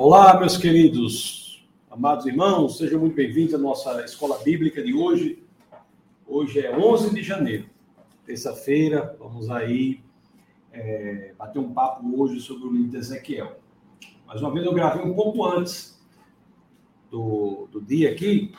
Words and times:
Olá, 0.00 0.38
meus 0.38 0.56
queridos, 0.56 1.66
amados 1.90 2.24
irmãos, 2.24 2.78
sejam 2.78 3.00
muito 3.00 3.16
bem-vindos 3.16 3.52
à 3.52 3.58
nossa 3.58 4.00
escola 4.04 4.38
bíblica 4.44 4.80
de 4.80 4.94
hoje. 4.94 5.42
Hoje 6.24 6.60
é 6.60 6.78
11 6.78 7.12
de 7.12 7.20
janeiro, 7.20 7.68
terça-feira. 8.24 9.16
Vamos 9.18 9.50
aí 9.50 10.00
é, 10.72 11.34
bater 11.36 11.58
um 11.58 11.72
papo 11.74 12.08
hoje 12.16 12.40
sobre 12.40 12.68
o 12.68 12.72
livro 12.72 12.92
de 12.92 12.96
Ezequiel. 12.96 13.58
Mais 14.24 14.40
uma 14.40 14.52
vez 14.52 14.64
eu 14.64 14.72
gravei 14.72 15.04
um 15.04 15.14
pouco 15.14 15.44
antes 15.44 16.00
do, 17.10 17.66
do 17.72 17.80
dia 17.80 18.12
aqui. 18.12 18.54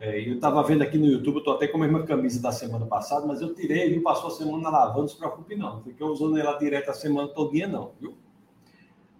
É, 0.00 0.28
eu 0.28 0.34
estava 0.34 0.64
vendo 0.64 0.82
aqui 0.82 0.98
no 0.98 1.06
YouTube, 1.06 1.38
estou 1.38 1.54
até 1.54 1.68
com 1.68 1.76
a 1.76 1.80
mesma 1.82 2.02
camisa 2.02 2.42
da 2.42 2.50
semana 2.50 2.86
passada, 2.86 3.24
mas 3.24 3.40
eu 3.40 3.54
tirei, 3.54 3.94
não 3.94 4.02
passou 4.02 4.26
a 4.26 4.32
semana 4.32 4.68
lavando, 4.68 5.02
não 5.02 5.08
se 5.08 5.16
preocupe 5.16 5.54
não. 5.54 5.76
Não 5.76 5.82
fiquei 5.84 6.04
usando 6.04 6.36
ela 6.38 6.58
direto 6.58 6.90
a 6.90 6.94
semana 6.94 7.28
todinha 7.28 7.68
não, 7.68 7.92
viu? 8.00 8.16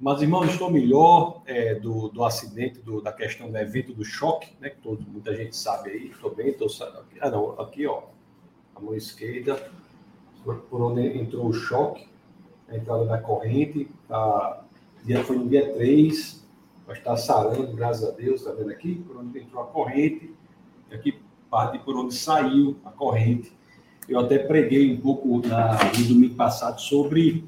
Mas, 0.02 0.20
irmão, 0.20 0.44
estou 0.44 0.68
melhor 0.68 1.42
é, 1.46 1.76
do, 1.76 2.08
do 2.08 2.24
acidente, 2.24 2.80
do, 2.80 3.00
da 3.00 3.12
questão 3.12 3.48
do 3.48 3.56
evento 3.56 3.94
do 3.94 4.04
choque, 4.04 4.52
né? 4.60 4.68
Que 4.70 4.78
todo, 4.78 5.00
muita 5.08 5.32
gente 5.32 5.56
sabe 5.56 5.90
aí. 5.90 6.06
Estou 6.08 6.34
bem, 6.34 6.48
estou. 6.48 6.66
Ah, 7.20 7.30
não, 7.30 7.52
aqui, 7.60 7.86
ó. 7.86 8.02
A 8.74 8.80
mão 8.80 8.96
esquerda, 8.96 9.70
por 10.42 10.82
onde 10.82 11.06
entrou 11.16 11.46
o 11.46 11.52
choque, 11.52 12.08
a 12.68 12.76
entrada 12.76 13.04
da 13.04 13.16
corrente. 13.16 13.88
Tá, 14.08 14.64
dia, 15.04 15.22
foi 15.22 15.36
no 15.38 15.48
dia 15.48 15.72
3, 15.72 16.48
mas 16.84 16.98
está 16.98 17.16
sarando, 17.16 17.72
graças 17.72 18.08
a 18.08 18.10
Deus, 18.10 18.40
está 18.40 18.52
vendo 18.54 18.70
aqui? 18.70 18.96
Por 19.06 19.18
onde 19.18 19.38
entrou 19.38 19.62
a 19.62 19.66
corrente, 19.66 20.34
e 20.90 20.94
aqui 20.96 21.22
parte 21.48 21.78
por 21.78 21.96
onde 21.96 22.12
saiu 22.12 22.76
a 22.84 22.90
corrente. 22.90 23.52
Eu 24.08 24.18
até 24.18 24.36
preguei 24.36 24.92
um 24.92 25.00
pouco 25.00 25.46
na, 25.46 25.78
no 25.96 26.04
domingo 26.08 26.34
passado 26.34 26.80
sobre 26.80 27.44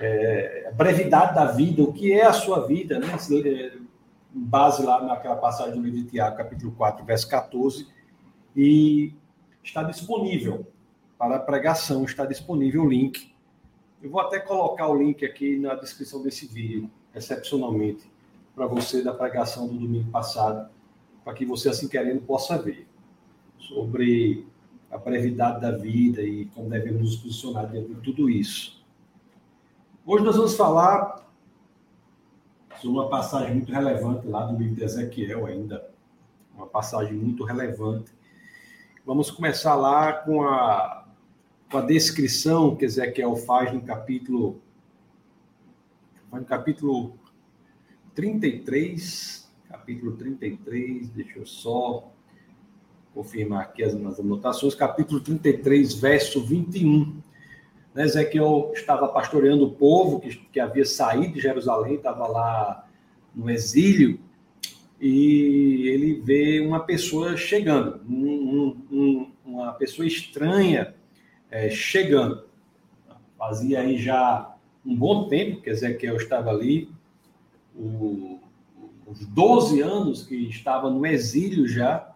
é, 0.00 0.66
a 0.68 0.72
brevidade 0.72 1.34
da 1.34 1.46
vida, 1.46 1.82
o 1.82 1.92
que 1.92 2.12
é 2.12 2.24
a 2.24 2.32
sua 2.32 2.66
vida, 2.66 2.98
né? 2.98 3.08
base 4.34 4.84
lá 4.84 5.02
naquela 5.02 5.36
passagem 5.36 5.74
do 5.74 5.82
livro 5.82 6.02
de 6.02 6.10
Tiago, 6.10 6.36
capítulo 6.36 6.72
4, 6.72 7.04
verso 7.04 7.28
14, 7.28 7.86
e 8.56 9.12
está 9.62 9.82
disponível 9.82 10.66
para 11.16 11.36
a 11.36 11.38
pregação, 11.38 12.04
está 12.04 12.26
disponível 12.26 12.82
o 12.82 12.88
link. 12.88 13.32
Eu 14.02 14.10
vou 14.10 14.20
até 14.20 14.40
colocar 14.40 14.88
o 14.88 14.96
link 14.96 15.24
aqui 15.24 15.56
na 15.56 15.74
descrição 15.74 16.22
desse 16.22 16.46
vídeo, 16.46 16.90
excepcionalmente, 17.14 18.10
para 18.54 18.66
você 18.66 19.02
da 19.02 19.14
pregação 19.14 19.68
do 19.68 19.74
domingo 19.74 20.10
passado, 20.10 20.68
para 21.24 21.32
que 21.32 21.46
você, 21.46 21.68
assim 21.68 21.88
querendo, 21.88 22.20
possa 22.20 22.58
ver 22.58 22.86
sobre 23.58 24.46
a 24.90 24.98
brevidade 24.98 25.60
da 25.60 25.70
vida 25.70 26.22
e 26.22 26.46
como 26.46 26.68
devemos 26.68 27.00
nos 27.00 27.16
posicionar 27.16 27.70
diante 27.70 27.94
de 27.94 28.00
tudo 28.00 28.28
isso. 28.28 28.83
Hoje 30.06 30.22
nós 30.22 30.36
vamos 30.36 30.54
falar 30.54 31.26
sobre 32.78 32.98
uma 32.98 33.08
passagem 33.08 33.54
muito 33.54 33.72
relevante 33.72 34.26
lá 34.26 34.44
do 34.44 34.54
livro 34.58 34.74
de 34.74 34.84
Ezequiel 34.84 35.46
ainda, 35.46 35.88
uma 36.54 36.66
passagem 36.66 37.14
muito 37.14 37.42
relevante. 37.42 38.12
Vamos 39.06 39.30
começar 39.30 39.74
lá 39.74 40.12
com 40.12 40.42
a, 40.42 41.06
com 41.70 41.78
a 41.78 41.80
descrição 41.80 42.76
que 42.76 42.84
Ezequiel 42.84 43.34
faz 43.34 43.72
no 43.72 43.80
capítulo 43.80 44.60
no 46.30 46.44
capítulo 46.44 47.18
33, 48.14 49.50
capítulo 49.70 50.18
33, 50.18 51.08
deixa 51.08 51.38
eu 51.38 51.46
só 51.46 52.12
confirmar 53.14 53.62
aqui 53.62 53.82
as, 53.82 53.94
as 53.94 54.20
anotações, 54.20 54.74
capítulo 54.74 55.18
33, 55.20 55.94
verso 55.94 56.44
21 56.44 57.22
né, 57.94 58.04
Ezequiel 58.04 58.72
estava 58.74 59.08
pastoreando 59.08 59.64
o 59.66 59.70
povo 59.70 60.20
que, 60.20 60.36
que 60.36 60.58
havia 60.58 60.84
saído 60.84 61.34
de 61.34 61.40
Jerusalém, 61.40 61.94
estava 61.94 62.26
lá 62.26 62.86
no 63.34 63.48
exílio, 63.48 64.20
e 65.00 65.88
ele 65.88 66.20
vê 66.20 66.60
uma 66.60 66.80
pessoa 66.80 67.36
chegando, 67.36 68.00
um, 68.08 68.76
um, 68.90 69.32
uma 69.44 69.72
pessoa 69.72 70.06
estranha 70.06 70.94
é, 71.50 71.70
chegando. 71.70 72.44
Fazia 73.38 73.80
aí 73.80 73.98
já 73.98 74.54
um 74.84 74.96
bom 74.96 75.28
tempo 75.28 75.60
que 75.60 75.70
Ezequiel 75.70 76.16
estava 76.16 76.50
ali, 76.50 76.88
o, 77.74 78.40
os 79.06 79.26
12 79.26 79.80
anos 79.80 80.22
que 80.22 80.36
estava 80.48 80.90
no 80.90 81.04
exílio 81.06 81.66
já, 81.66 82.13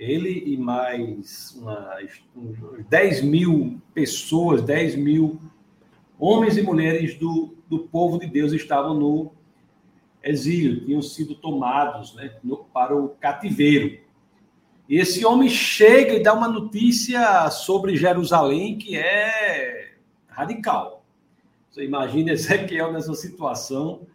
ele 0.00 0.44
e 0.46 0.56
mais 0.56 1.54
umas, 1.60 2.22
uns 2.34 2.86
10 2.88 3.22
mil 3.22 3.78
pessoas, 3.92 4.62
10 4.62 4.96
mil 4.96 5.38
homens 6.18 6.56
e 6.56 6.62
mulheres 6.62 7.18
do, 7.18 7.54
do 7.68 7.80
povo 7.80 8.18
de 8.18 8.26
Deus 8.26 8.54
estavam 8.54 8.94
no 8.94 9.32
exílio, 10.24 10.86
tinham 10.86 11.02
sido 11.02 11.34
tomados 11.34 12.14
né, 12.14 12.34
no, 12.42 12.64
para 12.64 12.96
o 12.96 13.10
cativeiro. 13.10 14.00
E 14.88 14.96
esse 14.96 15.24
homem 15.24 15.50
chega 15.50 16.14
e 16.14 16.22
dá 16.22 16.32
uma 16.32 16.48
notícia 16.48 17.50
sobre 17.50 17.94
Jerusalém 17.94 18.78
que 18.78 18.96
é 18.96 19.96
radical. 20.28 21.04
Você 21.70 21.84
imagina 21.84 22.32
Ezequiel 22.32 22.90
nessa 22.90 23.14
situação, 23.14 24.06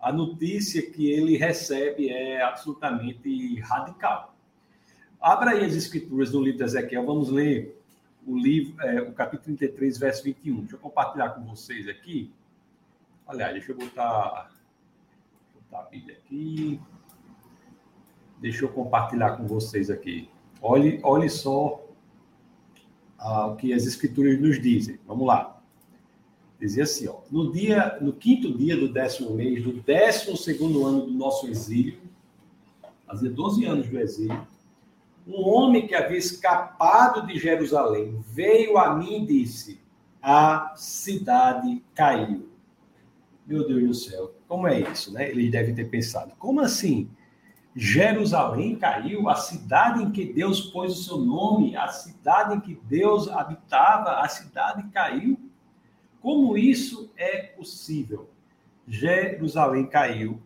a 0.00 0.10
notícia 0.10 0.80
que 0.90 1.10
ele 1.10 1.36
recebe 1.36 2.08
é 2.08 2.40
absolutamente 2.42 3.60
radical. 3.60 4.37
Abra 5.20 5.50
aí 5.50 5.64
as 5.64 5.74
escrituras 5.74 6.30
do 6.30 6.40
livro 6.40 6.58
de 6.58 6.64
Ezequiel, 6.64 7.04
vamos 7.04 7.28
ler 7.28 7.76
o 8.26 8.36
livro, 8.36 8.80
é, 8.82 9.00
o 9.00 9.12
capítulo 9.12 9.56
33, 9.56 9.98
verso 9.98 10.22
21. 10.22 10.60
Deixa 10.60 10.76
eu 10.76 10.80
compartilhar 10.80 11.30
com 11.30 11.44
vocês 11.44 11.88
aqui. 11.88 12.32
Aliás, 13.26 13.52
deixa 13.52 13.72
eu 13.72 13.76
botar, 13.76 14.50
botar 15.54 15.80
a 15.80 15.88
Bíblia 15.88 16.16
aqui. 16.16 16.80
Deixa 18.38 18.64
eu 18.64 18.68
compartilhar 18.68 19.36
com 19.36 19.46
vocês 19.46 19.90
aqui. 19.90 20.30
Olhe, 20.62 21.00
olhe 21.02 21.28
só 21.28 21.84
ah, 23.18 23.46
o 23.46 23.56
que 23.56 23.72
as 23.72 23.84
escrituras 23.86 24.40
nos 24.40 24.60
dizem. 24.60 24.98
Vamos 25.06 25.26
lá. 25.26 25.60
Dizia 26.60 26.84
assim, 26.84 27.06
ó, 27.08 27.20
no 27.30 27.52
dia, 27.52 27.98
no 28.00 28.12
quinto 28.12 28.56
dia 28.56 28.76
do 28.76 28.92
décimo 28.92 29.34
mês, 29.34 29.62
do 29.62 29.72
décimo 29.72 30.36
segundo 30.36 30.84
ano 30.86 31.06
do 31.06 31.12
nosso 31.12 31.46
exílio, 31.48 31.98
fazia 33.06 33.30
12 33.30 33.64
anos 33.64 33.88
do 33.88 33.98
exílio, 33.98 34.46
um 35.28 35.46
homem 35.46 35.86
que 35.86 35.94
havia 35.94 36.16
escapado 36.16 37.26
de 37.26 37.38
Jerusalém 37.38 38.18
veio 38.30 38.78
a 38.78 38.94
mim 38.94 39.22
e 39.22 39.26
disse: 39.26 39.78
A 40.22 40.72
cidade 40.74 41.84
caiu. 41.94 42.48
Meu 43.46 43.66
Deus 43.68 43.82
do 43.82 43.94
céu, 43.94 44.34
como 44.48 44.66
é 44.66 44.80
isso, 44.80 45.12
né? 45.12 45.30
Devem 45.30 45.74
ter 45.74 45.84
pensado: 45.90 46.32
como 46.38 46.60
assim? 46.60 47.10
Jerusalém 47.76 48.74
caiu, 48.76 49.28
a 49.28 49.36
cidade 49.36 50.02
em 50.02 50.10
que 50.10 50.32
Deus 50.32 50.62
pôs 50.62 50.98
o 50.98 51.04
seu 51.04 51.18
nome, 51.18 51.76
a 51.76 51.88
cidade 51.88 52.56
em 52.56 52.60
que 52.60 52.74
Deus 52.74 53.28
habitava, 53.28 54.20
a 54.20 54.28
cidade 54.28 54.82
caiu. 54.88 55.38
Como 56.20 56.56
isso 56.56 57.12
é 57.16 57.42
possível? 57.42 58.28
Jerusalém 58.88 59.86
caiu, 59.86 60.40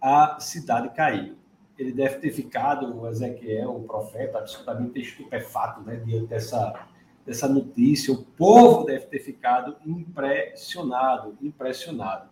a 0.00 0.38
cidade 0.40 0.90
caiu 0.90 1.36
ele 1.78 1.92
deve 1.92 2.16
ter 2.16 2.32
ficado, 2.32 3.00
o 3.00 3.08
Ezequiel, 3.08 3.76
o 3.76 3.84
profeta, 3.84 4.38
absolutamente 4.38 5.00
estupefato 5.00 5.80
né, 5.82 5.96
diante 6.04 6.26
dessa, 6.26 6.88
dessa 7.24 7.48
notícia. 7.48 8.12
O 8.12 8.24
povo 8.24 8.84
deve 8.84 9.06
ter 9.06 9.20
ficado 9.20 9.76
impressionado, 9.86 11.38
impressionado. 11.40 12.28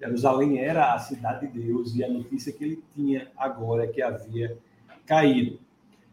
Jerusalém 0.00 0.58
era 0.58 0.94
a 0.94 0.98
cidade 0.98 1.46
de 1.46 1.60
Deus 1.60 1.94
e 1.94 2.02
a 2.02 2.08
notícia 2.08 2.52
que 2.52 2.64
ele 2.64 2.82
tinha 2.94 3.30
agora 3.36 3.84
é 3.84 3.86
que 3.86 4.00
havia 4.00 4.56
caído. 5.04 5.58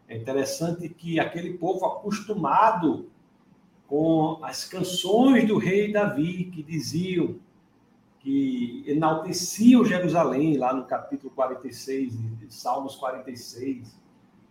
É 0.09 0.17
interessante 0.17 0.89
que 0.89 1.21
aquele 1.21 1.57
povo 1.57 1.85
acostumado 1.85 3.09
com 3.87 4.39
as 4.43 4.65
canções 4.65 5.47
do 5.47 5.57
rei 5.57 5.93
Davi, 5.93 6.45
que 6.45 6.61
diziam 6.61 7.35
que 8.27 8.83
enalteciam 8.85 9.85
Jerusalém, 9.85 10.57
lá 10.57 10.73
no 10.73 10.83
capítulo 10.83 11.31
46, 11.33 12.13
Salmos 12.49 12.97
46, 12.97 13.97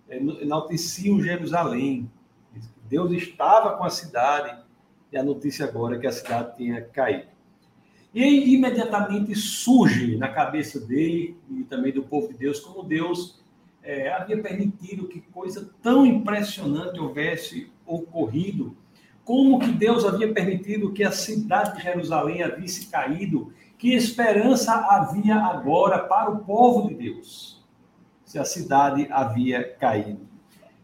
enalteciam 0.08 1.20
Jerusalém. 1.20 2.10
Deus 2.88 3.12
estava 3.12 3.76
com 3.76 3.84
a 3.84 3.90
cidade, 3.90 4.64
e 5.12 5.18
a 5.18 5.22
notícia 5.22 5.66
agora 5.66 5.96
é 5.96 5.98
que 5.98 6.06
a 6.06 6.12
cidade 6.12 6.56
tinha 6.56 6.80
caído. 6.80 7.26
E 8.14 8.24
aí, 8.24 8.54
imediatamente 8.54 9.34
surge 9.34 10.16
na 10.16 10.28
cabeça 10.30 10.80
dele 10.80 11.36
e 11.50 11.62
também 11.64 11.92
do 11.92 12.02
povo 12.02 12.28
de 12.28 12.38
Deus, 12.38 12.58
como 12.60 12.82
Deus 12.82 13.44
é, 13.82 14.10
havia 14.10 14.40
permitido 14.40 15.06
que 15.06 15.20
coisa 15.20 15.70
tão 15.82 16.06
impressionante 16.06 16.98
houvesse 16.98 17.70
ocorrido, 17.84 18.74
como 19.22 19.58
que 19.58 19.70
Deus 19.70 20.06
havia 20.06 20.32
permitido 20.32 20.94
que 20.94 21.04
a 21.04 21.10
cidade 21.10 21.76
de 21.76 21.82
Jerusalém 21.82 22.42
havia 22.42 22.64
caído 22.90 23.52
que 23.78 23.94
esperança 23.94 24.74
havia 24.74 25.36
agora 25.36 26.00
para 26.00 26.30
o 26.30 26.38
povo 26.40 26.88
de 26.88 26.94
Deus, 26.94 27.64
se 28.24 28.38
a 28.38 28.44
cidade 28.44 29.06
havia 29.10 29.74
caído? 29.76 30.26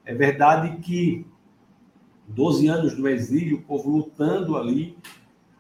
É 0.04 0.14
verdade 0.14 0.76
que 0.78 1.26
12 2.26 2.68
anos 2.68 2.94
do 2.94 3.08
exílio, 3.08 3.58
o 3.58 3.62
povo 3.62 3.90
lutando 3.90 4.56
ali, 4.56 4.98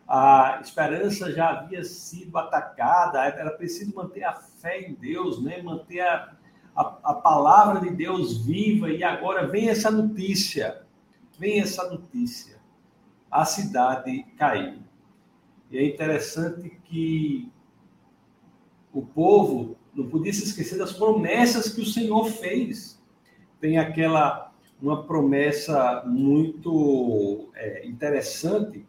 a 0.06 0.60
esperança 0.60 1.32
já 1.32 1.50
havia 1.50 1.82
sido 1.84 2.36
atacada, 2.36 3.24
era 3.24 3.50
preciso 3.50 3.94
manter 3.94 4.24
a 4.24 4.34
fé 4.34 4.82
em 4.82 4.94
Deus, 4.94 5.42
né? 5.42 5.62
manter 5.62 6.00
a, 6.00 6.32
a, 6.76 6.98
a 7.02 7.14
palavra 7.14 7.80
de 7.80 7.90
Deus 7.90 8.44
viva. 8.44 8.90
E 8.90 9.02
agora 9.02 9.46
vem 9.46 9.70
essa 9.70 9.90
notícia, 9.90 10.82
vem 11.38 11.60
essa 11.60 11.88
notícia. 11.88 12.60
A 13.30 13.46
cidade 13.46 14.24
caiu. 14.36 14.81
E 15.72 15.78
é 15.78 15.86
interessante 15.86 16.78
que 16.84 17.50
o 18.92 19.00
povo 19.02 19.76
não 19.94 20.06
podia 20.06 20.32
se 20.32 20.44
esquecer 20.44 20.78
das 20.78 20.92
promessas 20.92 21.72
que 21.72 21.80
o 21.80 21.86
Senhor 21.86 22.26
fez. 22.26 23.00
Tem 23.58 23.78
aquela 23.78 24.52
uma 24.82 25.04
promessa 25.04 26.02
muito 26.04 27.48
é, 27.54 27.86
interessante 27.86 28.84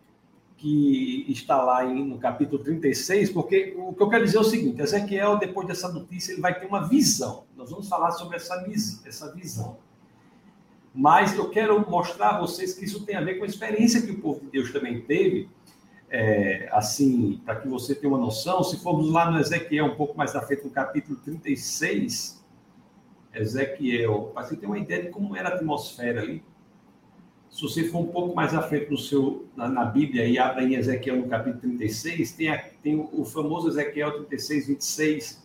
que 0.58 1.26
está 1.30 1.62
lá 1.62 1.86
em, 1.86 2.04
no 2.06 2.18
capítulo 2.18 2.64
36, 2.64 3.30
porque 3.30 3.76
o 3.78 3.94
que 3.94 4.02
eu 4.02 4.10
quero 4.10 4.26
dizer 4.26 4.38
é 4.38 4.42
o 4.42 4.46
seguinte: 4.46 4.82
Ezequiel, 4.82 5.38
depois 5.38 5.68
dessa 5.68 5.92
notícia, 5.92 6.32
ele 6.32 6.42
vai 6.42 6.60
ter 6.60 6.66
uma 6.66 6.88
visão. 6.88 7.44
Nós 7.56 7.70
vamos 7.70 7.88
falar 7.88 8.12
sobre 8.12 8.38
essa, 8.38 8.66
essa 9.06 9.34
visão. 9.34 9.78
Mas 10.96 11.36
eu 11.36 11.50
quero 11.50 11.80
mostrar 11.90 12.30
a 12.32 12.40
vocês 12.40 12.74
que 12.74 12.86
isso 12.86 13.06
tem 13.06 13.16
a 13.16 13.22
ver 13.22 13.36
com 13.36 13.44
a 13.44 13.48
experiência 13.48 14.02
que 14.02 14.12
o 14.12 14.20
povo 14.20 14.42
de 14.42 14.48
Deus 14.48 14.72
também 14.72 15.02
teve. 15.02 15.50
É, 16.16 16.70
assim, 16.72 17.42
para 17.44 17.56
que 17.56 17.68
você 17.68 17.96
tenha 17.96 18.14
uma 18.14 18.20
noção, 18.20 18.64
se 18.64 18.78
formos 18.78 19.10
lá 19.10 19.32
no 19.32 19.40
Ezequiel, 19.40 19.88
um 19.88 19.96
pouco 19.96 20.16
mais 20.16 20.36
à 20.36 20.44
frente, 20.44 20.64
no 20.64 20.70
capítulo 20.70 21.18
36, 21.18 22.40
Ezequiel, 23.34 24.30
para 24.32 24.44
você 24.44 24.56
ter 24.56 24.68
uma 24.68 24.78
ideia 24.78 25.02
de 25.02 25.10
como 25.10 25.36
era 25.36 25.50
a 25.50 25.56
atmosfera 25.56 26.22
ali. 26.22 26.44
Se 27.50 27.64
você 27.64 27.86
for 27.90 28.02
um 28.02 28.12
pouco 28.12 28.36
mais 28.36 28.54
à 28.54 28.62
frente 28.62 28.92
no 28.92 28.98
seu, 28.98 29.48
na, 29.56 29.68
na 29.68 29.86
Bíblia 29.86 30.28
e 30.28 30.38
abre 30.38 30.66
em 30.66 30.76
Ezequiel 30.76 31.16
no 31.16 31.28
capítulo 31.28 31.62
36, 31.62 32.34
tem, 32.34 32.50
a, 32.50 32.64
tem 32.84 32.96
o, 32.96 33.10
o 33.12 33.26
famoso 33.26 33.70
Ezequiel 33.70 34.12
36, 34.12 34.68
26, 34.68 35.44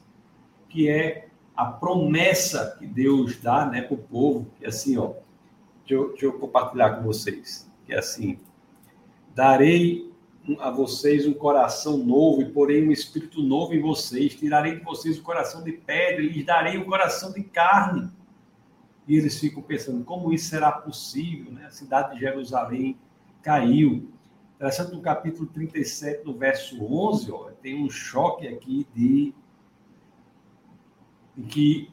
que 0.69 0.87
é 0.87 1.29
a 1.57 1.65
promessa 1.65 2.77
que 2.79 2.87
Deus 2.87 3.39
dá 3.39 3.65
né, 3.65 3.81
para 3.81 3.95
o 3.95 3.99
povo, 3.99 4.47
que 4.59 4.67
é 4.67 4.69
assim, 4.69 4.99
ó, 4.99 5.15
deixa 5.87 5.95
eu, 5.95 6.09
deixa 6.11 6.27
eu 6.27 6.35
compartilhar 6.35 6.97
com 6.97 7.05
vocês, 7.05 7.67
que 7.87 7.95
é 7.95 7.99
assim, 7.99 8.39
darei 9.35 10.08
a 10.61 10.71
vocês 10.71 11.27
um 11.27 11.35
coração 11.35 11.99
novo 11.99 12.43
e 12.43 12.51
porém 12.51 12.89
um 12.89 12.93
espírito 12.93 13.43
novo 13.43 13.75
em 13.75 13.81
vocês, 13.81 14.35
tirarei 14.35 14.77
de 14.77 14.85
vocês 14.85 15.19
o 15.19 15.23
coração 15.23 15.63
de 15.63 15.73
pedra 15.73 16.23
e 16.23 16.29
lhes 16.29 16.47
darei 16.47 16.79
um 16.79 16.85
coração 16.85 17.33
de 17.33 17.43
carne 17.43 18.11
e 19.09 19.17
eles 19.17 19.41
ficam 19.41 19.63
pensando 19.63 20.05
como 20.05 20.33
isso 20.33 20.51
será 20.51 20.71
possível, 20.71 21.51
né? 21.51 21.65
A 21.67 21.71
cidade 21.71 22.15
de 22.15 22.21
Jerusalém 22.21 22.99
caiu. 23.43 24.13
Interessante 24.57 24.93
no 24.93 25.01
capítulo 25.01 25.47
37, 25.47 26.27
no 26.27 26.35
verso 26.35 26.85
11, 26.85 27.33
ó, 27.33 27.51
tem 27.63 27.83
um 27.83 27.89
choque 27.89 28.47
aqui 28.47 28.87
de 28.95 29.35
em 31.37 31.43
que 31.43 31.91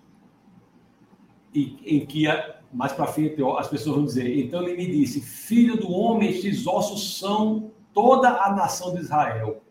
em 1.53 2.05
que 2.05 2.25
mais 2.73 2.91
para 2.91 3.07
frente 3.07 3.41
ó, 3.41 3.57
as 3.57 3.69
pessoas 3.69 3.95
vão 3.95 4.05
dizer, 4.05 4.37
então 4.37 4.61
ele 4.63 4.75
me 4.75 4.91
disse, 4.91 5.21
filho 5.21 5.77
do 5.77 5.89
homem, 5.89 6.29
estes 6.29 6.67
ossos 6.67 7.17
são 7.17 7.71
toda 7.95 8.43
a 8.43 8.53
nação 8.53 8.93
de 8.93 9.01
Israel. 9.01 9.63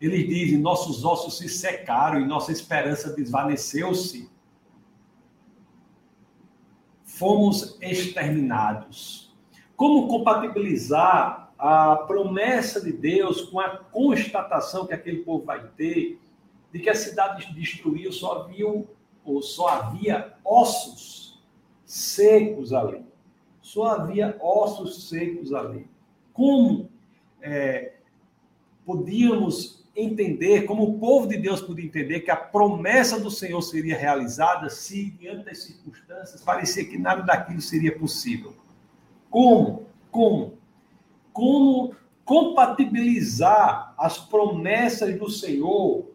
Eles 0.00 0.28
dizem, 0.28 0.58
nossos 0.58 1.04
ossos 1.04 1.38
se 1.38 1.48
secaram 1.48 2.20
e 2.20 2.26
nossa 2.26 2.52
esperança 2.52 3.12
desvaneceu-se 3.12 4.30
fomos 7.18 7.76
exterminados. 7.82 9.34
Como 9.74 10.06
compatibilizar 10.06 11.52
a 11.58 11.96
promessa 11.96 12.80
de 12.80 12.92
Deus 12.92 13.42
com 13.42 13.58
a 13.58 13.76
constatação 13.76 14.86
que 14.86 14.94
aquele 14.94 15.24
povo 15.24 15.44
vai 15.44 15.66
ter 15.76 16.20
de 16.72 16.78
que 16.78 16.88
a 16.88 16.94
cidade 16.94 17.52
destruiu 17.52 18.12
só 18.12 18.42
havia, 18.42 18.84
ou 19.24 19.42
só 19.42 19.68
havia 19.68 20.34
ossos 20.44 21.42
secos 21.84 22.72
ali. 22.72 23.04
Só 23.60 23.86
havia 23.86 24.38
ossos 24.40 25.08
secos 25.08 25.52
ali. 25.52 25.90
Como 26.32 26.88
é, 27.40 27.94
podíamos 28.84 29.78
entender, 29.94 30.64
como 30.64 30.84
o 30.84 30.98
povo 30.98 31.26
de 31.26 31.36
Deus 31.36 31.60
podia 31.60 31.84
entender 31.84 32.20
que 32.20 32.30
a 32.30 32.36
promessa 32.36 33.18
do 33.18 33.30
Senhor 33.30 33.60
seria 33.62 33.98
realizada 33.98 34.70
se, 34.70 35.10
diante 35.10 35.44
das 35.44 35.64
circunstâncias, 35.64 36.40
parecia 36.40 36.84
que 36.84 36.96
nada 36.96 37.22
daquilo 37.22 37.60
seria 37.60 37.98
possível. 37.98 38.54
Como? 39.28 39.86
Como? 40.10 40.56
Como 41.32 41.96
compatibilizar 42.24 43.94
as 43.98 44.18
promessas 44.18 45.18
do 45.18 45.28
Senhor 45.28 46.06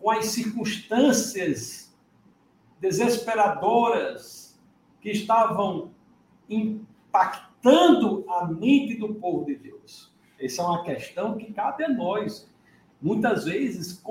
com 0.00 0.10
as 0.10 0.26
circunstâncias 0.26 1.94
desesperadoras 2.80 4.58
que 5.00 5.10
estavam 5.10 5.92
impactando 6.48 8.24
a 8.28 8.46
mente 8.46 8.94
do 8.94 9.14
povo 9.14 9.44
de 9.44 9.56
Deus? 9.56 10.07
Essa 10.40 10.62
é 10.62 10.64
uma 10.64 10.84
questão 10.84 11.36
que 11.36 11.52
cabe 11.52 11.84
a 11.84 11.88
nós 11.88 12.48
Muitas 13.00 13.44
vezes 13.44 14.02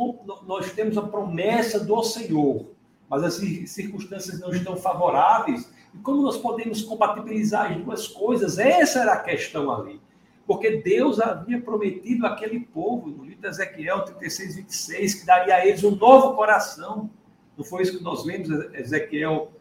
nós 0.45 0.71
temos 0.71 0.97
a 0.97 1.01
promessa 1.01 1.83
do 1.83 2.01
Senhor, 2.03 2.67
mas 3.09 3.23
as 3.23 3.33
circunstâncias 3.69 4.39
não 4.39 4.49
estão 4.51 4.77
favoráveis. 4.77 5.69
E 5.93 5.97
como 5.97 6.21
nós 6.21 6.37
podemos 6.37 6.81
compatibilizar 6.81 7.71
as 7.71 7.77
duas 7.77 8.07
coisas? 8.07 8.57
Essa 8.57 9.01
era 9.01 9.13
a 9.13 9.19
questão 9.19 9.71
ali. 9.71 9.99
Porque 10.45 10.77
Deus 10.77 11.19
havia 11.19 11.59
prometido 11.59 12.25
àquele 12.25 12.61
povo, 12.61 13.09
no 13.09 13.25
livro 13.25 13.41
de 13.41 13.47
Ezequiel 13.47 14.05
36, 14.05 14.55
26, 14.55 15.13
que 15.15 15.25
daria 15.25 15.55
a 15.55 15.65
eles 15.65 15.83
um 15.83 15.93
novo 15.93 16.33
coração. 16.35 17.09
Não 17.57 17.65
foi 17.65 17.83
isso 17.83 17.97
que 17.97 18.03
nós 18.03 18.23
lemos, 18.23 18.49
Ezequiel 18.73 19.51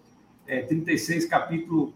é, 0.47 0.63
36, 0.63 1.25
capítulo 1.25 1.93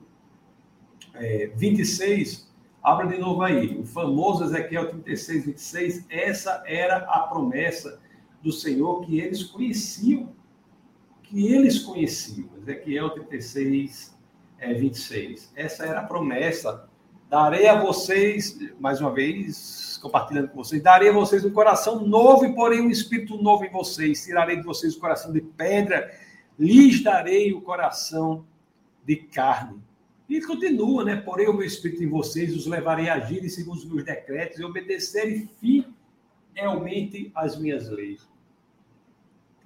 é, 1.14 1.52
26? 1.54 2.49
Abra 2.82 3.06
de 3.06 3.18
novo 3.18 3.42
aí, 3.42 3.78
o 3.78 3.84
famoso 3.84 4.44
Ezequiel 4.44 4.88
36, 4.88 5.44
26. 5.44 6.06
Essa 6.08 6.62
era 6.66 6.96
a 6.96 7.20
promessa 7.20 8.00
do 8.42 8.50
Senhor 8.50 9.02
que 9.02 9.20
eles 9.20 9.42
conheciam. 9.42 10.32
Que 11.22 11.52
eles 11.52 11.80
conheciam. 11.80 12.48
Ezequiel 12.62 13.10
36, 13.10 14.16
é, 14.58 14.72
26. 14.72 15.52
Essa 15.54 15.84
era 15.84 16.00
a 16.00 16.04
promessa. 16.04 16.88
Darei 17.28 17.68
a 17.68 17.78
vocês, 17.80 18.58
mais 18.80 18.98
uma 18.98 19.12
vez, 19.12 19.98
compartilhando 20.02 20.48
com 20.48 20.56
vocês, 20.56 20.82
darei 20.82 21.10
a 21.10 21.12
vocês 21.12 21.44
um 21.44 21.50
coração 21.50 22.00
novo 22.04 22.46
e 22.46 22.54
porém 22.54 22.80
um 22.80 22.90
espírito 22.90 23.40
novo 23.40 23.62
em 23.64 23.70
vocês. 23.70 24.24
Tirarei 24.24 24.56
de 24.56 24.62
vocês 24.62 24.96
o 24.96 25.00
coração 25.00 25.32
de 25.32 25.42
pedra, 25.42 26.10
lhes 26.58 27.02
darei 27.02 27.52
o 27.52 27.60
coração 27.60 28.44
de 29.04 29.16
carne 29.16 29.80
e 30.30 30.40
continua, 30.40 31.04
né? 31.04 31.16
Porém, 31.16 31.48
o 31.48 31.52
meu 31.52 31.66
espírito 31.66 32.04
em 32.04 32.08
vocês 32.08 32.54
os 32.54 32.64
levarei 32.64 33.08
a 33.08 33.14
agirem 33.14 33.48
segundo 33.48 33.78
os 33.78 33.84
meus 33.84 34.04
decretos 34.04 34.60
e 34.60 34.64
obedecerem 34.64 35.50
fielmente 36.54 37.32
as 37.34 37.58
minhas 37.58 37.88
leis. 37.88 38.28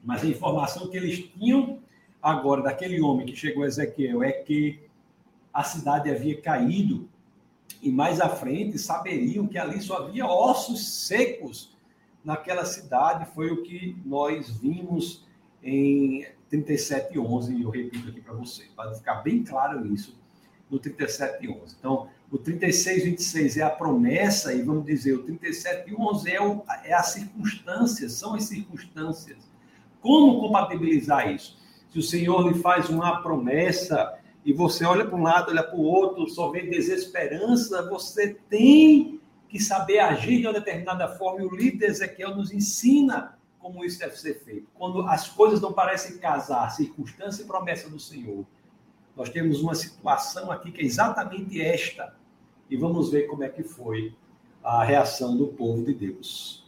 Mas 0.02 0.24
a 0.24 0.26
informação 0.26 0.88
que 0.88 0.96
eles 0.96 1.30
tinham 1.36 1.80
agora 2.22 2.62
daquele 2.62 2.98
homem 3.02 3.26
que 3.26 3.36
chegou 3.36 3.62
a 3.62 3.66
Ezequiel 3.66 4.22
é 4.22 4.32
que 4.32 4.80
a 5.52 5.62
cidade 5.62 6.10
havia 6.10 6.40
caído 6.40 7.08
e 7.82 7.92
mais 7.92 8.18
à 8.18 8.30
frente 8.30 8.78
saberiam 8.78 9.46
que 9.46 9.58
ali 9.58 9.82
só 9.82 9.98
havia 9.98 10.26
ossos 10.26 11.06
secos 11.06 11.76
naquela 12.24 12.64
cidade. 12.64 13.30
Foi 13.34 13.50
o 13.50 13.62
que 13.62 13.98
nós 14.02 14.50
vimos 14.50 15.26
em 15.62 16.26
37:11 16.50 17.54
e 17.54 17.62
eu 17.62 17.68
repito 17.68 18.08
aqui 18.08 18.22
para 18.22 18.32
vocês, 18.32 18.68
para 18.74 18.94
ficar 18.94 19.16
bem 19.16 19.44
claro 19.44 19.86
isso 19.92 20.23
no 20.70 20.78
37,11. 20.78 21.76
Então, 21.78 22.08
o 22.30 22.38
36,26 22.38 23.58
é 23.58 23.62
a 23.62 23.70
promessa, 23.70 24.52
e 24.52 24.62
vamos 24.62 24.84
dizer, 24.84 25.14
o 25.14 25.24
37,11 25.24 26.26
é, 26.26 26.40
o, 26.40 26.62
é 26.84 26.94
a 26.94 27.02
circunstância, 27.02 28.08
são 28.08 28.34
as 28.34 28.44
circunstâncias. 28.44 29.38
Como 30.00 30.40
compatibilizar 30.40 31.30
isso? 31.32 31.58
Se 31.90 31.98
o 31.98 32.02
Senhor 32.02 32.48
lhe 32.48 32.60
faz 32.60 32.88
uma 32.88 33.22
promessa 33.22 34.18
e 34.44 34.52
você 34.52 34.84
olha 34.84 35.04
para 35.04 35.16
um 35.16 35.22
lado, 35.22 35.50
olha 35.50 35.62
para 35.62 35.76
o 35.76 35.82
outro, 35.82 36.28
só 36.28 36.50
vê 36.50 36.62
desesperança, 36.62 37.88
você 37.88 38.34
tem 38.50 39.20
que 39.48 39.60
saber 39.60 40.00
agir 40.00 40.40
de 40.40 40.46
uma 40.46 40.52
determinada 40.52 41.08
forma. 41.16 41.40
E 41.40 41.46
o 41.46 41.56
de 41.56 41.84
Ezequiel 41.84 42.34
nos 42.34 42.52
ensina 42.52 43.38
como 43.60 43.84
isso 43.84 43.98
deve 43.98 44.18
ser 44.18 44.42
feito. 44.44 44.66
Quando 44.74 45.02
as 45.08 45.28
coisas 45.28 45.60
não 45.60 45.72
parecem 45.72 46.18
casar, 46.18 46.68
circunstância 46.70 47.42
e 47.42 47.46
promessa 47.46 47.88
do 47.88 47.98
Senhor, 47.98 48.44
nós 49.16 49.30
temos 49.30 49.60
uma 49.60 49.74
situação 49.74 50.50
aqui 50.50 50.72
que 50.72 50.82
é 50.82 50.84
exatamente 50.84 51.60
esta, 51.60 52.14
e 52.68 52.76
vamos 52.76 53.10
ver 53.10 53.26
como 53.28 53.44
é 53.44 53.48
que 53.48 53.62
foi 53.62 54.14
a 54.62 54.82
reação 54.82 55.36
do 55.36 55.48
povo 55.48 55.84
de 55.84 55.94
Deus. 55.94 56.64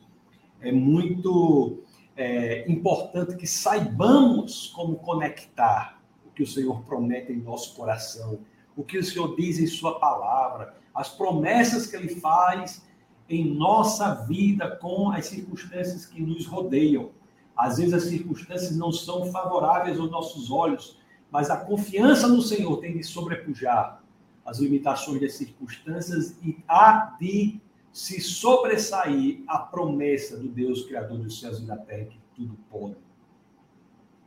É 0.61 0.71
muito 0.71 1.79
é, 2.17 2.71
importante 2.71 3.37
que 3.37 3.47
saibamos 3.47 4.69
como 4.69 4.97
conectar 4.97 6.01
o 6.27 6.31
que 6.31 6.43
o 6.43 6.47
Senhor 6.47 6.83
promete 6.83 7.33
em 7.33 7.37
nosso 7.37 7.75
coração, 7.75 8.39
o 8.77 8.85
que 8.85 8.99
o 8.99 9.05
Senhor 9.05 9.35
diz 9.37 9.59
em 9.59 9.67
Sua 9.67 9.99
palavra, 9.99 10.75
as 10.95 11.09
promessas 11.09 11.87
que 11.87 11.97
Ele 11.97 12.09
faz 12.09 12.85
em 13.29 13.45
nossa 13.55 14.15
vida 14.27 14.77
com 14.77 15.11
as 15.11 15.27
circunstâncias 15.27 16.07
que 16.07 16.21
nos 16.23 16.47
rodeiam. 16.47 17.11
Às 17.57 17.79
vezes 17.79 17.95
as 17.95 18.05
circunstâncias 18.05 18.77
não 18.77 18.93
são 18.93 19.27
favoráveis 19.33 19.99
aos 19.99 20.11
nossos 20.11 20.51
olhos, 20.51 20.99
mas 21.31 21.51
a 21.51 21.57
confiança 21.57 22.29
no 22.29 22.41
Senhor 22.41 22.77
tem 22.79 22.97
de 22.97 23.05
sobrepujar 23.05 24.03
as 24.45 24.59
limitações 24.59 25.21
das 25.21 25.35
circunstâncias 25.35 26.37
e 26.43 26.57
há 26.69 27.17
de 27.21 27.61
se 27.93 28.21
sobressair 28.21 29.43
a 29.47 29.59
promessa 29.59 30.37
do 30.37 30.49
Deus 30.49 30.85
Criador 30.85 31.19
dos 31.19 31.41
céus 31.41 31.59
e 31.59 31.63
da 31.63 31.77
terra 31.77 32.05
que 32.05 32.19
tudo 32.35 32.57
pode. 32.71 32.97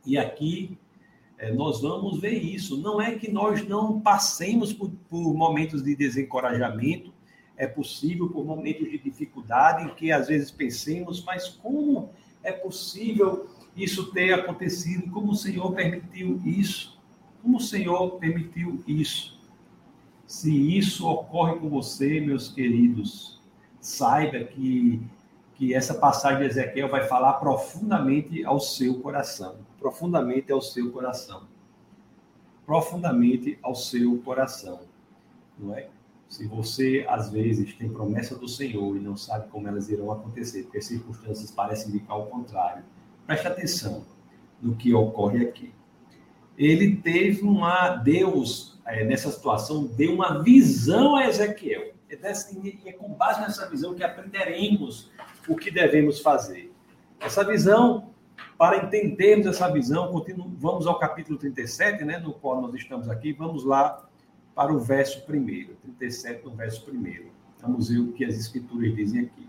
E 0.04 0.18
aqui 0.18 0.76
é, 1.38 1.52
nós 1.52 1.80
vamos 1.80 2.20
ver 2.20 2.38
isso. 2.42 2.76
Não 2.76 3.00
é 3.00 3.14
que 3.14 3.30
nós 3.30 3.66
não 3.66 4.00
passemos 4.00 4.72
por, 4.72 4.90
por 5.08 5.34
momentos 5.34 5.82
de 5.82 5.96
desencorajamento, 5.96 7.12
é 7.56 7.66
possível 7.66 8.28
por 8.28 8.44
momentos 8.44 8.90
de 8.90 8.98
dificuldade 8.98 9.84
em 9.84 9.94
que 9.94 10.12
às 10.12 10.28
vezes 10.28 10.50
pensemos, 10.50 11.22
mas 11.24 11.48
como 11.48 12.10
é 12.42 12.52
possível 12.52 13.48
isso 13.76 14.12
ter 14.12 14.32
acontecido? 14.32 15.10
Como 15.10 15.32
o 15.32 15.36
Senhor 15.36 15.72
permitiu 15.74 16.40
isso? 16.44 16.98
Como 17.42 17.56
o 17.56 17.60
Senhor 17.60 18.18
permitiu 18.18 18.82
isso? 18.86 19.38
Se 20.26 20.78
isso 20.78 21.08
ocorre 21.08 21.58
com 21.58 21.68
você, 21.68 22.20
meus 22.20 22.48
queridos, 22.48 23.40
saiba 23.80 24.44
que, 24.44 25.02
que 25.54 25.74
essa 25.74 25.94
passagem 25.94 26.40
de 26.40 26.46
Ezequiel 26.46 26.88
vai 26.88 27.06
falar 27.06 27.34
profundamente 27.34 28.44
ao 28.44 28.60
seu 28.60 29.00
coração. 29.00 29.56
Profundamente 29.78 30.52
ao 30.52 30.60
seu 30.60 30.92
coração. 30.92 31.48
Profundamente 32.64 33.58
ao 33.62 33.74
seu 33.74 34.18
coração. 34.18 34.80
Não 35.58 35.74
é? 35.74 35.88
Se 36.28 36.46
você, 36.46 37.04
às 37.08 37.28
vezes, 37.28 37.74
tem 37.74 37.88
promessa 37.88 38.36
do 38.36 38.46
Senhor 38.46 38.96
e 38.96 39.00
não 39.00 39.16
sabe 39.16 39.48
como 39.48 39.66
elas 39.66 39.88
irão 39.88 40.12
acontecer, 40.12 40.62
porque 40.62 40.78
as 40.78 40.86
circunstâncias 40.86 41.50
parecem 41.50 41.88
indicar 41.88 42.16
o 42.16 42.26
contrário, 42.26 42.84
preste 43.30 43.46
atenção 43.46 44.04
no 44.60 44.74
que 44.74 44.92
ocorre 44.92 45.46
aqui. 45.46 45.72
Ele 46.58 46.96
teve 46.96 47.42
uma. 47.42 47.90
Deus, 47.90 48.80
é, 48.84 49.04
nessa 49.04 49.30
situação, 49.30 49.84
deu 49.84 50.14
uma 50.14 50.42
visão 50.42 51.14
a 51.14 51.28
Ezequiel. 51.28 51.94
E 52.10 52.88
é 52.88 52.92
com 52.92 53.14
base 53.14 53.40
nessa 53.40 53.70
visão 53.70 53.94
que 53.94 54.02
aprenderemos 54.02 55.12
o 55.46 55.54
que 55.54 55.70
devemos 55.70 56.18
fazer. 56.18 56.72
Essa 57.20 57.44
visão, 57.44 58.10
para 58.58 58.84
entendermos 58.84 59.46
essa 59.46 59.70
visão, 59.70 60.12
vamos 60.58 60.88
ao 60.88 60.98
capítulo 60.98 61.38
37, 61.38 62.04
né, 62.04 62.18
no 62.18 62.32
qual 62.32 62.60
nós 62.60 62.74
estamos 62.74 63.08
aqui, 63.08 63.32
vamos 63.32 63.64
lá 63.64 64.08
para 64.56 64.74
o 64.74 64.80
verso 64.80 65.24
primeiro, 65.24 65.76
37 65.82 66.44
no 66.44 66.50
verso 66.50 66.84
primeiro. 66.84 67.30
Vamos 67.62 67.90
ver 67.90 68.00
o 68.00 68.12
que 68.12 68.24
as 68.24 68.34
escrituras 68.34 68.92
dizem 68.96 69.20
aqui. 69.20 69.48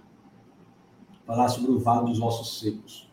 Falar 1.26 1.50
sobre 1.50 1.72
o 1.72 1.80
vale 1.80 2.06
dos 2.06 2.22
ossos 2.22 2.60
secos. 2.60 3.11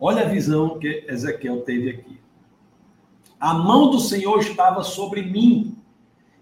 Olha 0.00 0.22
a 0.22 0.28
visão 0.28 0.78
que 0.78 1.04
Ezequiel 1.08 1.62
teve 1.62 1.90
aqui. 1.90 2.20
A 3.38 3.54
mão 3.54 3.90
do 3.90 4.00
Senhor 4.00 4.38
estava 4.40 4.82
sobre 4.82 5.22
mim, 5.22 5.76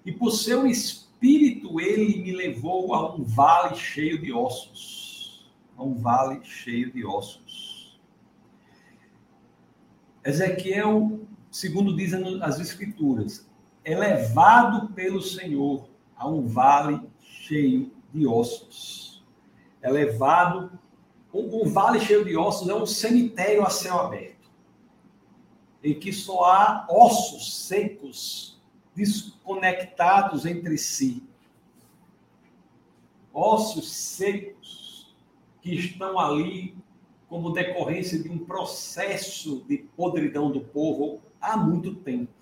e 0.04 0.12
por 0.12 0.30
seu 0.30 0.66
espírito 0.66 1.80
ele 1.80 2.22
me 2.22 2.32
levou 2.32 2.94
a 2.94 3.14
um 3.14 3.24
vale 3.24 3.76
cheio 3.76 4.20
de 4.20 4.32
ossos. 4.32 5.50
A 5.76 5.82
um 5.82 5.94
vale 5.94 6.44
cheio 6.44 6.92
de 6.92 7.04
ossos. 7.04 8.00
Ezequiel 10.24 11.26
segundo 11.56 11.96
dizem 11.96 12.42
as 12.42 12.60
Escrituras, 12.60 13.48
é 13.82 13.96
levado 13.96 14.92
pelo 14.92 15.22
Senhor 15.22 15.88
a 16.14 16.28
um 16.28 16.46
vale 16.46 17.00
cheio 17.18 17.90
de 18.12 18.26
ossos. 18.26 19.24
É 19.80 19.90
levado. 19.90 20.78
Um, 21.36 21.64
um 21.64 21.68
vale 21.68 22.00
cheio 22.00 22.24
de 22.24 22.34
ossos 22.34 22.66
é 22.66 22.74
um 22.74 22.86
cemitério 22.86 23.62
a 23.62 23.68
céu 23.68 24.00
aberto, 24.00 24.50
em 25.84 25.92
que 25.92 26.10
só 26.10 26.44
há 26.44 26.86
ossos 26.88 27.66
secos, 27.66 28.58
desconectados 28.94 30.46
entre 30.46 30.78
si. 30.78 31.22
Ossos 33.34 33.92
secos 33.92 35.14
que 35.60 35.74
estão 35.74 36.18
ali 36.18 36.74
como 37.28 37.52
decorrência 37.52 38.18
de 38.22 38.30
um 38.30 38.38
processo 38.38 39.62
de 39.68 39.76
podridão 39.94 40.50
do 40.50 40.62
povo 40.62 41.20
há 41.38 41.54
muito 41.54 41.96
tempo. 41.96 42.32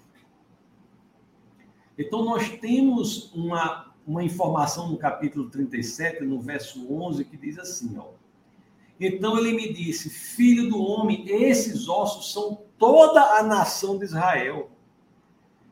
Então, 1.99 2.25
nós 2.25 2.49
temos 2.59 3.33
uma, 3.33 3.93
uma 4.07 4.23
informação 4.23 4.89
no 4.89 4.97
capítulo 4.97 5.51
37, 5.51 6.23
no 6.23 6.41
verso 6.41 6.87
11, 6.93 7.25
que 7.25 7.37
diz 7.37 7.59
assim: 7.59 7.99
ó. 7.99 8.24
Então 8.99 9.39
ele 9.39 9.53
me 9.53 9.73
disse: 9.73 10.09
Filho 10.11 10.69
do 10.69 10.81
homem, 10.83 11.25
esses 11.29 11.89
ossos 11.89 12.33
são 12.33 12.63
toda 12.79 13.39
a 13.39 13.43
nação 13.43 13.99
de 13.99 14.05
Israel. 14.05 14.71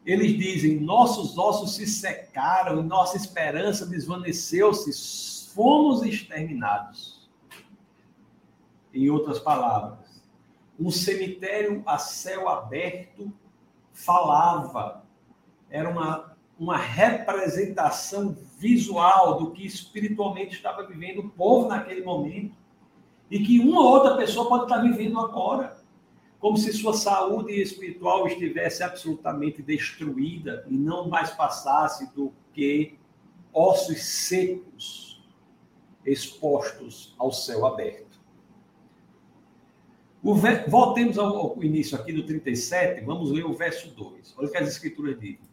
Eles 0.04 0.36
dizem: 0.36 0.80
Nossos 0.80 1.38
ossos 1.38 1.76
se 1.76 1.86
secaram 1.86 2.82
nossa 2.82 3.16
esperança 3.16 3.86
desvaneceu-se, 3.86 5.52
fomos 5.54 6.02
exterminados. 6.02 7.22
Em 8.92 9.08
outras 9.08 9.38
palavras, 9.38 10.22
um 10.78 10.90
cemitério 10.90 11.82
a 11.86 11.98
céu 11.98 12.48
aberto 12.48 13.32
falava. 13.92 15.02
Era 15.70 15.88
uma, 15.88 16.36
uma 16.58 16.76
representação 16.76 18.36
visual 18.58 19.38
do 19.38 19.52
que 19.52 19.64
espiritualmente 19.64 20.56
estava 20.56 20.86
vivendo 20.86 21.20
o 21.20 21.30
povo 21.30 21.68
naquele 21.68 22.02
momento. 22.02 22.61
E 23.32 23.38
que 23.42 23.58
uma 23.58 23.80
ou 23.80 23.92
outra 23.92 24.14
pessoa 24.14 24.46
pode 24.46 24.64
estar 24.64 24.82
vivendo 24.82 25.18
agora. 25.18 25.82
Como 26.38 26.58
se 26.58 26.70
sua 26.70 26.92
saúde 26.92 27.54
espiritual 27.62 28.26
estivesse 28.26 28.82
absolutamente 28.82 29.62
destruída 29.62 30.66
e 30.68 30.76
não 30.76 31.08
mais 31.08 31.30
passasse 31.30 32.14
do 32.14 32.30
que 32.52 32.98
ossos 33.50 34.02
secos 34.04 35.24
expostos 36.04 37.14
ao 37.18 37.32
céu 37.32 37.64
aberto. 37.64 38.20
O, 40.22 40.34
voltemos 40.68 41.16
ao, 41.16 41.56
início 41.62 41.96
aqui 41.96 42.12
do 42.12 42.26
37, 42.26 43.02
vamos 43.02 43.30
ler 43.30 43.46
o 43.46 43.54
verso 43.54 43.88
2. 43.94 44.34
Olha 44.36 44.48
o 44.48 44.50
que 44.50 44.58
as 44.58 44.68
escrituras 44.68 45.18
dizem. 45.18 45.48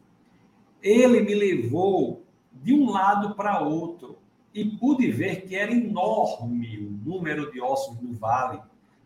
Ele 0.83 1.21
me 1.21 1.33
levou 1.33 2.25
de 2.51 2.73
um 2.73 2.89
lado 2.89 3.35
para 3.35 3.61
outro 3.61 4.18
e 4.53 4.65
pude 4.65 5.11
ver 5.11 5.47
que 5.47 5.55
era 5.55 5.71
enorme 5.71 6.79
o 6.79 7.09
número 7.09 7.51
de 7.51 7.61
ossos 7.61 7.99
no 8.01 8.13
vale 8.13 8.59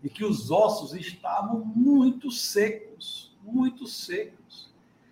e 0.04 0.10
que 0.10 0.24
os 0.24 0.52
ossos 0.52 0.94
estavam 0.94 1.64
muito 1.64 2.32
secos, 2.32 3.36
muito 3.44 3.88
secos. 3.88 4.70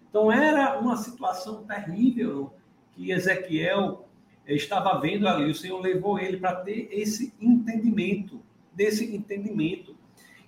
Então 0.09 0.31
era 0.31 0.79
uma 0.79 0.97
situação 0.97 1.63
terrível 1.63 2.53
que 2.93 3.11
Ezequiel 3.11 4.05
estava 4.45 5.00
vendo 5.00 5.27
ali. 5.27 5.50
O 5.50 5.55
Senhor 5.55 5.79
levou 5.79 6.19
ele 6.19 6.38
para 6.38 6.55
ter 6.55 6.89
esse 6.91 7.33
entendimento, 7.39 8.41
desse 8.73 9.15
entendimento. 9.15 9.95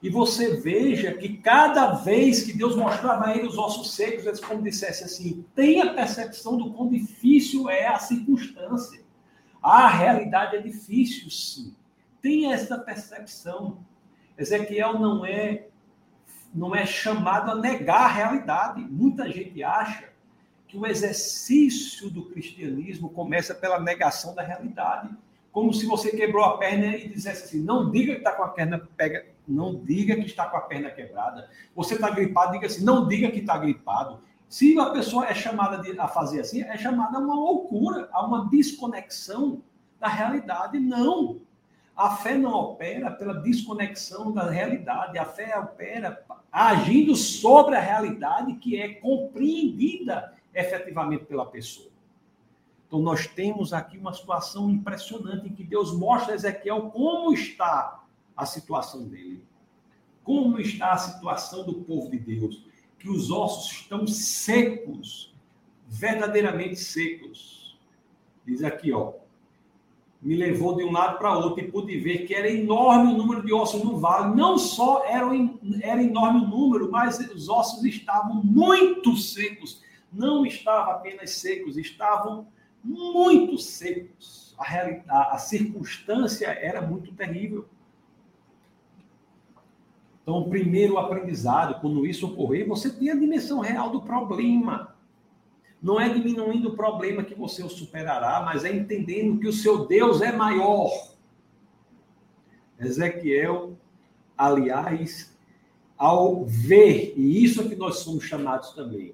E 0.01 0.09
você 0.09 0.57
veja 0.57 1.13
que 1.13 1.37
cada 1.37 1.93
vez 1.93 2.43
que 2.43 2.51
Deus 2.51 2.75
mostrava 2.75 3.27
a 3.27 3.37
ele 3.37 3.47
os 3.47 3.57
ossos 3.57 3.95
secos, 3.95 4.25
eles 4.25 4.41
como 4.41 4.61
dissesse 4.61 5.05
assim, 5.05 5.45
tenha 5.55 5.93
percepção 5.93 6.57
do 6.57 6.73
quão 6.73 6.89
difícil 6.89 7.69
é 7.69 7.87
a 7.87 7.97
circunstância. 7.97 9.02
A 9.63 9.87
realidade 9.87 10.57
é 10.57 10.61
difícil, 10.61 11.31
sim. 11.31 11.73
Tenha 12.21 12.53
essa 12.53 12.77
percepção. 12.77 13.77
Ezequiel 14.37 14.99
não 14.99 15.25
é 15.25 15.67
não 16.53 16.75
é 16.75 16.85
chamado 16.85 17.49
a 17.49 17.55
negar 17.55 18.01
a 18.01 18.07
realidade. 18.07 18.81
Muita 18.81 19.31
gente 19.31 19.63
acha 19.63 20.09
que 20.67 20.77
o 20.77 20.85
exercício 20.85 22.09
do 22.09 22.25
cristianismo 22.25 23.09
começa 23.09 23.55
pela 23.55 23.79
negação 23.79 24.35
da 24.35 24.43
realidade. 24.43 25.09
Como 25.51 25.73
se 25.73 25.85
você 25.85 26.11
quebrou 26.11 26.43
a 26.43 26.57
perna 26.57 26.95
e 26.97 27.09
dissesse 27.09 27.43
assim: 27.43 27.63
não 27.63 27.89
diga 27.89 28.13
que 28.13 28.19
está 28.19 28.31
com 28.33 28.43
a 28.43 28.49
perna 28.49 28.87
pega, 28.97 29.25
não 29.47 29.75
diga 29.83 30.15
que 30.15 30.25
está 30.25 30.47
com 30.47 30.57
a 30.57 30.61
perna 30.61 30.89
quebrada. 30.89 31.49
Você 31.75 31.95
está 31.95 32.09
gripado, 32.09 32.53
diga 32.53 32.67
assim, 32.67 32.83
não 32.83 33.07
diga 33.07 33.31
que 33.31 33.39
está 33.39 33.57
gripado. 33.57 34.19
Se 34.53 34.71
uma 34.75 34.93
pessoa 34.93 35.25
é 35.25 35.33
chamada 35.33 35.79
de, 35.79 35.99
a 35.99 36.07
fazer 36.07 36.41
assim, 36.41 36.61
é 36.61 36.77
chamada 36.77 37.17
a 37.17 37.19
uma 37.19 37.33
loucura, 37.33 38.07
a 38.13 38.23
uma 38.23 38.47
desconexão 38.51 39.63
da 39.99 40.07
realidade. 40.07 40.79
Não. 40.79 41.41
A 41.97 42.17
fé 42.17 42.37
não 42.37 42.53
opera 42.53 43.09
pela 43.09 43.33
desconexão 43.33 44.31
da 44.31 44.47
realidade. 44.47 45.17
A 45.17 45.25
fé 45.25 45.57
opera 45.57 46.23
agindo 46.51 47.15
sobre 47.15 47.75
a 47.75 47.79
realidade 47.79 48.53
que 48.57 48.79
é 48.79 48.93
compreendida 48.93 50.35
efetivamente 50.53 51.25
pela 51.25 51.47
pessoa. 51.47 51.89
Então, 52.85 52.99
nós 52.99 53.25
temos 53.25 53.73
aqui 53.73 53.97
uma 53.97 54.13
situação 54.13 54.69
impressionante 54.69 55.47
em 55.47 55.55
que 55.55 55.63
Deus 55.63 55.91
mostra 55.97 56.31
a 56.33 56.35
Ezequiel 56.35 56.91
como 56.91 57.33
está 57.33 58.03
a 58.37 58.45
situação 58.45 59.07
dele. 59.07 59.43
Como 60.23 60.59
está 60.59 60.91
a 60.91 60.97
situação 60.97 61.65
do 61.65 61.73
povo 61.81 62.11
de 62.11 62.19
Deus? 62.19 62.71
Que 63.03 63.09
os 63.09 63.29
ossos 63.29 63.81
estão 63.81 64.07
secos, 64.07 65.35
verdadeiramente 65.89 66.77
secos. 66.77 67.77
Diz 68.45 68.63
aqui, 68.63 68.93
ó. 68.93 69.11
me 70.21 70.37
levou 70.37 70.77
de 70.77 70.85
um 70.85 70.91
lado 70.93 71.17
para 71.17 71.37
outro 71.37 71.61
e 71.61 71.69
pude 71.69 71.99
ver 71.99 72.25
que 72.25 72.33
era 72.33 72.49
enorme 72.49 73.11
o 73.11 73.17
número 73.17 73.45
de 73.45 73.51
ossos 73.51 73.83
no 73.83 73.99
vale. 73.99 74.33
Não 74.33 74.57
só 74.57 75.03
era, 75.05 75.27
era 75.81 76.01
enorme 76.01 76.45
o 76.45 76.47
número, 76.47 76.89
mas 76.89 77.19
os 77.19 77.49
ossos 77.49 77.83
estavam 77.83 78.41
muito 78.41 79.17
secos. 79.17 79.81
Não 80.09 80.45
estavam 80.45 80.93
apenas 80.93 81.31
secos, 81.31 81.75
estavam 81.75 82.47
muito 82.81 83.57
secos. 83.57 84.55
A, 84.57 84.63
a, 85.09 85.33
a 85.33 85.37
circunstância 85.39 86.47
era 86.47 86.81
muito 86.81 87.13
terrível. 87.13 87.67
Então, 90.23 90.39
o 90.39 90.49
primeiro 90.49 90.97
aprendizado, 90.97 91.81
quando 91.81 92.07
isso 92.07 92.25
ocorrer, 92.25 92.65
você 92.65 92.89
tem 92.89 93.09
a 93.09 93.15
dimensão 93.15 93.59
real 93.59 93.89
do 93.89 94.01
problema. 94.01 94.95
Não 95.81 95.99
é 95.99 96.07
diminuindo 96.07 96.69
o 96.69 96.75
problema 96.77 97.23
que 97.23 97.35
você 97.35 97.61
o 97.61 97.69
superará, 97.69 98.41
mas 98.41 98.63
é 98.63 98.73
entendendo 98.73 99.37
que 99.37 99.47
o 99.47 99.53
seu 99.53 99.85
Deus 99.85 100.21
é 100.21 100.31
maior. 100.31 100.89
Ezequiel, 102.79 103.77
aliás, 104.37 105.37
ao 105.97 106.45
ver, 106.45 107.13
e 107.17 107.43
isso 107.43 107.61
é 107.61 107.67
que 107.67 107.75
nós 107.75 107.97
somos 107.97 108.23
chamados 108.23 108.71
também, 108.71 109.13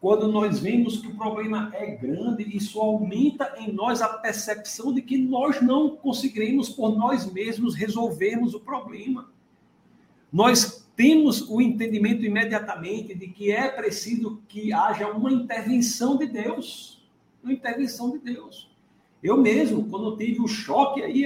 quando 0.00 0.26
nós 0.26 0.58
vemos 0.58 0.98
que 0.98 1.06
o 1.06 1.16
problema 1.16 1.70
é 1.74 1.94
grande, 1.94 2.56
isso 2.56 2.80
aumenta 2.80 3.54
em 3.58 3.70
nós 3.70 4.02
a 4.02 4.08
percepção 4.08 4.92
de 4.92 5.02
que 5.02 5.16
nós 5.16 5.60
não 5.60 5.90
conseguiremos 5.96 6.70
por 6.70 6.96
nós 6.96 7.30
mesmos 7.30 7.76
resolvermos 7.76 8.52
o 8.52 8.60
problema 8.60 9.30
nós 10.32 10.86
temos 10.96 11.48
o 11.48 11.60
entendimento 11.60 12.24
imediatamente 12.24 13.14
de 13.14 13.28
que 13.28 13.50
é 13.50 13.68
preciso 13.68 14.42
que 14.48 14.72
haja 14.72 15.08
uma 15.08 15.32
intervenção 15.32 16.16
de 16.16 16.26
Deus. 16.26 17.02
Uma 17.42 17.52
intervenção 17.52 18.10
de 18.10 18.18
Deus. 18.18 18.70
Eu 19.22 19.36
mesmo, 19.36 19.88
quando 19.88 20.16
tive 20.16 20.40
o 20.40 20.48
choque 20.48 21.02
aí, 21.02 21.24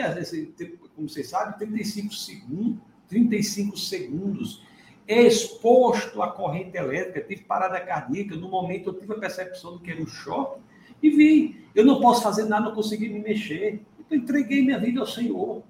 como 0.95 1.09
vocês 1.09 1.29
sabem, 1.29 1.59
35 1.59 2.15
segundos, 2.15 2.79
35 3.09 3.77
segundos, 3.77 4.63
exposto 5.07 6.23
à 6.23 6.29
corrente 6.29 6.77
elétrica, 6.77 7.21
tive 7.21 7.43
parada 7.43 7.81
cardíaca, 7.81 8.37
no 8.37 8.49
momento 8.49 8.91
eu 8.91 8.95
tive 8.95 9.13
a 9.13 9.19
percepção 9.19 9.75
do 9.75 9.81
que 9.81 9.91
era 9.91 10.03
um 10.03 10.07
choque, 10.07 10.61
e 11.03 11.11
vi, 11.11 11.65
eu 11.75 11.85
não 11.85 12.01
posso 12.01 12.23
fazer 12.23 12.45
nada, 12.45 12.67
não 12.67 12.75
consegui 12.75 13.09
me 13.09 13.19
mexer. 13.19 13.83
Então 14.01 14.17
entreguei 14.17 14.63
minha 14.63 14.79
vida 14.79 15.01
ao 15.01 15.07
Senhor. 15.07 15.63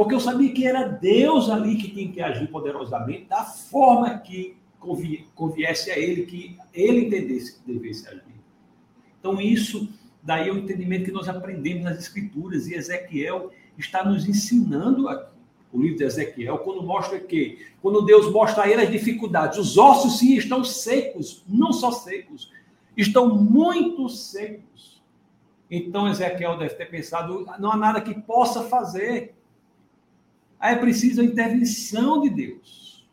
Porque 0.00 0.14
eu 0.14 0.20
sabia 0.20 0.50
que 0.50 0.66
era 0.66 0.84
Deus 0.88 1.50
ali 1.50 1.76
que 1.76 1.90
tinha 1.90 2.10
que 2.10 2.22
agir 2.22 2.50
poderosamente, 2.50 3.26
da 3.26 3.44
forma 3.44 4.16
que 4.16 4.56
conviesse 5.34 5.90
a 5.90 5.98
ele, 5.98 6.24
que 6.24 6.56
ele 6.72 7.04
entendesse 7.04 7.60
que 7.60 7.70
devesse 7.70 8.08
agir. 8.08 8.24
Então, 9.18 9.38
isso 9.38 9.92
daí 10.22 10.48
é 10.48 10.52
o 10.52 10.56
entendimento 10.56 11.04
que 11.04 11.12
nós 11.12 11.28
aprendemos 11.28 11.84
nas 11.84 11.98
Escrituras, 11.98 12.66
e 12.66 12.72
Ezequiel 12.72 13.50
está 13.76 14.02
nos 14.02 14.26
ensinando 14.26 15.06
aqui. 15.06 15.34
O 15.70 15.78
livro 15.78 15.98
de 15.98 16.04
Ezequiel, 16.04 16.56
quando 16.60 16.82
mostra 16.82 17.20
que, 17.20 17.66
quando 17.82 18.00
Deus 18.00 18.32
mostra 18.32 18.62
a 18.62 18.70
ele 18.70 18.80
as 18.80 18.90
dificuldades, 18.90 19.58
os 19.58 19.76
ossos 19.76 20.18
sim 20.18 20.34
estão 20.34 20.64
secos, 20.64 21.44
não 21.46 21.74
só 21.74 21.92
secos, 21.92 22.50
estão 22.96 23.34
muito 23.34 24.08
secos. 24.08 25.02
Então 25.70 26.08
Ezequiel 26.08 26.56
deve 26.56 26.74
ter 26.74 26.86
pensado: 26.86 27.46
não 27.58 27.70
há 27.70 27.76
nada 27.76 28.00
que 28.00 28.14
possa 28.14 28.62
fazer. 28.62 29.38
Aí 30.60 30.74
é 30.74 30.78
preciso 30.78 31.22
a 31.22 31.24
intervenção 31.24 32.20
de 32.20 32.28
Deus. 32.28 33.08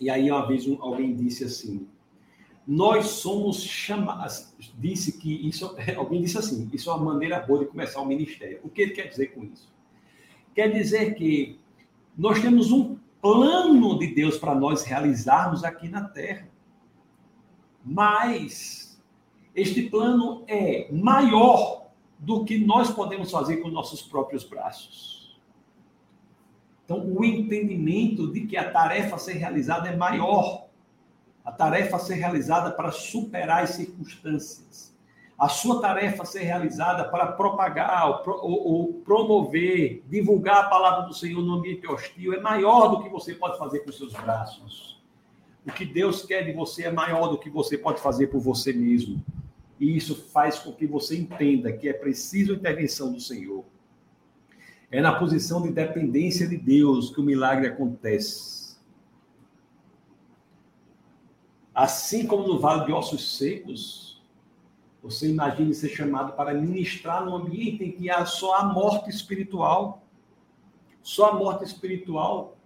E 0.00 0.08
aí, 0.08 0.30
uma 0.30 0.46
vez, 0.46 0.66
alguém 0.80 1.14
disse 1.14 1.44
assim: 1.44 1.86
Nós 2.66 3.06
somos 3.06 3.62
chamados. 3.62 4.54
Disse 4.78 5.18
que 5.18 5.46
isso. 5.46 5.76
Alguém 5.96 6.22
disse 6.22 6.38
assim: 6.38 6.68
Isso 6.72 6.90
é 6.90 6.94
uma 6.94 7.12
maneira 7.12 7.38
boa 7.40 7.60
de 7.60 7.66
começar 7.66 8.00
o 8.00 8.06
ministério. 8.06 8.60
O 8.64 8.70
que 8.70 8.82
ele 8.82 8.92
quer 8.92 9.08
dizer 9.08 9.34
com 9.34 9.44
isso? 9.44 9.72
Quer 10.54 10.72
dizer 10.72 11.14
que 11.14 11.60
nós 12.16 12.40
temos 12.40 12.72
um 12.72 12.96
plano 13.20 13.98
de 13.98 14.14
Deus 14.14 14.38
para 14.38 14.54
nós 14.54 14.82
realizarmos 14.82 15.62
aqui 15.62 15.88
na 15.88 16.04
terra. 16.04 16.48
Mas 17.84 19.00
este 19.54 19.82
plano 19.82 20.42
é 20.46 20.90
maior 20.90 21.88
do 22.18 22.44
que 22.44 22.56
nós 22.58 22.90
podemos 22.90 23.30
fazer 23.30 23.58
com 23.58 23.68
nossos 23.68 24.00
próprios 24.00 24.42
braços. 24.44 25.13
Então, 26.84 27.04
o 27.04 27.24
entendimento 27.24 28.30
de 28.30 28.42
que 28.42 28.56
a 28.56 28.70
tarefa 28.70 29.16
a 29.16 29.18
ser 29.18 29.34
realizada 29.34 29.88
é 29.88 29.96
maior. 29.96 30.66
A 31.44 31.50
tarefa 31.50 31.96
a 31.96 31.98
ser 31.98 32.14
realizada 32.14 32.70
para 32.70 32.90
superar 32.90 33.62
as 33.62 33.70
circunstâncias. 33.70 34.94
A 35.38 35.48
sua 35.48 35.80
tarefa 35.80 36.22
a 36.22 36.26
ser 36.26 36.42
realizada 36.42 37.04
para 37.04 37.32
propagar 37.32 38.24
ou, 38.26 38.42
ou 38.42 38.92
promover, 39.04 40.02
divulgar 40.08 40.64
a 40.64 40.68
palavra 40.68 41.06
do 41.06 41.14
Senhor 41.14 41.42
no 41.42 41.54
ambiente 41.54 41.86
hostil 41.86 42.32
é 42.32 42.40
maior 42.40 42.88
do 42.88 43.02
que 43.02 43.08
você 43.08 43.34
pode 43.34 43.58
fazer 43.58 43.80
com 43.80 43.90
seus 43.90 44.12
braços. 44.12 45.02
O 45.66 45.72
que 45.72 45.84
Deus 45.84 46.22
quer 46.22 46.44
de 46.44 46.52
você 46.52 46.84
é 46.84 46.92
maior 46.92 47.28
do 47.28 47.38
que 47.38 47.50
você 47.50 47.76
pode 47.76 48.00
fazer 48.00 48.28
por 48.28 48.40
você 48.40 48.72
mesmo. 48.72 49.24
E 49.80 49.96
isso 49.96 50.14
faz 50.30 50.58
com 50.58 50.72
que 50.72 50.86
você 50.86 51.16
entenda 51.16 51.72
que 51.72 51.88
é 51.88 51.92
preciso 51.92 52.52
a 52.52 52.56
intervenção 52.56 53.12
do 53.12 53.20
Senhor. 53.20 53.64
É 54.94 55.00
na 55.00 55.12
posição 55.12 55.60
de 55.60 55.72
dependência 55.72 56.46
de 56.46 56.56
Deus 56.56 57.12
que 57.12 57.20
o 57.20 57.24
milagre 57.24 57.66
acontece. 57.66 58.78
Assim 61.74 62.24
como 62.28 62.46
no 62.46 62.60
vale 62.60 62.84
de 62.84 62.92
ossos 62.92 63.36
secos, 63.36 64.22
você 65.02 65.28
imagine 65.28 65.74
ser 65.74 65.88
chamado 65.88 66.34
para 66.34 66.54
ministrar 66.54 67.24
num 67.24 67.34
ambiente 67.34 67.82
em 67.82 67.90
que 67.90 68.08
há 68.08 68.24
só 68.24 68.54
a 68.54 68.66
morte 68.66 69.10
espiritual. 69.10 70.06
Só 71.02 71.30
a 71.30 71.34
morte 71.34 71.64
espiritual. 71.64 72.56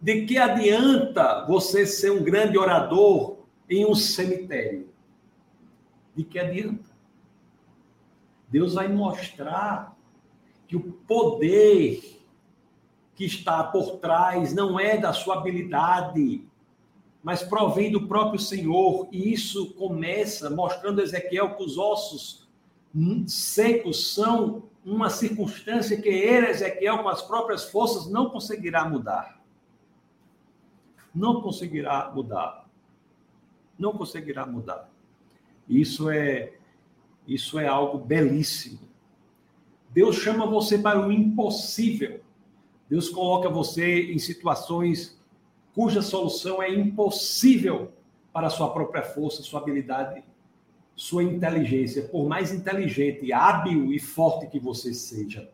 De 0.00 0.24
que 0.26 0.38
adianta 0.38 1.44
você 1.46 1.84
ser 1.88 2.12
um 2.12 2.22
grande 2.22 2.56
orador 2.56 3.38
em 3.68 3.84
um 3.84 3.96
cemitério? 3.96 4.88
De 6.14 6.22
que 6.22 6.38
adianta? 6.38 6.88
Deus 8.48 8.74
vai 8.74 8.86
mostrar 8.86 9.94
que 10.74 10.88
o 10.88 10.92
poder 11.06 12.20
que 13.14 13.24
está 13.24 13.62
por 13.62 13.98
trás 13.98 14.52
não 14.52 14.80
é 14.80 14.98
da 14.98 15.12
sua 15.12 15.36
habilidade, 15.36 16.44
mas 17.22 17.42
provém 17.42 17.92
do 17.92 18.08
próprio 18.08 18.40
Senhor. 18.40 19.08
E 19.12 19.32
isso 19.32 19.72
começa 19.74 20.50
mostrando 20.50 21.00
a 21.00 21.04
Ezequiel 21.04 21.54
que 21.54 21.62
os 21.62 21.78
ossos 21.78 22.48
secos 23.26 24.14
são 24.14 24.64
uma 24.84 25.08
circunstância 25.08 26.00
que 26.00 26.08
ele, 26.08 26.48
Ezequiel, 26.48 26.98
com 26.98 27.08
as 27.08 27.22
próprias 27.22 27.64
forças, 27.64 28.10
não 28.10 28.30
conseguirá 28.30 28.88
mudar. 28.88 29.40
Não 31.14 31.40
conseguirá 31.40 32.10
mudar. 32.12 32.68
Não 33.78 33.92
conseguirá 33.92 34.44
mudar. 34.44 34.90
Isso 35.68 36.10
é 36.10 36.54
isso 37.26 37.58
é 37.58 37.66
algo 37.66 37.98
belíssimo. 37.98 38.83
Deus 39.94 40.16
chama 40.16 40.44
você 40.44 40.76
para 40.76 41.06
o 41.06 41.12
impossível. 41.12 42.20
Deus 42.90 43.08
coloca 43.08 43.48
você 43.48 44.12
em 44.12 44.18
situações 44.18 45.16
cuja 45.72 46.02
solução 46.02 46.60
é 46.60 46.68
impossível 46.72 47.92
para 48.32 48.48
a 48.48 48.50
sua 48.50 48.72
própria 48.72 49.02
força, 49.04 49.42
sua 49.42 49.60
habilidade, 49.60 50.24
sua 50.96 51.22
inteligência. 51.22 52.02
Por 52.02 52.28
mais 52.28 52.52
inteligente, 52.52 53.32
hábil 53.32 53.92
e 53.92 54.00
forte 54.00 54.48
que 54.48 54.58
você 54.58 54.92
seja, 54.92 55.48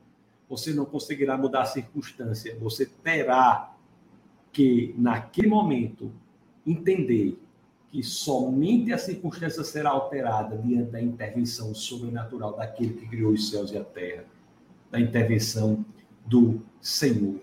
você 0.49 0.73
não 0.73 0.87
conseguirá 0.87 1.37
mudar 1.37 1.63
a 1.63 1.67
circunstância. 1.67 2.57
Você 2.61 2.87
terá 2.87 3.75
que, 4.51 4.95
naquele 4.97 5.49
momento, 5.49 6.11
entender 6.67 7.39
que 7.91 8.03
somente 8.05 8.93
a 8.93 8.99
circunstância 8.99 9.65
será 9.65 9.91
alterada 9.91 10.57
diante 10.57 10.93
da 10.93 11.03
intervenção 11.03 11.75
sobrenatural 11.75 12.57
daquele 12.57 12.95
que 12.95 13.09
criou 13.09 13.33
os 13.33 13.51
céus 13.51 13.73
e 13.73 13.79
a 13.79 13.85
terra, 13.85 14.25
da 14.91 15.01
intervenção 15.01 15.85
do 16.25 16.63
Senhor. 16.81 17.41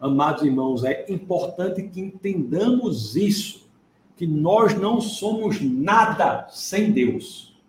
Amados 0.00 0.42
irmãos, 0.42 0.82
é 0.82 1.04
importante 1.10 1.82
que 1.82 2.00
entendamos 2.00 3.16
isso, 3.16 3.68
que 4.16 4.26
nós 4.26 4.74
não 4.74 4.98
somos 4.98 5.60
nada 5.60 6.48
sem 6.48 6.90
Deus, 6.90 7.60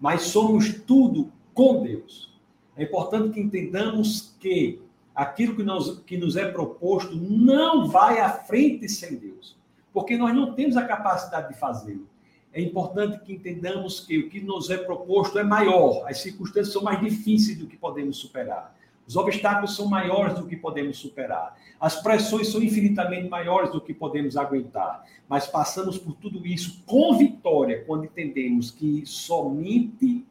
mas 0.00 0.22
somos 0.22 0.72
tudo 0.72 1.32
com 1.52 1.82
Deus. 1.82 2.32
É 2.76 2.84
importante 2.84 3.34
que 3.34 3.40
entendamos 3.40 4.36
que 4.38 4.80
aquilo 5.12 5.56
que, 5.56 5.64
nós, 5.64 5.98
que 6.06 6.16
nos 6.16 6.36
é 6.36 6.48
proposto 6.48 7.16
não 7.16 7.88
vai 7.88 8.20
à 8.20 8.30
frente 8.30 8.88
sem 8.88 9.16
Deus 9.16 9.59
porque 9.92 10.16
nós 10.16 10.34
não 10.34 10.54
temos 10.54 10.76
a 10.76 10.86
capacidade 10.86 11.52
de 11.52 11.58
fazê-lo. 11.58 12.08
É 12.52 12.60
importante 12.60 13.24
que 13.24 13.32
entendamos 13.32 14.00
que 14.00 14.18
o 14.18 14.28
que 14.28 14.40
nos 14.40 14.70
é 14.70 14.76
proposto 14.76 15.38
é 15.38 15.44
maior, 15.44 16.04
as 16.08 16.20
circunstâncias 16.20 16.72
são 16.72 16.82
mais 16.82 17.00
difíceis 17.00 17.56
do 17.58 17.66
que 17.66 17.76
podemos 17.76 18.16
superar. 18.16 18.76
Os 19.06 19.16
obstáculos 19.16 19.74
são 19.74 19.86
maiores 19.86 20.34
do 20.34 20.46
que 20.46 20.56
podemos 20.56 20.98
superar. 20.98 21.56
As 21.80 22.00
pressões 22.00 22.48
são 22.48 22.62
infinitamente 22.62 23.28
maiores 23.28 23.72
do 23.72 23.80
que 23.80 23.92
podemos 23.92 24.36
aguentar. 24.36 25.04
Mas 25.28 25.46
passamos 25.46 25.98
por 25.98 26.14
tudo 26.14 26.46
isso 26.46 26.82
com 26.86 27.16
vitória 27.16 27.84
quando 27.84 28.04
entendemos 28.04 28.70
que 28.70 29.04
somente 29.04 30.24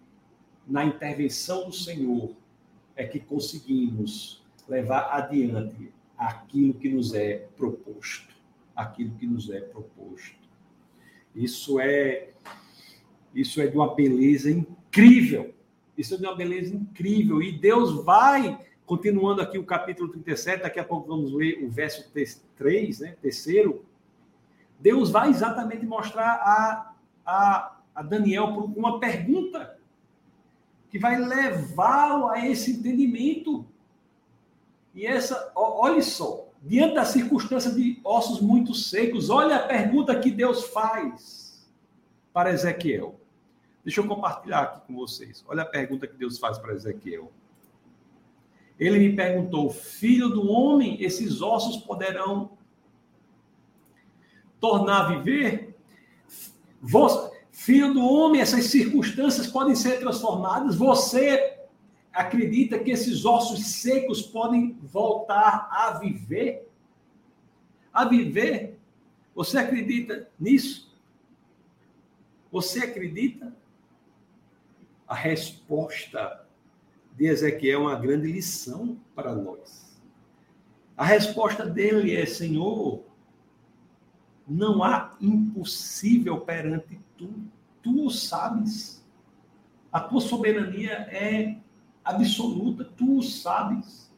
na 0.70 0.86
intervenção 0.86 1.66
do 1.66 1.74
Senhor, 1.74 2.30
é 2.96 3.04
que 3.04 3.20
conseguimos 3.20 4.44
levar 4.68 5.10
adiante 5.12 5.92
aquilo 6.16 6.76
que 6.76 6.90
nos 6.90 7.14
é 7.16 7.48
proposto. 7.58 8.36
Aquilo 8.80 9.14
que 9.16 9.28
nos 9.28 9.50
é 9.50 9.60
proposto. 9.60 10.40
Isso 11.36 11.80
é 11.80 12.30
isso 13.34 13.62
é 13.62 13.68
de 13.68 13.76
uma 13.76 13.94
beleza 13.94 14.50
incrível. 14.50 15.54
Isso 15.98 16.16
é 16.16 16.18
de 16.18 16.26
uma 16.26 16.36
beleza 16.36 16.74
incrível. 16.74 17.42
E 17.42 17.52
Deus 17.52 18.04
vai, 18.04 18.58
continuando 18.86 19.42
aqui 19.42 19.58
o 19.58 19.66
capítulo 19.66 20.10
37, 20.10 20.64
daqui 20.64 20.80
a 20.80 20.84
pouco 20.84 21.08
vamos 21.08 21.34
ler 21.34 21.64
o 21.64 21.70
verso 21.70 22.10
3, 22.56 23.00
né? 23.00 23.18
Terceiro. 23.22 23.86
Deus 24.80 25.10
vai 25.10 25.30
exatamente 25.30 25.86
mostrar 25.86 26.36
a, 26.36 26.96
a, 27.26 27.80
a 27.94 28.02
Daniel 28.02 28.46
uma 28.46 29.00
pergunta 29.00 29.78
que 30.90 30.98
vai 30.98 31.20
levá-lo 31.20 32.30
a 32.30 32.48
esse 32.48 32.72
entendimento. 32.72 33.66
E 34.96 35.06
essa, 35.06 35.52
olhe 35.54 36.02
só, 36.02 36.49
diante 36.62 36.96
da 36.96 37.06
circunstância 37.06 37.72
de 37.72 38.00
ossos 38.04 38.42
muito 38.42 38.74
secos, 38.74 39.30
olha 39.30 39.58
a 39.58 39.68
pergunta 39.68 40.20
que 40.20 40.32
Deus 40.32 40.66
faz 40.66 41.68
para 42.34 42.52
Ezequiel. 42.52 43.20
Deixa 43.84 44.02
eu 44.02 44.08
compartilhar 44.08 44.62
aqui 44.62 44.88
com 44.88 44.96
vocês. 44.96 45.44
Olha 45.48 45.64
a 45.64 45.66
pergunta 45.66 46.06
que 46.06 46.16
Deus 46.16 46.38
faz 46.38 46.58
para 46.58 46.74
Ezequiel. 46.74 47.32
Ele 48.80 49.00
me 49.00 49.16
perguntou: 49.16 49.70
Filho 49.70 50.30
do 50.30 50.50
homem, 50.50 51.02
esses 51.02 51.42
ossos 51.42 51.78
poderão 51.78 52.52
tornar 54.60 55.06
a 55.06 55.16
viver? 55.16 55.76
Filho 57.52 57.94
do 57.94 58.06
homem, 58.06 58.40
essas 58.40 58.66
circunstâncias 58.66 59.48
podem 59.48 59.76
ser 59.76 60.00
transformadas. 60.00 60.76
Você 60.76 61.59
acredita 62.14 62.80
que 62.80 62.92
esses 62.92 63.26
ossos 63.26 63.66
secos 63.66 64.22
podem 64.22 64.78
voltar 64.82 65.70
a 65.72 66.00
viver? 66.00 66.68
A 67.94 68.06
viver? 68.06 68.78
Você 69.36 69.58
acredita 69.58 70.30
nisso? 70.40 70.94
Você 72.52 72.80
acredita? 72.80 73.56
A 75.08 75.16
resposta 75.16 76.46
de 77.16 77.26
Ezequiel 77.26 77.80
é 77.80 77.84
uma 77.84 77.96
grande 77.96 78.32
lição 78.32 78.98
para 79.16 79.34
nós. 79.34 80.00
A 80.96 81.06
resposta 81.06 81.66
dele 81.66 82.16
é: 82.16 82.26
Senhor, 82.26 83.04
não 84.48 84.84
há 84.84 85.16
impossível 85.22 86.42
perante 86.42 87.00
tu. 87.18 87.34
Tu 87.82 88.06
o 88.06 88.10
sabes. 88.10 89.06
A 89.92 90.00
tua 90.00 90.22
soberania 90.22 91.08
é 91.10 91.58
absoluta. 92.10 92.86
Tu 92.86 93.22
sabes. 93.22 94.12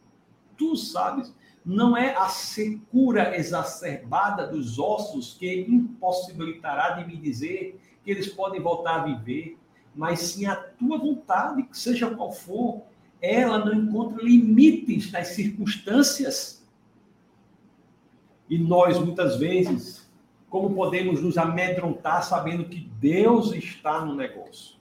Tu 0.57 0.75
sabes. 0.75 1.33
Não 1.63 1.95
é 1.95 2.15
a 2.15 2.27
secura 2.27 3.35
exacerbada 3.37 4.47
dos 4.47 4.79
ossos 4.79 5.35
que 5.35 5.61
impossibilitará 5.61 6.91
de 6.91 7.05
me 7.05 7.15
dizer 7.17 7.79
que 8.03 8.11
eles 8.11 8.27
podem 8.27 8.59
voltar 8.59 9.01
a 9.01 9.03
viver, 9.03 9.57
mas 9.95 10.19
sim 10.19 10.45
a 10.45 10.55
tua 10.55 10.97
vontade, 10.97 11.63
que 11.63 11.77
seja 11.77 12.09
qual 12.09 12.31
for, 12.31 12.81
ela 13.21 13.63
não 13.63 13.73
encontra 13.73 14.23
limites 14.23 15.11
nas 15.11 15.29
circunstâncias. 15.29 16.65
E 18.49 18.57
nós, 18.57 18.99
muitas 18.99 19.37
vezes, 19.37 20.09
como 20.49 20.73
podemos 20.73 21.21
nos 21.21 21.37
amedrontar 21.37 22.23
sabendo 22.23 22.65
que 22.65 22.79
Deus 22.99 23.53
está 23.53 24.03
no 24.03 24.15
negócio? 24.15 24.75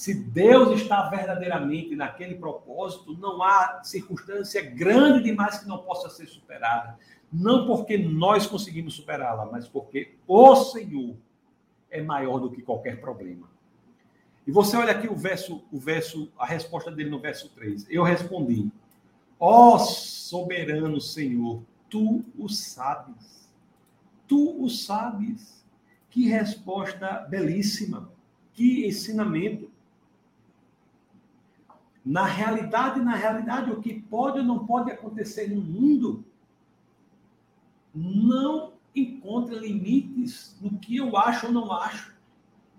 Se 0.00 0.14
Deus 0.14 0.80
está 0.80 1.10
verdadeiramente 1.10 1.94
naquele 1.94 2.34
propósito, 2.36 3.12
não 3.18 3.42
há 3.42 3.82
circunstância 3.84 4.62
grande 4.62 5.24
demais 5.24 5.58
que 5.58 5.68
não 5.68 5.76
possa 5.76 6.08
ser 6.08 6.26
superada. 6.26 6.98
Não 7.30 7.66
porque 7.66 7.98
nós 7.98 8.46
conseguimos 8.46 8.94
superá-la, 8.94 9.44
mas 9.44 9.68
porque 9.68 10.14
o 10.26 10.56
Senhor 10.56 11.14
é 11.90 12.00
maior 12.00 12.38
do 12.38 12.50
que 12.50 12.62
qualquer 12.62 12.98
problema. 12.98 13.46
E 14.46 14.50
você 14.50 14.74
olha 14.74 14.92
aqui 14.92 15.06
o 15.06 15.14
verso, 15.14 15.62
o 15.70 15.78
verso, 15.78 16.32
a 16.38 16.46
resposta 16.46 16.90
dele 16.90 17.10
no 17.10 17.20
verso 17.20 17.50
3. 17.50 17.86
Eu 17.90 18.02
respondi: 18.02 18.72
Ó 19.38 19.74
oh, 19.74 19.78
soberano 19.78 20.98
Senhor, 20.98 21.62
tu 21.90 22.24
o 22.38 22.48
sabes 22.48 23.50
Tu 24.26 24.64
o 24.64 24.70
sabes. 24.70 25.62
Que 26.08 26.26
resposta 26.26 27.26
belíssima. 27.28 28.10
Que 28.54 28.86
ensinamento. 28.86 29.69
Na 32.04 32.24
realidade, 32.24 33.00
na 33.00 33.14
realidade, 33.14 33.70
o 33.70 33.80
que 33.80 34.00
pode 34.00 34.38
ou 34.38 34.44
não 34.44 34.66
pode 34.66 34.90
acontecer 34.90 35.48
no 35.48 35.60
mundo 35.60 36.24
não 37.94 38.72
encontra 38.94 39.54
limites 39.56 40.56
no 40.60 40.78
que 40.78 40.96
eu 40.96 41.16
acho 41.16 41.46
ou 41.46 41.52
não 41.52 41.72
acho. 41.72 42.14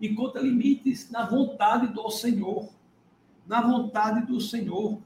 Encontra 0.01 0.41
limites 0.41 1.09
na 1.11 1.25
vontade 1.25 1.87
do 1.87 2.09
Senhor. 2.09 2.69
Na 3.47 3.61
vontade 3.61 4.25
do 4.25 4.41
Senhor. 4.41 4.99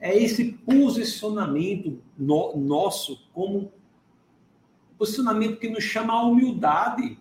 É 0.00 0.16
esse 0.16 0.52
posicionamento 0.52 2.00
no, 2.16 2.56
nosso 2.56 3.20
como 3.32 3.72
posicionamento 4.96 5.58
que 5.58 5.68
nos 5.68 5.84
chama 5.84 6.12
a 6.12 6.22
humildade. 6.22 7.18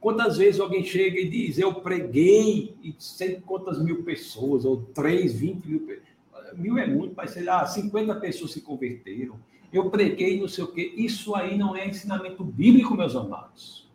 Quantas 0.00 0.38
vezes 0.38 0.58
alguém 0.58 0.82
chega 0.82 1.20
e 1.20 1.28
diz, 1.28 1.58
eu 1.58 1.74
preguei 1.74 2.74
e 2.82 2.94
sei 2.98 3.38
quantas 3.40 3.78
mil 3.82 4.02
pessoas, 4.02 4.64
ou 4.64 4.78
três, 4.94 5.34
vinte 5.34 5.68
mil 5.68 5.80
pessoas. 5.80 6.08
Mil 6.56 6.78
é 6.78 6.86
muito, 6.86 7.14
mas 7.14 7.30
sei 7.32 7.44
lá, 7.44 7.64
50 7.66 8.14
pessoas 8.16 8.50
se 8.52 8.62
converteram. 8.62 9.38
Eu 9.70 9.90
preguei 9.90 10.40
não 10.40 10.48
sei 10.48 10.64
o 10.64 10.72
quê. 10.72 10.92
Isso 10.96 11.34
aí 11.34 11.56
não 11.56 11.76
é 11.76 11.86
ensinamento 11.86 12.42
bíblico, 12.42 12.96
meus 12.96 13.14
amados. 13.14 13.88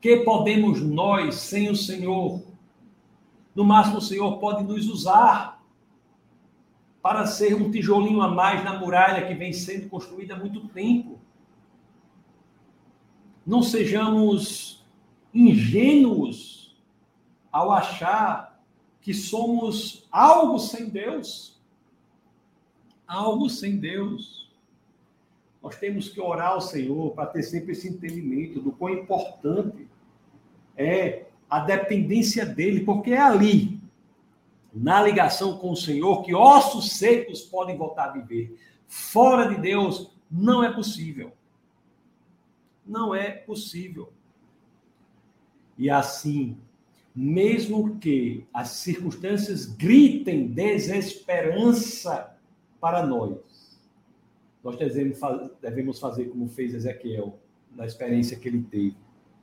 Que 0.00 0.18
podemos 0.18 0.80
nós 0.80 1.34
sem 1.36 1.68
o 1.70 1.76
Senhor? 1.76 2.42
No 3.54 3.64
máximo, 3.64 3.98
o 3.98 4.02
Senhor 4.02 4.38
pode 4.38 4.64
nos 4.64 4.88
usar 4.88 5.62
para 7.02 7.26
ser 7.26 7.54
um 7.54 7.70
tijolinho 7.70 8.22
a 8.22 8.28
mais 8.28 8.64
na 8.64 8.78
muralha 8.78 9.26
que 9.26 9.34
vem 9.34 9.52
sendo 9.52 9.88
construída 9.88 10.34
há 10.34 10.38
muito 10.38 10.66
tempo 10.68 11.17
não 13.48 13.62
sejamos 13.62 14.84
ingênuos 15.32 16.76
ao 17.50 17.72
achar 17.72 18.62
que 19.00 19.14
somos 19.14 20.06
algo 20.12 20.58
sem 20.58 20.90
Deus. 20.90 21.58
Algo 23.06 23.48
sem 23.48 23.78
Deus. 23.78 24.52
Nós 25.62 25.76
temos 25.76 26.10
que 26.10 26.20
orar 26.20 26.48
ao 26.48 26.60
Senhor 26.60 27.12
para 27.12 27.24
ter 27.24 27.42
sempre 27.42 27.72
esse 27.72 27.88
entendimento 27.88 28.60
do 28.60 28.70
quão 28.70 28.92
importante 28.92 29.88
é 30.76 31.24
a 31.48 31.60
dependência 31.60 32.44
dele, 32.44 32.84
porque 32.84 33.12
é 33.12 33.20
ali, 33.20 33.80
na 34.74 35.00
ligação 35.00 35.56
com 35.56 35.70
o 35.70 35.76
Senhor, 35.76 36.22
que 36.22 36.34
ossos 36.34 36.92
secos 36.98 37.40
podem 37.40 37.78
voltar 37.78 38.10
a 38.10 38.12
viver. 38.12 38.60
Fora 38.86 39.48
de 39.48 39.58
Deus, 39.58 40.10
não 40.30 40.62
é 40.62 40.70
possível 40.70 41.32
não 42.88 43.14
é 43.14 43.30
possível. 43.30 44.12
E 45.76 45.90
assim, 45.90 46.56
mesmo 47.14 47.98
que 47.98 48.46
as 48.52 48.70
circunstâncias 48.70 49.66
gritem 49.66 50.48
desesperança 50.48 52.36
para 52.80 53.06
nós, 53.06 53.78
nós 54.64 54.76
devemos 55.60 56.00
fazer 56.00 56.26
como 56.26 56.48
fez 56.48 56.74
Ezequiel 56.74 57.38
na 57.76 57.86
experiência 57.86 58.36
que 58.36 58.48
ele 58.48 58.62
teve 58.62 58.96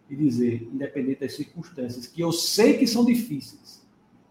e 0.10 0.16
dizer, 0.16 0.64
independente 0.64 1.22
das 1.22 1.36
circunstâncias, 1.36 2.06
que 2.06 2.22
eu 2.22 2.32
sei 2.32 2.78
que 2.78 2.86
são 2.86 3.06
difíceis, 3.06 3.86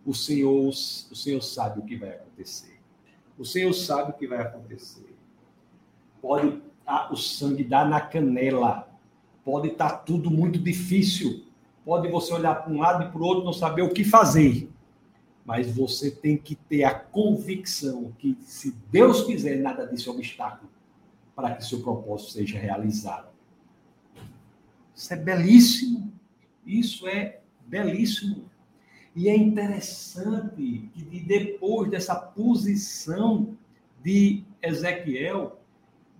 o 0.04 0.14
Senhor, 0.14 0.68
o 0.68 0.72
Senhor 0.72 1.40
sabe 1.40 1.80
o 1.80 1.84
que 1.84 1.96
vai 1.96 2.10
acontecer. 2.10 2.78
O 3.38 3.44
Senhor 3.44 3.72
sabe 3.72 4.10
o 4.10 4.14
que 4.14 4.26
vai 4.26 4.40
acontecer. 4.40 5.14
Pode 6.20 6.62
o 7.10 7.16
sangue 7.16 7.64
dar 7.64 7.88
na 7.88 8.00
canela, 8.00 8.88
pode 9.44 9.68
estar 9.68 9.90
tá 9.90 9.96
tudo 9.96 10.30
muito 10.30 10.58
difícil, 10.58 11.44
pode 11.84 12.08
você 12.08 12.32
olhar 12.32 12.54
para 12.54 12.72
um 12.72 12.78
lado 12.78 13.04
e 13.04 13.10
para 13.10 13.20
o 13.20 13.24
outro 13.24 13.44
não 13.44 13.52
saber 13.52 13.82
o 13.82 13.92
que 13.92 14.04
fazer. 14.04 14.70
Mas 15.44 15.70
você 15.70 16.10
tem 16.10 16.38
que 16.38 16.54
ter 16.54 16.84
a 16.84 16.94
convicção 16.94 18.12
que, 18.18 18.36
se 18.40 18.74
Deus 18.90 19.24
quiser, 19.24 19.58
nada 19.58 19.86
disso 19.86 20.08
é 20.08 20.12
obstáculo 20.12 20.70
para 21.36 21.54
que 21.54 21.64
seu 21.64 21.80
propósito 21.80 22.32
seja 22.32 22.58
realizado. 22.58 23.28
Isso 24.94 25.12
é 25.12 25.16
belíssimo. 25.16 26.12
Isso 26.64 27.06
é 27.06 27.40
belíssimo. 27.66 28.48
E 29.14 29.28
é 29.28 29.36
interessante 29.36 30.90
que 30.94 31.20
depois 31.20 31.90
dessa 31.90 32.14
posição 32.14 33.56
de 34.02 34.44
Ezequiel, 34.62 35.60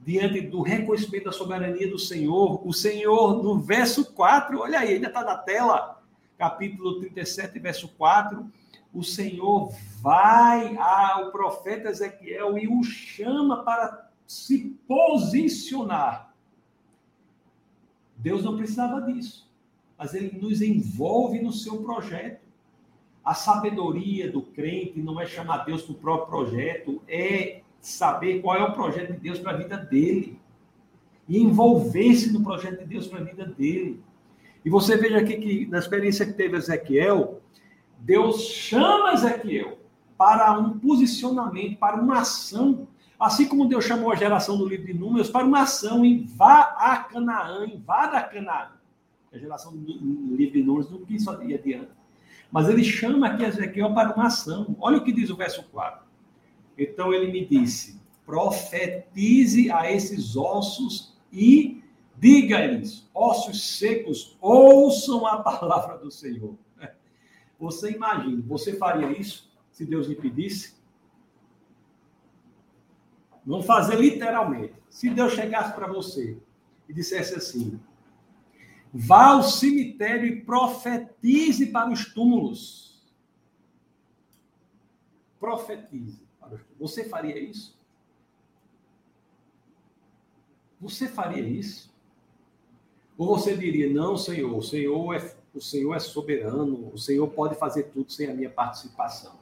diante 0.04 0.42
do 0.42 0.60
reconhecimento 0.60 1.24
da 1.24 1.32
soberania 1.32 1.88
do 1.88 1.98
Senhor, 1.98 2.66
o 2.66 2.72
Senhor, 2.74 3.42
no 3.42 3.58
verso 3.58 4.12
4, 4.12 4.60
olha 4.60 4.80
aí, 4.80 4.94
ainda 4.94 5.08
está 5.08 5.24
na 5.24 5.36
tela, 5.36 6.02
capítulo 6.36 7.00
37, 7.00 7.58
verso 7.58 7.88
4, 7.96 8.46
o 8.92 9.02
Senhor 9.02 9.72
vai 10.02 10.76
ao 10.76 11.32
profeta 11.32 11.88
Ezequiel 11.88 12.58
e 12.58 12.68
o 12.68 12.82
chama 12.82 13.64
para 13.64 14.10
se 14.26 14.76
posicionar. 14.86 16.34
Deus 18.14 18.44
não 18.44 18.58
precisava 18.58 19.00
disso, 19.00 19.50
mas 19.96 20.12
ele 20.12 20.38
nos 20.38 20.60
envolve 20.60 21.40
no 21.40 21.52
seu 21.52 21.82
projeto. 21.82 22.44
A 23.24 23.32
sabedoria 23.32 24.30
do 24.30 24.42
crente 24.42 25.00
não 25.00 25.18
é 25.18 25.26
chamar 25.26 25.64
Deus 25.64 25.80
para 25.80 25.92
o 25.92 25.98
próprio 25.98 26.28
projeto, 26.28 27.02
é 27.08 27.63
saber 27.84 28.40
qual 28.40 28.56
é 28.56 28.62
o 28.62 28.72
projeto 28.72 29.12
de 29.12 29.18
Deus 29.18 29.38
para 29.38 29.52
a 29.52 29.56
vida 29.56 29.76
dele 29.76 30.40
e 31.28 31.38
envolver-se 31.38 32.32
no 32.32 32.42
projeto 32.42 32.78
de 32.78 32.86
Deus 32.86 33.06
para 33.06 33.20
a 33.20 33.24
vida 33.24 33.44
dele. 33.44 34.02
E 34.64 34.70
você 34.70 34.96
veja 34.96 35.18
aqui 35.18 35.36
que 35.36 35.66
na 35.66 35.78
experiência 35.78 36.24
que 36.24 36.32
teve 36.32 36.56
Ezequiel, 36.56 37.42
Deus 37.98 38.40
chama 38.42 39.12
Ezequiel 39.12 39.78
para 40.16 40.58
um 40.58 40.78
posicionamento, 40.78 41.78
para 41.78 42.00
uma 42.00 42.20
ação, 42.20 42.88
assim 43.20 43.46
como 43.46 43.68
Deus 43.68 43.84
chamou 43.84 44.10
a 44.10 44.16
geração 44.16 44.56
do 44.56 44.66
livro 44.66 44.86
de 44.86 44.94
Números 44.94 45.28
para 45.28 45.44
uma 45.44 45.60
ação 45.60 46.04
em 46.06 46.24
vá 46.24 46.74
a 46.78 46.96
Canaã, 46.96 47.66
invada 47.66 48.16
a 48.16 48.22
Canaã. 48.22 48.70
A 49.30 49.36
geração 49.36 49.76
do 49.76 50.36
livro 50.36 50.54
de 50.54 50.62
Números 50.62 50.90
não 50.90 51.04
quis 51.04 51.26
ir 51.26 51.54
adiante. 51.54 51.90
Mas 52.50 52.66
ele 52.66 52.82
chama 52.82 53.26
aqui 53.26 53.44
Ezequiel 53.44 53.92
para 53.92 54.14
uma 54.14 54.26
ação. 54.26 54.74
Olha 54.80 54.96
o 54.96 55.04
que 55.04 55.12
diz 55.12 55.28
o 55.28 55.36
verso 55.36 55.62
4. 55.64 56.04
Então 56.76 57.12
ele 57.12 57.30
me 57.30 57.44
disse: 57.44 58.00
profetize 58.24 59.70
a 59.70 59.90
esses 59.90 60.36
ossos 60.36 61.14
e 61.32 61.82
diga-lhes, 62.16 63.08
ossos 63.12 63.78
secos, 63.78 64.36
ouçam 64.40 65.26
a 65.26 65.42
palavra 65.42 65.98
do 65.98 66.10
Senhor. 66.10 66.56
Você 67.58 67.92
imagina, 67.92 68.42
você 68.46 68.76
faria 68.76 69.16
isso 69.16 69.50
se 69.70 69.86
Deus 69.86 70.06
lhe 70.06 70.14
pedisse? 70.14 70.74
Vamos 73.46 73.66
fazer 73.66 73.96
literalmente. 73.96 74.74
Se 74.88 75.10
Deus 75.10 75.32
chegasse 75.32 75.74
para 75.74 75.86
você 75.86 76.38
e 76.88 76.94
dissesse 76.94 77.34
assim: 77.34 77.80
vá 78.92 79.32
ao 79.32 79.42
cemitério 79.42 80.26
e 80.26 80.42
profetize 80.42 81.66
para 81.66 81.90
os 81.90 82.12
túmulos. 82.12 83.02
Profetize. 85.38 86.23
Você 86.78 87.04
faria 87.04 87.38
isso? 87.38 87.78
Você 90.80 91.08
faria 91.08 91.42
isso? 91.42 91.92
Ou 93.16 93.38
você 93.38 93.56
diria, 93.56 93.92
não, 93.92 94.16
Senhor, 94.16 94.54
o 94.54 94.62
Senhor 94.62 95.14
é, 95.14 95.36
o 95.54 95.60
Senhor 95.60 95.94
é 95.94 96.00
soberano, 96.00 96.90
o 96.92 96.98
Senhor 96.98 97.28
pode 97.28 97.54
fazer 97.54 97.84
tudo 97.84 98.12
sem 98.12 98.28
a 98.28 98.34
minha 98.34 98.50
participação. 98.50 99.32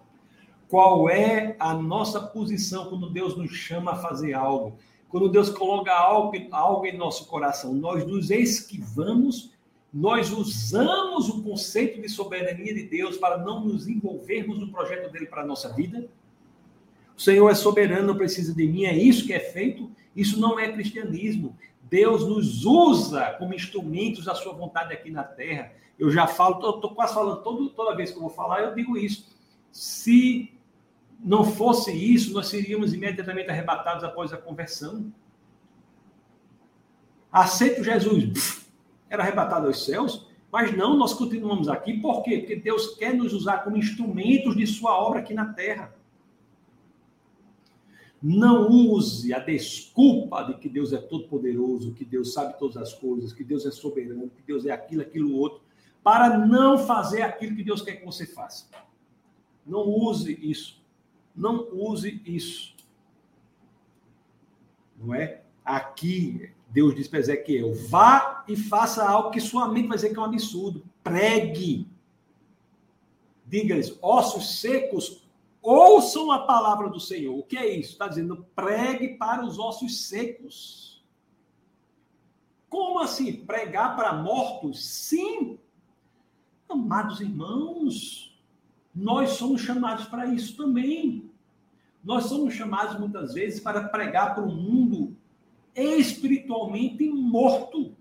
Qual 0.69 1.09
é 1.09 1.57
a 1.59 1.75
nossa 1.75 2.21
posição 2.21 2.89
quando 2.89 3.11
Deus 3.11 3.37
nos 3.37 3.51
chama 3.51 3.93
a 3.93 3.97
fazer 3.97 4.35
algo? 4.35 4.79
Quando 5.09 5.29
Deus 5.29 5.51
coloca 5.51 5.93
algo, 5.93 6.33
algo 6.51 6.87
em 6.87 6.97
nosso 6.97 7.27
coração, 7.27 7.75
nós 7.75 8.07
nos 8.07 8.31
esquivamos, 8.31 9.53
nós 9.93 10.31
usamos 10.31 11.29
o 11.29 11.43
conceito 11.43 12.01
de 12.01 12.09
soberania 12.09 12.73
de 12.73 12.85
Deus 12.85 13.19
para 13.19 13.37
não 13.37 13.61
nos 13.61 13.87
envolvermos 13.87 14.59
no 14.59 14.71
projeto 14.71 15.11
dele 15.13 15.27
para 15.27 15.43
a 15.43 15.47
nossa 15.47 15.71
vida? 15.71 16.09
O 17.17 17.21
Senhor 17.21 17.49
é 17.51 17.55
soberano, 17.55 18.07
não 18.07 18.17
precisa 18.17 18.55
de 18.55 18.67
mim, 18.67 18.85
é 18.85 18.97
isso 18.97 19.27
que 19.27 19.33
é 19.33 19.41
feito. 19.41 19.91
Isso 20.15 20.39
não 20.41 20.59
é 20.59 20.71
cristianismo. 20.71 21.57
Deus 21.83 22.27
nos 22.27 22.65
usa 22.65 23.35
como 23.39 23.55
instrumentos 23.55 24.25
da 24.25 24.35
sua 24.35 24.53
vontade 24.53 24.93
aqui 24.93 25.11
na 25.11 25.25
terra. 25.25 25.73
Eu 25.99 26.11
já 26.11 26.27
falo, 26.27 26.57
estou 26.57 26.95
quase 26.95 27.15
falando 27.15 27.43
todo, 27.43 27.69
toda 27.71 27.95
vez 27.95 28.11
que 28.11 28.17
eu 28.17 28.23
vou 28.23 28.31
falar, 28.31 28.63
eu 28.63 28.75
digo 28.75 28.97
isso. 28.97 29.31
Se 29.71 30.53
não 31.23 31.45
fosse 31.45 31.93
isso, 31.93 32.33
nós 32.33 32.49
seríamos 32.49 32.93
imediatamente 32.93 33.51
arrebatados 33.51 34.03
após 34.05 34.33
a 34.33 34.37
conversão. 34.37 35.13
Aceito 37.31 37.85
Jesus, 37.85 38.67
era 39.09 39.23
arrebatado 39.23 39.67
aos 39.67 39.85
céus, 39.85 40.27
mas 40.51 40.77
não, 40.77 40.97
nós 40.97 41.15
continuamos 41.15 41.69
aqui. 41.69 41.95
Por 41.95 42.23
quê? 42.23 42.39
Porque 42.39 42.57
Deus 42.57 42.95
quer 42.97 43.15
nos 43.15 43.33
usar 43.33 43.59
como 43.59 43.77
instrumentos 43.77 44.57
de 44.57 44.67
sua 44.67 44.99
obra 44.99 45.21
aqui 45.21 45.33
na 45.33 45.53
terra. 45.53 45.95
Não 48.23 48.71
use 48.71 49.35
a 49.35 49.41
desculpa 49.41 50.45
de 50.45 50.55
que 50.55 50.69
Deus 50.69 50.93
é 50.93 50.99
todo-poderoso, 50.99 51.93
que 51.93 52.05
Deus 52.05 52.33
sabe 52.33 52.57
todas 52.57 52.77
as 52.77 52.95
coisas, 52.95 53.33
que 53.33 53.43
Deus 53.43 53.67
é 53.67 53.71
soberano, 53.73 54.31
que 54.31 54.43
Deus 54.43 54.65
é 54.65 54.71
aquilo, 54.71 55.03
aquilo, 55.03 55.35
outro, 55.35 55.61
para 56.05 56.39
não 56.39 56.79
fazer 56.79 57.23
aquilo 57.23 57.57
que 57.57 57.65
Deus 57.65 57.83
quer 57.83 57.97
que 57.97 58.05
você 58.05 58.25
faça. 58.25 58.67
Não 59.67 59.89
use 59.89 60.39
isso. 60.41 60.81
Não 61.35 61.69
use 61.73 62.23
isso. 62.25 62.77
Não 64.97 65.15
é? 65.15 65.43
Aqui, 65.65 66.51
Deus 66.69 66.95
diz 66.95 67.09
para 67.09 67.21
Ezequiel: 67.21 67.75
vá 67.75 68.45
e 68.47 68.57
faça 68.57 69.05
algo 69.05 69.31
que 69.31 69.41
sua 69.41 69.69
mente 69.69 69.89
vai 69.89 69.97
dizer 69.97 70.11
que 70.11 70.17
é 70.17 70.21
um 70.21 70.25
absurdo. 70.25 70.85
Pregue. 71.03 71.89
Diga-lhes: 73.47 73.99
ossos 74.01 74.61
secos, 74.61 75.22
Ouçam 75.63 76.33
a 76.33 76.41
palavra 76.41 76.91
do 76.91 76.99
Senhor. 76.99 77.39
O 77.39 77.45
que 77.45 77.57
é 77.57 77.79
isso? 77.79 77.93
Está 77.93 78.09
dizendo, 78.09 78.45
pregue 78.55 79.17
para 79.17 79.45
os 79.47 79.61
ossos 79.61 80.09
secos. 80.09 81.05
Como 82.69 82.99
assim? 82.99 83.33
Pregar 83.33 83.95
para 83.95 84.13
mortos? 84.13 84.85
Sim. 84.85 85.59
Amados 86.69 87.21
irmãos, 87.21 88.37
nós 88.93 89.33
somos 89.33 89.61
chamados 89.61 90.07
para 90.07 90.27
isso 90.27 90.57
também. 90.57 91.31
Nós 92.03 92.25
somos 92.25 92.55
chamados 92.55 92.99
muitas 92.99 93.35
vezes 93.35 93.61
para 93.61 93.89
pregar 93.89 94.35
para 94.35 94.43
um 94.43 94.55
mundo 94.55 95.17
espiritualmente 95.77 97.09
morto, 97.09 97.95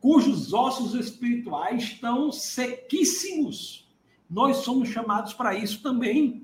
cujos 0.00 0.52
ossos 0.52 0.94
espirituais 0.94 1.82
estão 1.82 2.32
sequíssimos. 2.32 3.86
Nós 4.30 4.58
somos 4.58 4.88
chamados 4.88 5.34
para 5.34 5.54
isso 5.54 5.82
também 5.82 6.41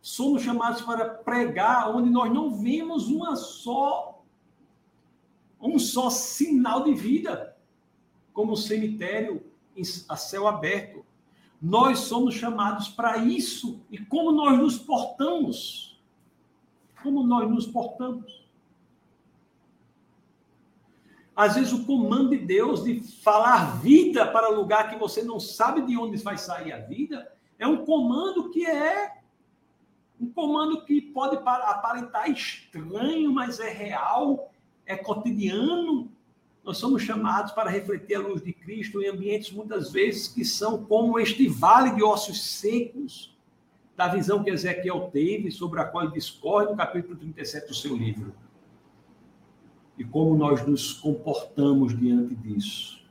somos 0.00 0.42
chamados 0.42 0.82
para 0.82 1.06
pregar 1.06 1.94
onde 1.94 2.10
nós 2.10 2.32
não 2.32 2.54
vemos 2.54 3.08
uma 3.08 3.36
só 3.36 4.18
um 5.60 5.78
só 5.78 6.08
sinal 6.08 6.84
de 6.84 6.94
vida, 6.94 7.56
como 8.32 8.52
o 8.52 8.56
cemitério 8.56 9.44
a 10.08 10.16
céu 10.16 10.46
aberto. 10.46 11.04
Nós 11.60 12.00
somos 12.00 12.34
chamados 12.34 12.88
para 12.88 13.18
isso. 13.18 13.80
E 13.90 13.98
como 13.98 14.32
nós 14.32 14.58
nos 14.58 14.78
portamos? 14.78 16.00
Como 17.02 17.24
nós 17.24 17.50
nos 17.50 17.66
portamos? 17.66 18.46
Às 21.34 21.54
vezes 21.54 21.72
o 21.72 21.84
comando 21.84 22.30
de 22.30 22.38
Deus 22.38 22.82
de 22.82 23.00
falar 23.00 23.80
vida 23.80 24.26
para 24.26 24.48
lugar 24.48 24.90
que 24.90 24.98
você 24.98 25.22
não 25.22 25.38
sabe 25.38 25.82
de 25.82 25.96
onde 25.96 26.16
vai 26.18 26.36
sair 26.36 26.72
a 26.72 26.78
vida 26.78 27.32
é 27.58 27.66
um 27.66 27.84
comando 27.84 28.50
que 28.50 28.66
é 28.66 29.17
um 30.20 30.30
comando 30.30 30.84
que 30.84 31.00
pode 31.00 31.36
aparentar 31.36 32.30
estranho, 32.30 33.32
mas 33.32 33.60
é 33.60 33.70
real, 33.70 34.50
é 34.84 34.96
cotidiano. 34.96 36.10
Nós 36.64 36.78
somos 36.78 37.02
chamados 37.02 37.52
para 37.52 37.70
refletir 37.70 38.16
a 38.16 38.20
luz 38.20 38.42
de 38.42 38.52
Cristo 38.52 39.00
em 39.00 39.08
ambientes 39.08 39.52
muitas 39.52 39.92
vezes 39.92 40.28
que 40.28 40.44
são 40.44 40.84
como 40.84 41.18
este 41.18 41.48
vale 41.48 41.94
de 41.94 42.02
ossos 42.02 42.58
secos, 42.58 43.36
da 43.96 44.08
visão 44.08 44.44
que 44.44 44.50
Ezequiel 44.50 45.10
teve, 45.12 45.50
sobre 45.50 45.80
a 45.80 45.84
qual 45.84 46.04
ele 46.04 46.12
discorre 46.12 46.66
no 46.66 46.76
capítulo 46.76 47.16
37 47.16 47.68
do 47.68 47.74
seu 47.74 47.96
livro. 47.96 48.32
E 49.96 50.04
como 50.04 50.36
nós 50.36 50.64
nos 50.64 50.92
comportamos 50.92 51.98
diante 51.98 52.34
disso. 52.36 53.02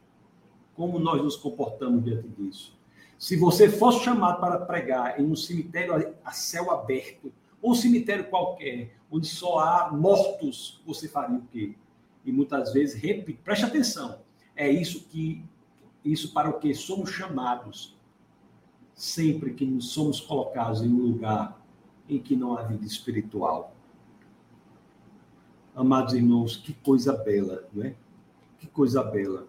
Como 0.75 0.97
nós 0.99 1.21
nos 1.21 1.35
comportamos 1.35 2.03
diante 2.03 2.29
disso. 2.29 2.76
Se 3.17 3.35
você 3.35 3.67
fosse 3.67 4.03
chamado 4.03 4.39
para 4.39 4.59
pregar 4.59 5.19
em 5.19 5.25
um 5.25 5.35
cemitério 5.35 6.15
a 6.23 6.31
céu 6.31 6.71
aberto, 6.71 7.33
ou 7.61 7.71
um 7.71 7.75
cemitério 7.75 8.29
qualquer, 8.29 8.95
onde 9.11 9.27
só 9.27 9.59
há 9.59 9.91
mortos, 9.91 10.81
você 10.85 11.07
faria 11.07 11.37
o 11.37 11.41
quê? 11.47 11.75
E 12.23 12.31
muitas 12.31 12.73
vezes, 12.73 13.01
repito, 13.01 13.41
preste 13.43 13.65
atenção, 13.65 14.19
é 14.55 14.69
isso 14.69 15.03
que 15.05 15.43
isso 16.05 16.31
para 16.31 16.49
o 16.49 16.59
que 16.59 16.73
somos 16.73 17.09
chamados 17.09 17.97
sempre 18.93 19.53
que 19.53 19.65
nos 19.65 19.89
somos 19.89 20.19
colocados 20.19 20.81
em 20.81 20.87
um 20.87 20.99
lugar 20.99 21.59
em 22.07 22.17
que 22.17 22.35
não 22.35 22.57
há 22.57 22.63
vida 22.63 22.85
espiritual. 22.85 23.75
Amados 25.75 26.13
irmãos, 26.13 26.55
que 26.55 26.73
coisa 26.73 27.13
bela, 27.13 27.67
não 27.73 27.83
é? 27.83 27.95
Que 28.57 28.67
coisa 28.67 29.03
bela 29.03 29.47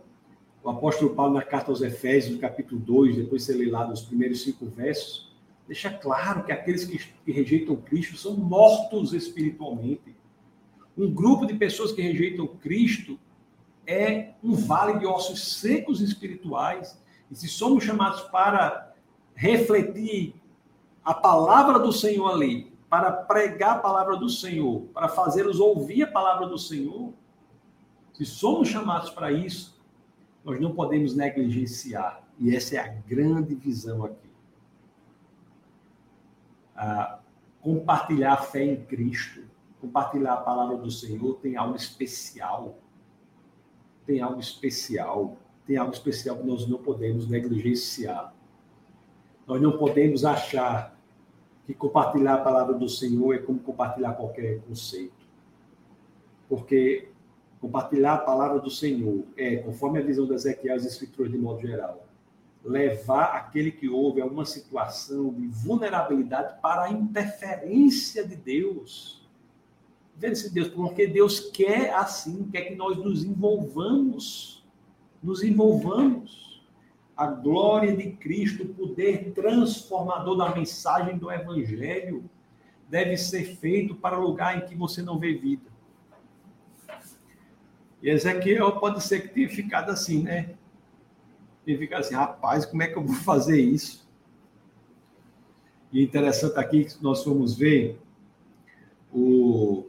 o 0.62 0.70
apóstolo 0.70 1.14
Paulo, 1.14 1.34
na 1.34 1.42
carta 1.42 1.70
aos 1.70 1.80
Efésios, 1.80 2.34
no 2.34 2.40
capítulo 2.40 2.80
2, 2.80 3.16
depois 3.16 3.42
você 3.42 3.54
lê 3.54 3.66
lá 3.66 3.86
nos 3.86 4.02
primeiros 4.02 4.42
cinco 4.42 4.66
versos, 4.66 5.32
deixa 5.66 5.90
claro 5.90 6.44
que 6.44 6.52
aqueles 6.52 6.84
que, 6.84 6.98
que 6.98 7.32
rejeitam 7.32 7.76
Cristo 7.76 8.16
são 8.16 8.36
mortos 8.36 9.12
espiritualmente. 9.12 10.16
Um 10.96 11.10
grupo 11.10 11.46
de 11.46 11.54
pessoas 11.54 11.92
que 11.92 12.02
rejeitam 12.02 12.46
Cristo 12.46 13.18
é 13.86 14.32
um 14.42 14.54
vale 14.54 14.98
de 14.98 15.06
ossos 15.06 15.58
secos 15.58 16.00
espirituais. 16.00 17.00
E 17.30 17.36
se 17.36 17.48
somos 17.48 17.84
chamados 17.84 18.22
para 18.22 18.92
refletir 19.34 20.34
a 21.04 21.14
palavra 21.14 21.78
do 21.78 21.92
Senhor 21.92 22.28
ali, 22.28 22.72
para 22.90 23.12
pregar 23.12 23.76
a 23.76 23.78
palavra 23.78 24.16
do 24.16 24.28
Senhor, 24.28 24.82
para 24.92 25.08
fazê-los 25.08 25.60
ouvir 25.60 26.02
a 26.02 26.06
palavra 26.06 26.46
do 26.46 26.58
Senhor, 26.58 27.12
se 28.12 28.24
somos 28.26 28.68
chamados 28.68 29.10
para 29.10 29.30
isso, 29.30 29.77
nós 30.48 30.58
não 30.58 30.74
podemos 30.74 31.14
negligenciar. 31.14 32.26
E 32.38 32.56
essa 32.56 32.76
é 32.76 32.78
a 32.78 32.88
grande 32.88 33.54
visão 33.54 34.02
aqui. 34.02 34.30
Ah, 36.74 37.18
compartilhar 37.60 38.32
a 38.32 38.36
fé 38.38 38.64
em 38.64 38.82
Cristo, 38.82 39.42
compartilhar 39.78 40.32
a 40.32 40.36
palavra 40.38 40.78
do 40.78 40.90
Senhor 40.90 41.34
tem 41.42 41.54
algo 41.56 41.76
especial. 41.76 42.78
Tem 44.06 44.22
algo 44.22 44.40
especial. 44.40 45.36
Tem 45.66 45.76
algo 45.76 45.92
especial 45.92 46.38
que 46.38 46.46
nós 46.46 46.66
não 46.66 46.78
podemos 46.78 47.28
negligenciar. 47.28 48.32
Nós 49.46 49.60
não 49.60 49.76
podemos 49.76 50.24
achar 50.24 50.96
que 51.66 51.74
compartilhar 51.74 52.36
a 52.36 52.42
palavra 52.42 52.72
do 52.72 52.88
Senhor 52.88 53.34
é 53.34 53.38
como 53.38 53.58
compartilhar 53.58 54.14
qualquer 54.14 54.62
conceito. 54.62 55.28
Porque 56.48 57.10
compartilhar 57.60 58.14
a 58.14 58.18
palavra 58.18 58.60
do 58.60 58.70
Senhor 58.70 59.24
é, 59.36 59.56
conforme 59.56 59.98
a 59.98 60.02
visão 60.02 60.26
de 60.26 60.34
Ezequiel 60.34 60.74
e 60.74 60.76
as 60.76 60.84
escrituras 60.84 61.32
de 61.32 61.38
modo 61.38 61.60
geral, 61.60 62.06
levar 62.64 63.36
aquele 63.36 63.70
que 63.70 63.88
ouve 63.88 64.20
a 64.20 64.26
uma 64.26 64.44
situação 64.44 65.32
de 65.32 65.46
vulnerabilidade 65.46 66.60
para 66.60 66.84
a 66.84 66.90
interferência 66.90 68.26
de 68.26 68.36
Deus. 68.36 69.26
Vendo-se 70.16 70.52
Deus, 70.52 70.68
porque 70.68 71.06
Deus 71.06 71.40
quer 71.40 71.94
assim, 71.94 72.48
quer 72.50 72.62
que 72.62 72.74
nós 72.74 72.96
nos 72.98 73.24
envolvamos, 73.24 74.64
nos 75.22 75.42
envolvamos 75.42 76.62
a 77.16 77.26
glória 77.26 77.96
de 77.96 78.12
Cristo, 78.12 78.62
o 78.62 78.74
poder 78.74 79.32
transformador 79.32 80.36
da 80.36 80.54
mensagem 80.54 81.18
do 81.18 81.30
Evangelho, 81.30 82.28
deve 82.88 83.16
ser 83.16 83.56
feito 83.56 83.94
para 83.94 84.16
lugar 84.16 84.56
em 84.56 84.66
que 84.66 84.74
você 84.74 85.02
não 85.02 85.18
vê 85.18 85.34
vida. 85.34 85.77
E 88.02 88.10
Ezequiel 88.10 88.78
pode 88.78 89.02
ser 89.02 89.20
que 89.20 89.28
tenha 89.28 89.48
ficado 89.48 89.90
assim, 89.90 90.22
né? 90.22 90.54
Tenha 91.64 91.78
ficado 91.78 92.00
assim, 92.00 92.14
rapaz, 92.14 92.64
como 92.64 92.82
é 92.82 92.88
que 92.88 92.96
eu 92.96 93.04
vou 93.04 93.16
fazer 93.16 93.60
isso? 93.60 94.08
E 95.92 96.02
interessante 96.02 96.58
aqui 96.58 96.84
que 96.84 97.02
nós 97.02 97.24
vamos 97.24 97.56
ver 97.56 97.98
o 99.12 99.86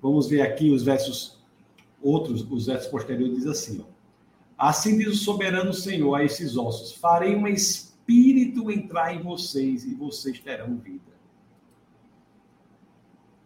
vamos 0.00 0.28
ver 0.28 0.42
aqui 0.42 0.70
os 0.70 0.82
versos 0.82 1.42
outros, 2.02 2.46
os 2.50 2.66
versos 2.66 2.90
posteriores 2.90 3.36
diz 3.36 3.46
assim, 3.46 3.84
ó. 3.88 3.94
Assim 4.56 4.96
diz 4.98 5.08
o 5.08 5.16
soberano 5.16 5.72
Senhor 5.72 6.14
a 6.14 6.24
esses 6.24 6.56
ossos: 6.56 6.92
farei 6.92 7.34
um 7.34 7.46
espírito 7.46 8.70
entrar 8.70 9.14
em 9.14 9.22
vocês 9.22 9.84
e 9.84 9.94
vocês 9.94 10.38
terão 10.38 10.76
vida. 10.76 11.14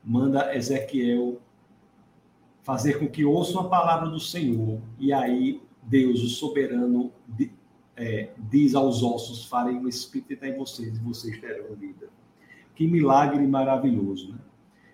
Manda 0.04 0.54
Ezequiel 0.54 1.40
fazer 2.68 2.98
com 2.98 3.08
que 3.08 3.24
ouçam 3.24 3.62
a 3.62 3.68
palavra 3.70 4.10
do 4.10 4.20
Senhor, 4.20 4.78
e 4.98 5.10
aí 5.10 5.62
Deus, 5.82 6.22
o 6.22 6.28
soberano, 6.28 7.10
é, 7.96 8.28
diz 8.36 8.74
aos 8.74 9.02
ossos: 9.02 9.46
farei 9.46 9.74
um 9.74 9.88
espírito 9.88 10.34
entrar 10.34 10.50
em 10.50 10.58
vocês 10.58 10.94
e 10.94 11.00
vocês 11.00 11.40
terão 11.40 11.74
vida. 11.74 12.10
Que 12.74 12.86
milagre 12.86 13.46
maravilhoso, 13.46 14.32
né? 14.32 14.38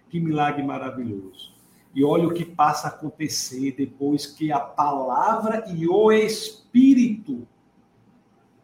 Que 0.08 0.20
milagre 0.20 0.62
maravilhoso. 0.62 1.52
E 1.92 2.04
olha 2.04 2.28
o 2.28 2.32
que 2.32 2.44
passa 2.44 2.86
a 2.86 2.90
acontecer 2.90 3.74
depois 3.76 4.24
que 4.24 4.52
a 4.52 4.60
palavra 4.60 5.64
e 5.74 5.88
o 5.88 6.12
Espírito 6.12 7.44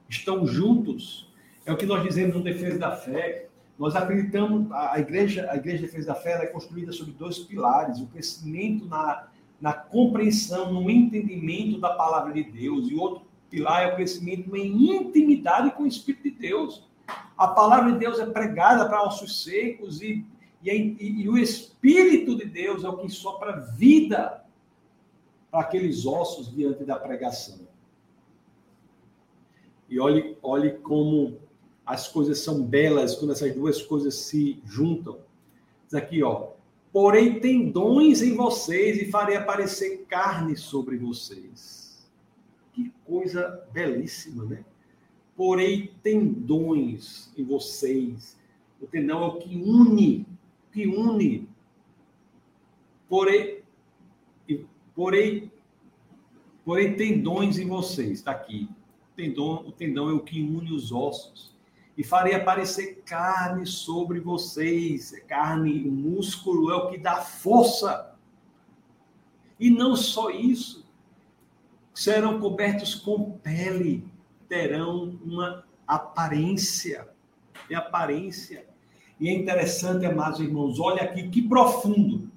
estão 0.08 0.46
juntos. 0.46 1.28
É 1.66 1.72
o 1.72 1.76
que 1.76 1.84
nós 1.84 2.04
dizemos 2.04 2.36
no 2.36 2.44
Defesa 2.44 2.78
da 2.78 2.92
Fé. 2.92 3.48
Nós 3.80 3.96
acreditamos, 3.96 4.70
a 4.70 5.00
igreja, 5.00 5.50
a 5.50 5.56
igreja 5.56 5.78
de 5.78 5.86
Defesa 5.86 6.08
da 6.08 6.14
Fé 6.14 6.32
é 6.44 6.46
construída 6.46 6.92
sobre 6.92 7.14
dois 7.14 7.38
pilares: 7.38 7.98
o 7.98 8.06
crescimento 8.06 8.84
na, 8.84 9.28
na 9.60 9.72
compreensão, 9.72 10.72
no 10.72 10.88
entendimento 10.90 11.80
da 11.80 11.94
palavra 11.94 12.32
de 12.32 12.44
Deus, 12.44 12.90
e 12.90 12.94
outro 12.94 13.22
pilar 13.48 13.82
é 13.82 13.92
o 13.92 13.96
crescimento 13.96 14.54
em 14.54 14.96
intimidade 14.96 15.70
com 15.72 15.84
o 15.84 15.86
Espírito 15.86 16.24
de 16.24 16.30
Deus. 16.30 16.88
A 17.36 17.48
palavra 17.48 17.90
de 17.92 17.98
Deus 17.98 18.18
é 18.20 18.26
pregada 18.26 18.86
para 18.86 19.02
ossos 19.02 19.42
secos 19.42 20.02
e 20.02 20.24
e, 20.62 20.70
e, 20.70 21.22
e 21.22 21.28
o 21.28 21.38
Espírito 21.38 22.36
de 22.36 22.44
Deus 22.44 22.84
é 22.84 22.88
o 22.88 22.98
que 22.98 23.08
sopra 23.08 23.60
vida 23.60 24.44
para 25.50 25.60
aqueles 25.60 26.04
ossos 26.04 26.54
diante 26.54 26.84
da 26.84 26.96
pregação. 26.96 27.60
E 29.88 29.98
olhe, 29.98 30.36
olhe 30.42 30.72
como 30.78 31.39
as 31.90 32.06
coisas 32.06 32.38
são 32.38 32.62
belas 32.62 33.16
quando 33.16 33.32
essas 33.32 33.52
duas 33.52 33.82
coisas 33.82 34.14
se 34.14 34.62
juntam. 34.64 35.18
Diz 35.86 35.94
aqui, 35.94 36.22
ó. 36.22 36.50
Porém, 36.92 37.40
tendões 37.40 38.22
em 38.22 38.36
vocês 38.36 39.02
e 39.02 39.10
farei 39.10 39.36
aparecer 39.36 40.06
carne 40.08 40.56
sobre 40.56 40.96
vocês. 40.96 42.08
Que 42.72 42.92
coisa 43.04 43.66
belíssima, 43.72 44.44
né? 44.44 44.64
Porém, 45.36 45.90
tendões 46.00 47.32
em 47.36 47.42
vocês. 47.42 48.38
O 48.80 48.86
tendão 48.86 49.24
é 49.24 49.26
o 49.26 49.38
que 49.38 49.56
une 49.56 50.26
que 50.72 50.86
une. 50.86 51.48
Porém, 53.08 53.62
porém, 54.94 55.50
porém 56.64 56.94
tendões 56.94 57.58
em 57.58 57.66
vocês, 57.66 58.12
está 58.12 58.30
aqui. 58.30 58.68
O 59.12 59.16
tendão, 59.16 59.66
o 59.66 59.72
tendão 59.72 60.08
é 60.08 60.12
o 60.12 60.20
que 60.20 60.40
une 60.40 60.72
os 60.72 60.92
ossos. 60.92 61.50
E 62.00 62.02
farei 62.02 62.34
aparecer 62.34 63.02
carne 63.04 63.66
sobre 63.66 64.20
vocês. 64.20 65.12
Carne, 65.28 65.86
o 65.86 65.92
músculo 65.92 66.70
é 66.70 66.74
o 66.74 66.88
que 66.88 66.96
dá 66.96 67.16
força. 67.16 68.14
E 69.58 69.68
não 69.68 69.94
só 69.94 70.30
isso. 70.30 70.88
Serão 71.92 72.40
cobertos 72.40 72.94
com 72.94 73.32
pele, 73.32 74.02
terão 74.48 75.18
uma 75.22 75.62
aparência. 75.86 77.06
É 77.68 77.74
aparência. 77.74 78.64
E 79.20 79.28
é 79.28 79.34
interessante, 79.34 80.06
amados 80.06 80.40
irmãos, 80.40 80.80
olha 80.80 81.02
aqui 81.02 81.28
que 81.28 81.42
profundo. 81.42 82.30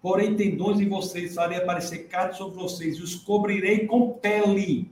Porém, 0.00 0.36
tendões 0.36 0.78
em 0.78 0.88
vocês, 0.88 1.34
farei 1.34 1.58
aparecer 1.58 2.06
carne 2.06 2.36
sobre 2.36 2.54
vocês 2.54 2.96
e 2.96 3.02
os 3.02 3.16
cobrirei 3.16 3.88
com 3.88 4.12
pele. 4.12 4.88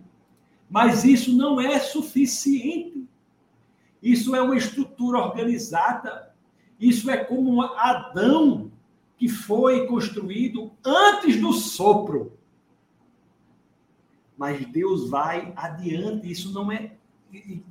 Mas 0.68 1.04
isso 1.04 1.36
não 1.36 1.60
é 1.60 1.78
suficiente. 1.78 3.08
Isso 4.02 4.34
é 4.34 4.40
uma 4.40 4.56
estrutura 4.56 5.18
organizada. 5.18 6.34
Isso 6.78 7.10
é 7.10 7.22
como 7.22 7.62
Adão 7.62 8.70
que 9.16 9.28
foi 9.28 9.86
construído 9.86 10.72
antes 10.84 11.38
do 11.38 11.52
sopro. 11.52 12.38
Mas 14.36 14.64
Deus 14.66 15.10
vai 15.10 15.52
adiante. 15.54 16.30
Isso 16.30 16.52
não 16.52 16.72
é 16.72 16.92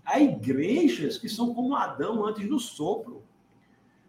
há 0.06 0.20
igrejas 0.20 1.18
que 1.18 1.28
são 1.28 1.54
como 1.54 1.76
Adão 1.76 2.26
antes 2.26 2.48
do 2.48 2.60
sopro. 2.60 3.24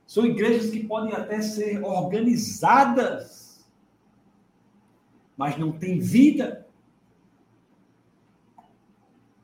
São 0.07 0.27
igrejas 0.27 0.71
que 0.71 0.85
podem 0.85 1.15
até 1.15 1.41
ser 1.41 1.83
organizadas, 1.85 3.65
mas 5.37 5.57
não 5.57 5.73
têm 5.73 5.99
vida. 5.99 6.67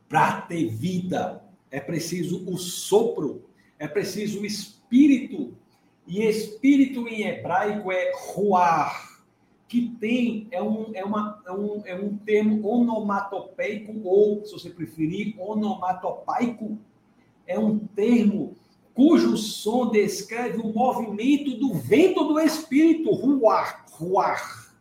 Para 0.09 0.43
ter 0.43 0.69
vida, 0.69 1.43
é 1.71 1.81
preciso 1.81 2.45
o 2.51 2.57
sopro, 2.57 3.45
é 3.79 3.87
preciso 3.87 4.41
o 4.41 4.47
espírito. 4.47 5.57
E 6.07 6.23
espírito 6.23 7.09
em 7.09 7.27
hebraico 7.27 7.91
é 7.91 8.13
ruar 8.15 9.07
que 9.69 9.89
tem 10.01 10.47
é 10.51 10.63
um, 10.63 10.93
é, 10.95 11.05
uma, 11.05 11.43
é, 11.45 11.53
um, 11.53 11.83
é 11.85 11.95
um 11.95 12.17
termo 12.17 12.67
onomatopeico, 12.67 13.93
ou, 14.05 14.45
se 14.45 14.53
você 14.53 14.71
preferir, 14.71 15.35
onomatopaico. 15.39 16.79
É 17.47 17.59
um 17.59 17.79
termo 17.79 18.57
cujo 18.95 19.37
som 19.37 19.91
descreve 19.91 20.59
o 20.59 20.73
movimento 20.73 21.57
do 21.59 21.75
vento 21.75 22.25
do 22.25 22.41
espírito, 22.41 23.13
ruar, 23.13 23.85
ruar. 23.91 24.75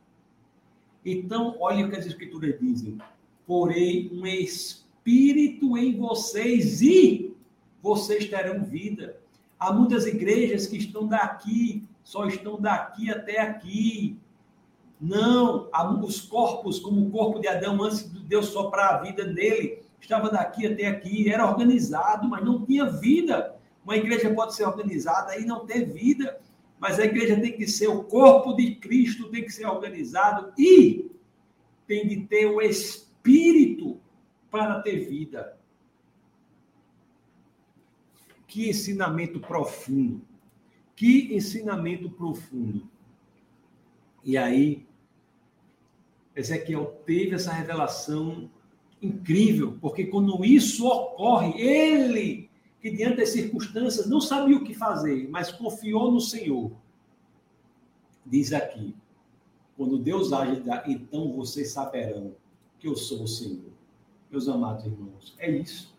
Então, 1.03 1.55
olha 1.59 1.85
o 1.85 1.89
que 1.89 1.95
as 1.95 2.05
escrituras 2.05 2.59
dizem. 2.59 2.97
Porém, 3.45 4.09
um 4.13 4.25
espírito 4.25 4.84
em 5.07 5.97
vocês 5.97 6.81
e 6.81 7.35
vocês 7.81 8.27
terão 8.27 8.63
vida. 8.63 9.17
Há 9.59 9.71
muitas 9.71 10.05
igrejas 10.05 10.67
que 10.67 10.77
estão 10.77 11.07
daqui, 11.07 11.83
só 12.03 12.27
estão 12.27 12.59
daqui 12.59 13.11
até 13.11 13.39
aqui, 13.39 14.17
não, 14.99 15.69
os 16.03 16.21
corpos, 16.21 16.79
como 16.79 17.05
o 17.05 17.11
corpo 17.11 17.39
de 17.39 17.47
Adão, 17.47 17.81
antes 17.83 18.11
de 18.11 18.19
Deus 18.21 18.47
soprar 18.47 18.95
a 18.95 18.97
vida 19.01 19.25
nele, 19.25 19.83
estava 19.99 20.29
daqui 20.29 20.65
até 20.65 20.87
aqui, 20.87 21.29
era 21.29 21.47
organizado, 21.47 22.27
mas 22.27 22.43
não 22.43 22.65
tinha 22.65 22.85
vida. 22.85 23.55
Uma 23.83 23.97
igreja 23.97 24.33
pode 24.33 24.55
ser 24.55 24.65
organizada 24.65 25.37
e 25.37 25.45
não 25.45 25.65
ter 25.65 25.85
vida, 25.85 26.39
mas 26.79 26.99
a 26.99 27.05
igreja 27.05 27.39
tem 27.39 27.51
que 27.51 27.67
ser 27.67 27.87
o 27.87 28.03
corpo 28.03 28.53
de 28.53 28.75
Cristo, 28.75 29.29
tem 29.29 29.43
que 29.43 29.51
ser 29.51 29.67
organizado 29.67 30.51
e 30.57 31.11
tem 31.87 32.07
de 32.07 32.21
ter 32.21 32.47
o 32.47 32.61
espírito 32.61 33.99
para 34.55 34.81
ter 34.81 35.05
vida. 35.09 35.57
Que 38.47 38.69
ensinamento 38.69 39.37
profundo. 39.41 40.21
Que 40.95 41.35
ensinamento 41.35 42.09
profundo. 42.09 42.89
E 44.23 44.37
aí, 44.37 44.87
Ezequiel 46.33 46.85
teve 47.05 47.35
essa 47.35 47.51
revelação 47.51 48.49
incrível, 49.01 49.77
porque 49.81 50.05
quando 50.05 50.45
isso 50.45 50.87
ocorre, 50.87 51.61
ele, 51.61 52.49
que 52.79 52.89
diante 52.89 53.17
das 53.17 53.29
circunstâncias 53.29 54.07
não 54.07 54.21
sabia 54.21 54.55
o 54.55 54.63
que 54.63 54.73
fazer, 54.73 55.27
mas 55.29 55.51
confiou 55.51 56.09
no 56.09 56.21
Senhor, 56.21 56.71
diz 58.25 58.53
aqui: 58.53 58.95
quando 59.75 59.99
Deus 59.99 60.31
age, 60.31 60.63
então 60.87 61.33
vocês 61.33 61.71
saberão 61.71 62.33
que 62.79 62.87
eu 62.87 62.95
sou 62.95 63.23
o 63.23 63.27
Senhor. 63.27 63.74
Meus 64.35 64.49
amados 64.49 64.85
irmãos, 64.85 65.33
é 65.39 65.49
isso. 65.49 65.95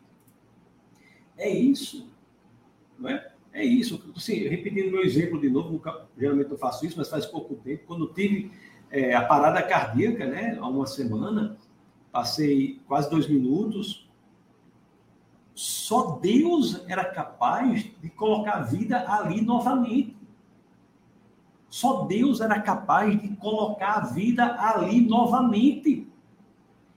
É 1.38 1.48
isso. 1.48 2.06
Não 2.98 3.08
é? 3.08 3.32
É 3.50 3.64
isso. 3.64 4.12
Assim, 4.14 4.46
repetindo 4.46 4.90
meu 4.90 5.02
exemplo 5.02 5.40
de 5.40 5.48
novo, 5.48 5.80
geralmente 6.18 6.50
eu 6.50 6.58
faço 6.58 6.84
isso, 6.84 6.98
mas 6.98 7.08
faz 7.08 7.24
pouco 7.24 7.54
tempo. 7.54 7.84
Quando 7.86 8.12
tive 8.12 8.52
é, 8.90 9.14
a 9.14 9.24
parada 9.24 9.62
cardíaca, 9.62 10.26
né, 10.26 10.58
há 10.60 10.68
uma 10.68 10.86
semana, 10.86 11.56
passei 12.12 12.78
quase 12.86 13.08
dois 13.08 13.26
minutos. 13.26 14.06
Só 15.54 16.18
Deus 16.18 16.84
era 16.88 17.06
capaz 17.06 17.90
de 18.02 18.10
colocar 18.10 18.56
a 18.56 18.62
vida 18.64 19.10
ali 19.10 19.40
novamente. 19.40 20.14
Só 21.70 22.04
Deus 22.04 22.42
era 22.42 22.60
capaz 22.60 23.18
de 23.18 23.34
colocar 23.36 23.94
a 23.94 24.00
vida 24.00 24.60
ali 24.60 25.00
novamente. 25.00 26.06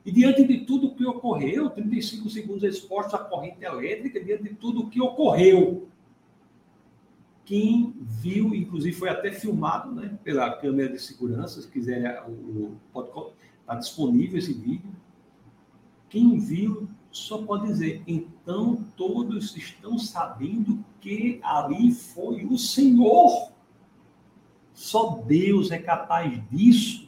E 0.10 0.12
diante 0.12 0.44
de 0.44 0.62
tudo 0.62 0.88
o 0.88 0.96
que 0.96 1.06
ocorreu, 1.06 1.70
35 1.70 2.32
segundos 2.32 2.64
expostos 2.64 3.14
à 3.14 3.20
corrente 3.20 3.64
elétrica, 3.64 4.20
diante 4.20 4.42
de 4.42 4.56
tudo 4.56 4.82
o 4.82 4.90
que 4.90 5.00
ocorreu, 5.00 5.88
quem 7.46 7.94
viu, 8.02 8.56
inclusive 8.56 8.98
foi 8.98 9.10
até 9.10 9.32
filmado 9.32 9.92
né, 9.92 10.18
pela 10.24 10.52
câmera 10.52 10.94
de 10.94 11.00
segurança, 11.00 11.62
se 11.62 11.68
quiser, 11.68 12.24
o, 12.28 12.76
está 13.62 13.76
disponível 13.76 14.40
esse 14.40 14.52
vídeo. 14.52 14.92
Quem 16.10 16.40
viu 16.40 16.90
só 17.12 17.44
pode 17.44 17.68
dizer, 17.68 18.02
então 18.08 18.84
todos 18.98 19.56
estão 19.56 20.00
sabendo 20.00 20.84
que 21.00 21.40
ali 21.44 21.92
foi 21.92 22.46
o 22.46 22.58
Senhor. 22.58 23.52
Só 24.74 25.22
Deus 25.28 25.70
é 25.70 25.78
capaz 25.78 26.42
disso. 26.50 27.08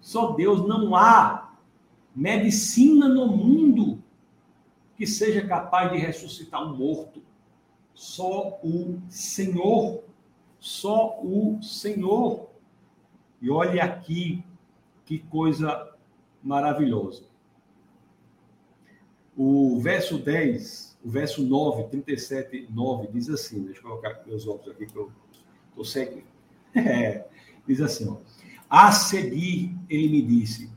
Só 0.00 0.32
Deus 0.32 0.66
não 0.66 0.96
há 0.96 1.41
medicina 2.14 3.08
no 3.08 3.26
mundo 3.26 4.02
que 4.96 5.06
seja 5.06 5.46
capaz 5.46 5.90
de 5.90 5.98
ressuscitar 5.98 6.62
um 6.62 6.76
morto. 6.76 7.22
Só 7.94 8.60
o 8.62 9.00
Senhor. 9.08 10.02
Só 10.60 11.20
o 11.20 11.62
Senhor. 11.62 12.48
E 13.40 13.50
olhe 13.50 13.80
aqui 13.80 14.44
que 15.04 15.18
coisa 15.18 15.92
maravilhosa. 16.42 17.24
O 19.36 19.80
verso 19.80 20.18
10, 20.18 20.98
o 21.02 21.10
verso 21.10 21.42
9, 21.42 21.84
37, 21.84 22.68
9, 22.70 23.08
diz 23.08 23.30
assim: 23.30 23.62
deixa 23.62 23.80
eu 23.80 23.84
colocar 23.84 24.22
meus 24.26 24.46
óculos 24.46 24.74
aqui 24.74 24.86
que 24.86 24.96
eu 24.96 25.10
estou 25.70 25.84
cego. 25.84 26.22
É, 26.74 27.26
diz 27.66 27.80
assim: 27.80 28.08
ó, 28.08 28.18
a 28.68 28.92
seguir, 28.92 29.74
ele 29.88 30.08
me 30.08 30.22
disse: 30.22 30.70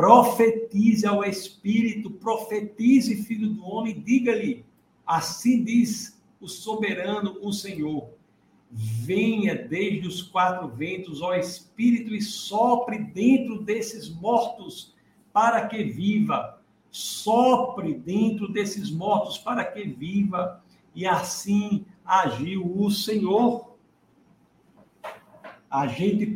profetize 0.00 1.06
ao 1.06 1.22
Espírito, 1.22 2.10
profetize, 2.10 3.22
filho 3.22 3.50
do 3.50 3.66
homem, 3.66 4.00
diga-lhe: 4.00 4.64
assim 5.06 5.62
diz 5.62 6.18
o 6.40 6.48
soberano, 6.48 7.36
o 7.42 7.52
Senhor. 7.52 8.08
Venha 8.72 9.54
desde 9.54 10.08
os 10.08 10.22
quatro 10.22 10.68
ventos, 10.68 11.20
ó 11.20 11.34
Espírito, 11.34 12.14
e 12.14 12.22
sopre 12.22 12.98
dentro 12.98 13.62
desses 13.62 14.08
mortos, 14.08 14.94
para 15.34 15.66
que 15.68 15.84
viva. 15.84 16.62
Sopre 16.90 17.92
dentro 17.92 18.50
desses 18.50 18.90
mortos, 18.90 19.36
para 19.36 19.66
que 19.66 19.84
viva. 19.84 20.64
E 20.94 21.06
assim 21.06 21.84
agiu 22.06 22.64
o 22.74 22.90
Senhor 22.90 23.76
a 25.70 25.86
gente 25.86 26.26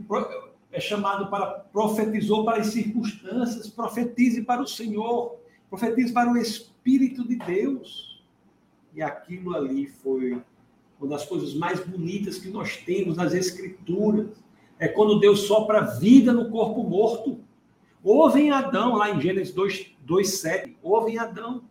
é 0.74 0.80
chamado 0.80 1.28
para 1.28 1.46
profetizou 1.72 2.44
para 2.44 2.60
as 2.60 2.66
circunstâncias, 2.66 3.68
profetize 3.68 4.42
para 4.42 4.60
o 4.60 4.66
Senhor, 4.66 5.36
profetize 5.70 6.12
para 6.12 6.30
o 6.30 6.36
Espírito 6.36 7.26
de 7.26 7.36
Deus. 7.36 8.20
E 8.92 9.00
aquilo 9.00 9.54
ali 9.54 9.86
foi 9.86 10.42
uma 11.00 11.08
das 11.08 11.24
coisas 11.24 11.54
mais 11.54 11.78
bonitas 11.78 12.38
que 12.38 12.48
nós 12.48 12.76
temos 12.78 13.16
nas 13.16 13.32
Escrituras. 13.32 14.26
É 14.76 14.88
quando 14.88 15.20
Deus 15.20 15.42
sopra 15.42 15.80
vida 15.80 16.32
no 16.32 16.50
corpo 16.50 16.82
morto. 16.82 17.38
Houve 18.02 18.40
em 18.40 18.50
Adão, 18.50 18.96
lá 18.96 19.10
em 19.10 19.20
Gênesis 19.20 19.54
2, 19.54 19.92
2 20.00 20.28
7, 20.28 20.76
houve 20.82 21.12
em 21.12 21.18
Adão. 21.18 21.62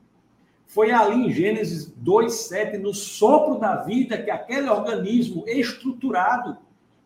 Foi 0.66 0.91
ali 0.91 1.28
em 1.28 1.32
Gênesis 1.32 1.93
2, 1.97 2.34
7, 2.34 2.78
no 2.78 2.93
sopro 2.93 3.60
da 3.60 3.84
vida, 3.84 4.18
que 4.18 4.32
aquele 4.32 4.70
organismo 4.70 5.43
estruturado 5.45 6.58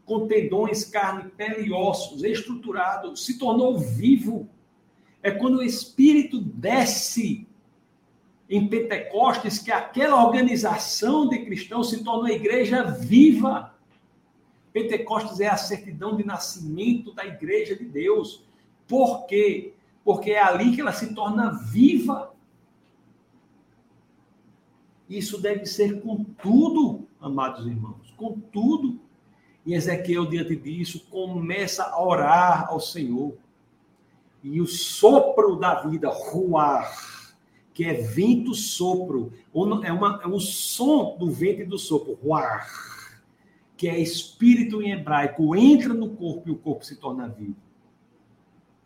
com 0.08 0.26
tendões, 0.26 0.86
carne, 0.86 1.30
pele 1.32 1.68
e 1.68 1.72
ossos, 1.74 2.24
estruturado, 2.24 3.16
se 3.18 3.38
tornou 3.38 3.78
vivo. 3.78 4.50
É 5.22 5.30
quando 5.30 5.58
o 5.58 5.64
Espírito 5.64 6.40
desce 6.40 7.46
em 8.50 8.66
Pentecostes 8.70 9.60
que 9.60 9.70
aquela 9.70 10.26
organização 10.26 11.28
de 11.28 11.40
cristãos 11.40 11.90
se 11.90 12.06
torna 12.06 12.22
uma 12.22 12.32
igreja 12.32 12.84
viva. 12.84 13.76
Pentecostes 14.72 15.42
é 15.42 15.50
a 15.50 15.58
certidão 15.58 16.16
de 16.16 16.26
nascimento 16.26 17.12
da 17.14 17.26
igreja 17.26 17.76
de 17.76 17.84
Deus. 17.84 18.46
Por 18.88 19.26
quê? 19.26 19.74
Porque 20.06 20.32
é 20.32 20.42
ali 20.42 20.74
que 20.74 20.80
ela 20.80 20.94
se 20.94 21.14
torna 21.14 21.52
viva. 21.52 22.34
Isso 25.10 25.42
deve 25.42 25.66
ser 25.66 26.00
com 26.00 26.24
tudo, 26.24 27.06
amados 27.20 27.68
irmãos, 27.68 28.14
com 28.16 28.40
tudo. 28.40 29.06
E 29.68 29.74
Ezequiel, 29.74 30.26
diante 30.26 30.56
disso, 30.56 31.06
começa 31.10 31.84
a 31.84 32.02
orar 32.02 32.70
ao 32.70 32.80
Senhor. 32.80 33.36
E 34.42 34.62
o 34.62 34.66
sopro 34.66 35.58
da 35.58 35.82
vida, 35.82 36.08
ruar, 36.10 37.36
que 37.74 37.84
é 37.84 37.96
vento 37.96 38.56
sopro, 38.56 39.34
é, 39.84 39.92
uma, 39.92 40.22
é 40.24 40.28
um 40.28 40.40
som 40.40 41.18
do 41.20 41.30
vento 41.30 41.64
e 41.64 41.66
do 41.66 41.78
sopro, 41.78 42.14
ruar, 42.14 42.66
que 43.76 43.90
é 43.90 44.00
espírito 44.00 44.82
em 44.82 44.94
hebraico, 44.94 45.54
entra 45.54 45.94
no 45.94 46.12
corpo 46.12 46.48
e 46.48 46.52
o 46.54 46.58
corpo 46.58 46.86
se 46.86 46.96
torna 46.96 47.28
vivo. 47.28 47.58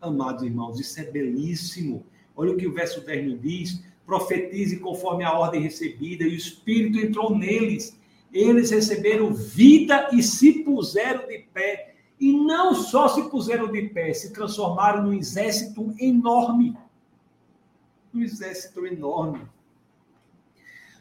Amados 0.00 0.42
irmãos, 0.42 0.80
isso 0.80 1.00
é 1.00 1.04
belíssimo. 1.04 2.04
Olha 2.34 2.50
o 2.50 2.56
que 2.56 2.66
o 2.66 2.74
verso 2.74 3.06
10 3.06 3.30
nos 3.30 3.40
diz: 3.40 3.84
profetize 4.04 4.80
conforme 4.80 5.22
a 5.22 5.32
ordem 5.32 5.62
recebida, 5.62 6.24
e 6.24 6.30
o 6.30 6.36
espírito 6.36 6.98
entrou 6.98 7.38
neles 7.38 7.96
eles 8.32 8.70
receberam 8.70 9.34
vida 9.34 10.08
e 10.12 10.22
se 10.22 10.64
puseram 10.64 11.26
de 11.26 11.38
pé. 11.52 11.96
E 12.18 12.32
não 12.32 12.74
só 12.74 13.08
se 13.08 13.28
puseram 13.28 13.70
de 13.70 13.88
pé, 13.88 14.14
se 14.14 14.32
transformaram 14.32 15.02
num 15.02 15.12
exército 15.12 15.94
enorme. 15.98 16.76
Um 18.14 18.20
exército 18.22 18.86
enorme. 18.86 19.42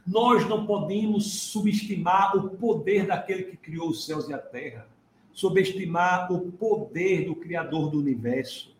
Nós 0.05 0.47
não 0.49 0.65
podemos 0.65 1.31
subestimar 1.43 2.35
o 2.35 2.49
poder 2.49 3.05
daquele 3.05 3.43
que 3.43 3.55
criou 3.55 3.89
os 3.89 4.05
céus 4.05 4.27
e 4.27 4.33
a 4.33 4.39
terra, 4.39 4.87
subestimar 5.31 6.31
o 6.33 6.51
poder 6.51 7.25
do 7.25 7.35
Criador 7.35 7.91
do 7.91 7.99
universo. 7.99 8.75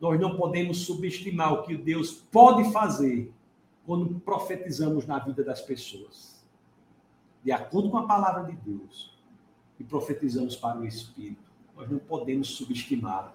Nós 0.00 0.18
não 0.20 0.36
podemos 0.36 0.78
subestimar 0.82 1.52
o 1.52 1.62
que 1.64 1.76
Deus 1.76 2.12
pode 2.12 2.72
fazer 2.72 3.30
quando 3.84 4.20
profetizamos 4.20 5.04
na 5.04 5.18
vida 5.18 5.42
das 5.42 5.60
pessoas 5.60 6.39
de 7.42 7.52
acordo 7.52 7.90
com 7.90 7.98
a 7.98 8.06
palavra 8.06 8.44
de 8.44 8.56
Deus, 8.56 9.18
e 9.78 9.84
profetizamos 9.84 10.56
para 10.56 10.78
o 10.78 10.86
Espírito. 10.86 11.50
Nós 11.74 11.90
não 11.90 11.98
podemos 11.98 12.48
subestimar. 12.48 13.34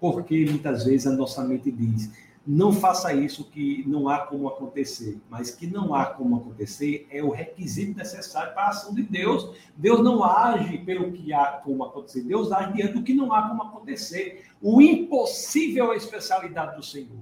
Porque 0.00 0.46
muitas 0.46 0.84
vezes 0.84 1.08
a 1.08 1.12
nossa 1.12 1.42
mente 1.42 1.72
diz: 1.72 2.12
não 2.46 2.72
faça 2.72 3.12
isso 3.12 3.44
que 3.44 3.84
não 3.86 4.08
há 4.08 4.20
como 4.20 4.48
acontecer. 4.48 5.20
Mas 5.28 5.50
que 5.50 5.66
não 5.66 5.94
há 5.94 6.06
como 6.06 6.36
acontecer 6.36 7.06
é 7.10 7.22
o 7.22 7.30
requisito 7.30 7.98
necessário 7.98 8.54
para 8.54 8.62
a 8.62 8.68
ação 8.68 8.94
de 8.94 9.02
Deus. 9.02 9.54
Deus 9.76 10.02
não 10.02 10.24
age 10.24 10.78
pelo 10.78 11.12
que 11.12 11.30
há 11.32 11.60
como 11.64 11.84
acontecer. 11.84 12.22
Deus 12.22 12.52
age 12.52 12.72
diante 12.72 12.94
do 12.94 13.02
que 13.02 13.12
não 13.12 13.34
há 13.34 13.48
como 13.48 13.62
acontecer. 13.62 14.46
O 14.62 14.80
impossível 14.80 15.90
é 15.90 15.94
a 15.94 15.96
especialidade 15.98 16.76
do 16.76 16.82
Senhor. 16.82 17.18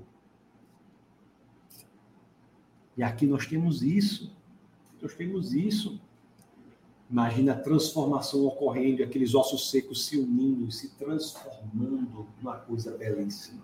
E 2.97 3.03
aqui 3.03 3.27
nós 3.27 3.47
temos 3.47 3.83
isso. 3.83 4.37
Nós 5.01 5.15
temos 5.15 5.53
isso. 5.53 6.01
Imagina 7.11 7.53
a 7.53 7.59
transformação 7.59 8.45
ocorrendo, 8.45 9.03
aqueles 9.03 9.35
ossos 9.35 9.71
secos 9.71 10.07
se 10.07 10.19
unindo, 10.19 10.71
se 10.73 10.91
transformando 10.97 12.27
numa 12.41 12.57
coisa 12.57 12.97
belíssima. 12.97 13.63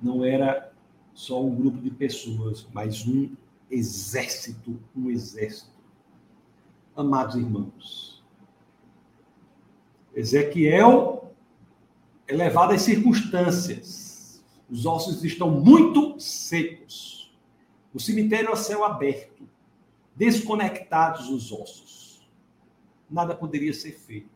Não 0.00 0.24
era 0.24 0.72
só 1.12 1.44
um 1.44 1.54
grupo 1.54 1.78
de 1.78 1.90
pessoas, 1.90 2.66
mas 2.72 3.06
um 3.06 3.34
exército, 3.70 4.80
um 4.96 5.10
exército. 5.10 5.70
Amados 6.94 7.34
irmãos, 7.34 8.22
Ezequiel 10.14 11.32
é 12.26 12.34
levado 12.34 12.72
às 12.72 12.82
circunstâncias. 12.82 14.42
Os 14.70 14.86
ossos 14.86 15.24
estão 15.24 15.50
muito 15.50 16.18
secos. 16.20 17.32
O 17.92 18.00
cemitério 18.00 18.52
a 18.52 18.56
céu 18.56 18.84
aberto. 18.84 19.29
Desconectados 20.20 21.30
os 21.30 21.50
ossos. 21.50 22.30
Nada 23.10 23.34
poderia 23.34 23.72
ser 23.72 23.92
feito. 23.92 24.28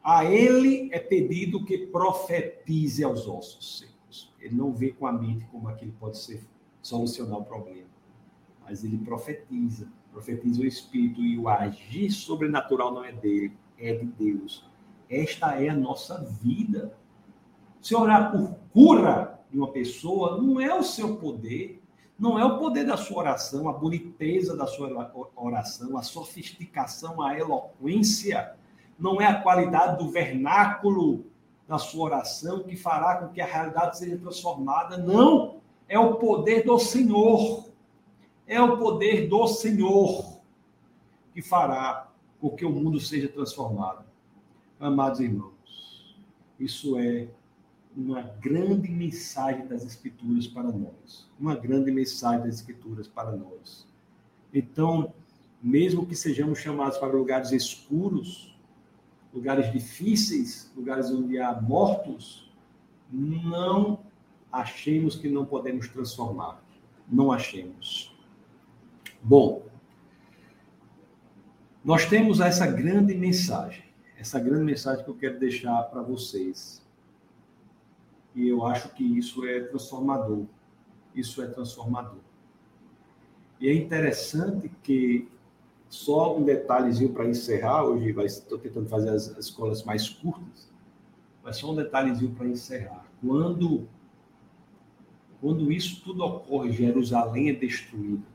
A 0.00 0.24
ele 0.24 0.88
é 0.92 1.00
pedido 1.00 1.64
que 1.64 1.76
profetize 1.88 3.02
aos 3.02 3.26
ossos 3.26 3.80
secos. 3.80 4.32
Ele 4.38 4.54
não 4.54 4.72
vê 4.72 4.92
com 4.92 5.08
a 5.08 5.12
mente 5.12 5.44
como 5.46 5.68
aquilo 5.68 5.90
pode 5.98 6.18
ser 6.18 6.46
solucionar 6.80 7.40
o 7.40 7.44
problema. 7.44 7.88
Mas 8.62 8.84
ele 8.84 8.98
profetiza, 8.98 9.90
profetiza 10.12 10.62
o 10.62 10.66
Espírito 10.66 11.20
e 11.20 11.36
o 11.36 11.48
agir 11.48 12.12
sobrenatural 12.12 12.94
não 12.94 13.04
é 13.04 13.10
dele, 13.10 13.58
é 13.76 13.92
de 13.92 14.06
Deus. 14.06 14.64
Esta 15.10 15.60
é 15.60 15.68
a 15.68 15.74
nossa 15.74 16.22
vida. 16.40 16.96
Se 17.80 17.92
orar 17.92 18.30
por 18.30 18.56
cura 18.72 19.40
de 19.50 19.58
uma 19.58 19.72
pessoa, 19.72 20.40
não 20.40 20.60
é 20.60 20.72
o 20.72 20.84
seu 20.84 21.16
poder, 21.16 21.77
não 22.18 22.38
é 22.38 22.44
o 22.44 22.58
poder 22.58 22.84
da 22.84 22.96
sua 22.96 23.18
oração, 23.18 23.68
a 23.68 23.72
boniteza 23.72 24.56
da 24.56 24.66
sua 24.66 25.12
oração, 25.36 25.96
a 25.96 26.02
sofisticação, 26.02 27.22
a 27.22 27.38
eloquência, 27.38 28.54
não 28.98 29.20
é 29.20 29.26
a 29.26 29.40
qualidade 29.40 30.02
do 30.02 30.10
vernáculo 30.10 31.26
da 31.68 31.78
sua 31.78 32.06
oração 32.06 32.64
que 32.64 32.76
fará 32.76 33.16
com 33.18 33.28
que 33.28 33.40
a 33.40 33.46
realidade 33.46 33.98
seja 33.98 34.18
transformada, 34.18 34.96
não 34.96 35.60
é 35.88 35.98
o 35.98 36.16
poder 36.16 36.64
do 36.64 36.78
Senhor. 36.78 37.68
É 38.46 38.60
o 38.60 38.78
poder 38.78 39.28
do 39.28 39.46
Senhor 39.46 40.40
que 41.34 41.42
fará 41.42 42.08
com 42.40 42.50
que 42.50 42.64
o 42.64 42.70
mundo 42.70 42.98
seja 42.98 43.28
transformado. 43.28 44.04
Amados 44.80 45.20
irmãos, 45.20 46.16
isso 46.58 46.98
é 46.98 47.28
uma 47.98 48.22
grande 48.22 48.88
mensagem 48.88 49.66
das 49.66 49.84
Escrituras 49.84 50.46
para 50.46 50.70
nós. 50.70 51.28
Uma 51.38 51.56
grande 51.56 51.90
mensagem 51.90 52.46
das 52.46 52.54
Escrituras 52.54 53.08
para 53.08 53.32
nós. 53.32 53.84
Então, 54.54 55.12
mesmo 55.60 56.06
que 56.06 56.14
sejamos 56.14 56.60
chamados 56.60 56.96
para 56.96 57.08
lugares 57.08 57.50
escuros, 57.50 58.56
lugares 59.34 59.72
difíceis, 59.72 60.70
lugares 60.76 61.10
onde 61.10 61.40
há 61.40 61.60
mortos, 61.60 62.48
não 63.10 63.98
achemos 64.52 65.16
que 65.16 65.28
não 65.28 65.44
podemos 65.44 65.88
transformar. 65.88 66.62
Não 67.10 67.32
achemos. 67.32 68.16
Bom, 69.20 69.66
nós 71.84 72.06
temos 72.06 72.38
essa 72.38 72.66
grande 72.66 73.12
mensagem, 73.16 73.82
essa 74.16 74.38
grande 74.38 74.62
mensagem 74.62 75.02
que 75.04 75.10
eu 75.10 75.16
quero 75.16 75.40
deixar 75.40 75.82
para 75.84 76.00
vocês. 76.00 76.86
E 78.34 78.48
eu 78.48 78.64
acho 78.64 78.94
que 78.94 79.04
isso 79.04 79.44
é 79.46 79.60
transformador. 79.60 80.44
Isso 81.14 81.42
é 81.42 81.46
transformador. 81.46 82.20
E 83.60 83.68
é 83.68 83.74
interessante 83.74 84.70
que 84.82 85.28
só 85.88 86.36
um 86.36 86.44
detalhezinho 86.44 87.12
para 87.12 87.26
encerrar, 87.26 87.84
hoje 87.84 88.14
estou 88.24 88.58
tentando 88.58 88.88
fazer 88.88 89.10
as, 89.10 89.28
as 89.30 89.46
escolas 89.46 89.82
mais 89.84 90.08
curtas, 90.08 90.70
mas 91.42 91.56
só 91.56 91.72
um 91.72 91.74
detalhezinho 91.74 92.34
para 92.34 92.46
encerrar. 92.46 93.04
Quando 93.20 93.88
quando 95.40 95.70
isso 95.70 96.02
tudo 96.02 96.24
ocorre, 96.24 96.72
Jerusalém 96.72 97.50
é 97.50 97.52
destruída. 97.52 98.26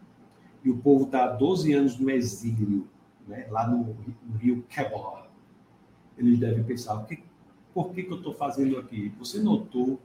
E 0.64 0.70
o 0.70 0.78
povo 0.78 1.06
está 1.06 1.28
12 1.28 1.74
anos 1.74 2.00
no 2.00 2.10
exílio, 2.10 2.88
né, 3.28 3.46
lá 3.50 3.68
no, 3.68 3.96
no 4.26 4.38
rio 4.38 4.64
Quebor. 4.70 5.28
Eles 6.18 6.40
devem 6.40 6.64
pensar, 6.64 6.96
por 6.98 7.08
que, 7.08 7.22
por 7.74 7.92
que, 7.92 8.04
que 8.04 8.12
eu 8.12 8.18
estou 8.18 8.34
fazendo 8.34 8.78
aqui? 8.78 9.12
Você 9.20 9.40
notou 9.40 10.00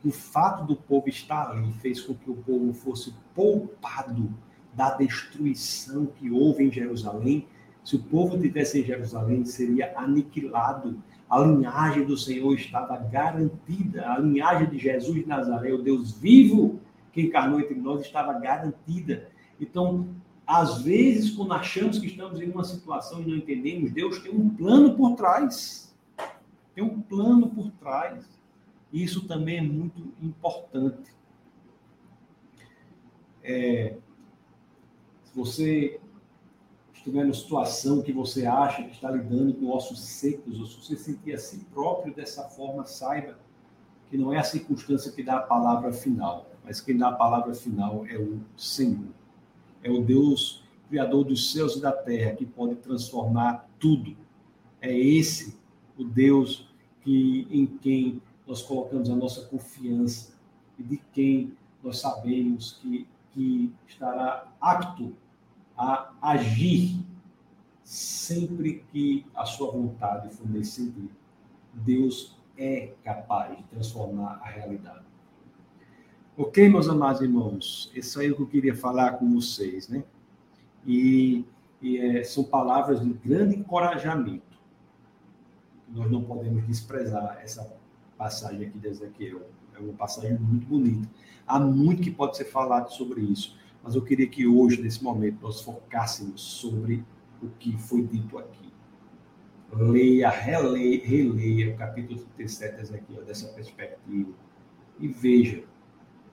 que 0.00 0.08
o 0.08 0.12
fato 0.12 0.64
do 0.64 0.76
povo 0.76 1.08
estar 1.08 1.50
ali 1.50 1.72
fez 1.74 2.00
com 2.00 2.14
que 2.14 2.30
o 2.30 2.36
povo 2.36 2.72
fosse 2.74 3.14
poupado 3.34 4.32
da 4.74 4.94
destruição 4.96 6.06
que 6.06 6.30
houve 6.30 6.64
em 6.64 6.70
Jerusalém? 6.70 7.46
Se 7.82 7.96
o 7.96 8.02
povo 8.02 8.38
tivesse 8.38 8.80
em 8.80 8.84
Jerusalém, 8.84 9.44
seria 9.44 9.96
aniquilado 9.96 11.02
a 11.28 11.38
linhagem 11.40 12.04
do 12.04 12.16
Senhor 12.16 12.54
estava 12.54 12.96
garantida, 12.96 14.08
a 14.08 14.18
linhagem 14.18 14.68
de 14.68 14.78
Jesus 14.78 15.14
de 15.16 15.26
Nazaré, 15.26 15.72
o 15.72 15.82
Deus 15.82 16.12
vivo 16.12 16.80
que 17.12 17.22
encarnou 17.22 17.60
entre 17.60 17.74
nós, 17.74 18.02
estava 18.02 18.32
garantida. 18.34 19.28
Então, 19.60 20.08
às 20.46 20.82
vezes, 20.82 21.30
quando 21.30 21.54
achamos 21.54 21.98
que 21.98 22.06
estamos 22.06 22.40
em 22.40 22.50
uma 22.50 22.64
situação 22.64 23.22
e 23.22 23.26
não 23.26 23.36
entendemos, 23.36 23.90
Deus 23.90 24.18
tem 24.18 24.32
um 24.32 24.48
plano 24.48 24.94
por 24.94 25.16
trás. 25.16 25.93
Tem 26.74 26.82
um 26.82 27.00
plano 27.00 27.48
por 27.48 27.70
trás. 27.72 28.28
E 28.92 29.02
isso 29.02 29.26
também 29.26 29.58
é 29.58 29.62
muito 29.62 30.12
importante. 30.20 31.12
É, 33.42 33.96
se 35.24 35.34
você 35.34 36.00
estiver 36.94 37.22
numa 37.22 37.34
situação 37.34 38.00
que 38.02 38.12
você 38.12 38.46
acha 38.46 38.82
que 38.82 38.92
está 38.92 39.10
lidando 39.10 39.52
com 39.54 39.68
ossos 39.68 40.00
secos, 40.00 40.58
ou 40.58 40.66
se 40.66 40.76
você 40.76 40.96
sentir 40.96 41.34
a 41.34 41.38
si 41.38 41.58
próprio 41.72 42.14
dessa 42.14 42.44
forma, 42.44 42.84
saiba 42.86 43.38
que 44.08 44.16
não 44.16 44.32
é 44.32 44.38
a 44.38 44.44
circunstância 44.44 45.12
que 45.12 45.22
dá 45.22 45.36
a 45.36 45.42
palavra 45.42 45.92
final, 45.92 46.50
mas 46.64 46.80
quem 46.80 46.96
dá 46.96 47.08
a 47.08 47.12
palavra 47.12 47.54
final 47.54 48.06
é 48.06 48.16
o 48.16 48.40
Senhor. 48.56 49.12
É 49.82 49.90
o 49.90 50.02
Deus 50.02 50.64
Criador 50.88 51.24
dos 51.24 51.52
céus 51.52 51.76
e 51.76 51.80
da 51.80 51.92
terra 51.92 52.36
que 52.36 52.46
pode 52.46 52.76
transformar 52.76 53.68
tudo. 53.78 54.16
É 54.80 54.96
esse 54.96 55.58
o 55.98 56.04
Deus 56.04 56.68
que, 57.02 57.46
em 57.50 57.66
quem 57.66 58.22
nós 58.46 58.62
colocamos 58.62 59.10
a 59.10 59.16
nossa 59.16 59.46
confiança 59.46 60.34
e 60.78 60.82
de 60.82 60.96
quem 61.12 61.52
nós 61.82 61.98
sabemos 61.98 62.78
que, 62.80 63.06
que 63.32 63.72
estará 63.86 64.52
apto 64.60 65.14
a 65.76 66.12
agir 66.22 67.04
sempre 67.82 68.84
que 68.90 69.26
a 69.34 69.44
sua 69.44 69.70
vontade 69.70 70.30
for 70.34 70.46
sentido. 70.64 71.10
Deus 71.72 72.36
é 72.56 72.94
capaz 73.02 73.56
de 73.56 73.62
transformar 73.64 74.40
a 74.42 74.48
realidade. 74.48 75.04
Ok, 76.36 76.68
meus 76.68 76.88
amados 76.88 77.20
irmãos, 77.20 77.92
isso 77.94 78.18
aí 78.18 78.28
é 78.28 78.30
o 78.30 78.36
que 78.36 78.42
eu 78.42 78.46
queria 78.46 78.74
falar 78.74 79.12
com 79.12 79.32
vocês, 79.34 79.88
né? 79.88 80.02
E, 80.86 81.44
e 81.80 81.98
é, 81.98 82.24
são 82.24 82.44
palavras 82.44 83.00
de 83.00 83.12
grande 83.12 83.56
encorajamento. 83.56 84.53
Nós 85.94 86.10
não 86.10 86.22
podemos 86.22 86.66
desprezar 86.66 87.38
essa 87.42 87.72
passagem 88.18 88.66
aqui 88.66 88.78
de 88.78 88.88
Ezequiel. 88.88 89.42
É 89.74 89.78
uma 89.78 89.94
passagem 89.94 90.36
muito 90.38 90.66
bonita. 90.66 91.08
Há 91.46 91.58
muito 91.58 92.02
que 92.02 92.10
pode 92.10 92.36
ser 92.36 92.44
falado 92.44 92.90
sobre 92.90 93.22
isso 93.22 93.56
mas 93.84 93.94
eu 93.94 94.00
queria 94.00 94.26
que 94.26 94.46
hoje, 94.46 94.80
nesse 94.80 95.04
momento, 95.04 95.42
nós 95.42 95.60
focássemos 95.60 96.40
sobre 96.40 97.04
o 97.42 97.48
que 97.58 97.76
foi 97.76 98.02
dito 98.02 98.38
aqui. 98.38 98.72
Leia, 99.70 100.30
releia, 100.30 101.06
releia 101.06 101.74
o 101.74 101.76
capítulo 101.76 102.20
37 102.36 102.80
Ezequiel 102.80 103.24
dessa 103.24 103.48
perspectiva 103.48 104.32
e 104.98 105.08
veja 105.08 105.64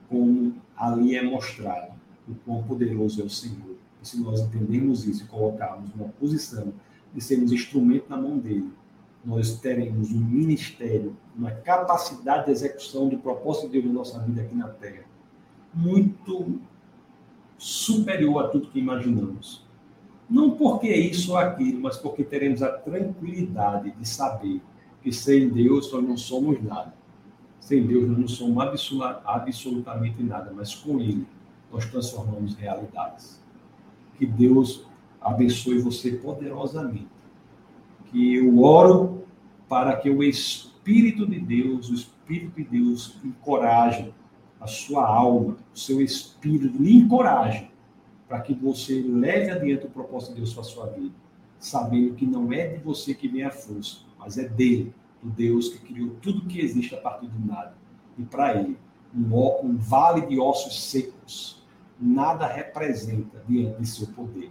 como 0.08 0.54
ali 0.74 1.14
é 1.14 1.22
mostrado 1.22 1.92
o 2.26 2.34
quão 2.36 2.62
poderoso 2.62 3.20
é 3.20 3.24
o 3.24 3.28
Senhor. 3.28 3.76
E 4.00 4.08
se 4.08 4.18
nós 4.18 4.40
entendemos 4.40 5.06
isso 5.06 5.24
e 5.24 5.26
colocarmos 5.26 5.92
uma 5.94 6.08
posição 6.08 6.72
de 7.12 7.20
sermos 7.20 7.52
instrumento 7.52 8.08
na 8.08 8.16
mão 8.16 8.38
dele, 8.38 8.72
nós 9.24 9.58
teremos 9.58 10.10
um 10.10 10.20
ministério, 10.20 11.16
uma 11.36 11.50
capacidade 11.50 12.46
de 12.46 12.52
execução 12.52 13.08
do 13.08 13.18
propósito 13.18 13.68
de 13.68 13.80
Deus 13.80 13.86
na 13.86 13.92
nossa 13.92 14.18
vida 14.20 14.42
aqui 14.42 14.54
na 14.54 14.68
Terra 14.68 15.12
muito 15.74 16.60
superior 17.56 18.44
a 18.44 18.48
tudo 18.48 18.68
que 18.68 18.78
imaginamos. 18.78 19.64
Não 20.28 20.52
porque 20.52 20.88
é 20.88 20.98
isso 20.98 21.32
ou 21.32 21.38
aquilo, 21.38 21.80
mas 21.80 21.96
porque 21.96 22.24
teremos 22.24 22.62
a 22.62 22.70
tranquilidade 22.70 23.90
de 23.92 24.08
saber 24.08 24.60
que 25.02 25.12
sem 25.12 25.48
Deus 25.48 25.92
nós 25.92 26.02
não 26.02 26.16
somos 26.16 26.62
nada. 26.62 26.94
Sem 27.60 27.86
Deus 27.86 28.08
nós 28.08 28.18
não 28.18 28.28
somos 28.28 28.64
absolutamente 29.24 30.22
nada, 30.22 30.52
mas 30.54 30.74
com 30.74 30.98
Ele 31.00 31.26
nós 31.70 31.84
transformamos 31.86 32.54
realidades. 32.54 33.40
Que 34.18 34.26
Deus 34.26 34.84
abençoe 35.20 35.78
você 35.78 36.12
poderosamente. 36.12 37.08
Que 38.12 38.36
eu 38.36 38.62
oro 38.62 39.24
para 39.68 39.96
que 39.96 40.08
o 40.10 40.22
Espírito 40.22 41.26
de 41.26 41.40
Deus, 41.40 41.90
o 41.90 41.94
Espírito 41.94 42.56
de 42.56 42.64
Deus, 42.64 43.16
encoraje 43.24 44.12
a 44.60 44.66
sua 44.66 45.04
alma, 45.04 45.56
o 45.74 45.78
seu 45.78 46.00
espírito, 46.00 46.80
lhe 46.80 46.96
encoraje 46.96 47.68
para 48.28 48.40
que 48.40 48.54
você 48.54 49.02
leve 49.02 49.50
adiante 49.50 49.86
o 49.86 49.90
propósito 49.90 50.30
de 50.30 50.36
Deus 50.36 50.54
para 50.54 50.62
a 50.62 50.64
sua 50.64 50.86
vida, 50.86 51.14
sabendo 51.58 52.14
que 52.14 52.24
não 52.24 52.52
é 52.52 52.68
de 52.68 52.78
você 52.78 53.12
que 53.12 53.26
vem 53.26 53.42
a 53.42 53.50
força, 53.50 53.98
mas 54.18 54.38
é 54.38 54.48
dele, 54.48 54.94
do 55.20 55.30
Deus 55.30 55.68
que 55.68 55.78
criou 55.78 56.10
tudo 56.22 56.46
que 56.46 56.60
existe 56.60 56.94
a 56.94 57.00
partir 57.00 57.26
do 57.26 57.46
nada. 57.46 57.74
E 58.16 58.22
para 58.22 58.54
ele, 58.54 58.78
um, 59.14 59.36
um 59.66 59.76
vale 59.76 60.26
de 60.26 60.38
ossos 60.38 60.90
secos, 60.90 61.62
nada 62.00 62.46
representa 62.46 63.42
diante 63.46 63.80
de 63.80 63.86
seu 63.86 64.06
poder. 64.08 64.50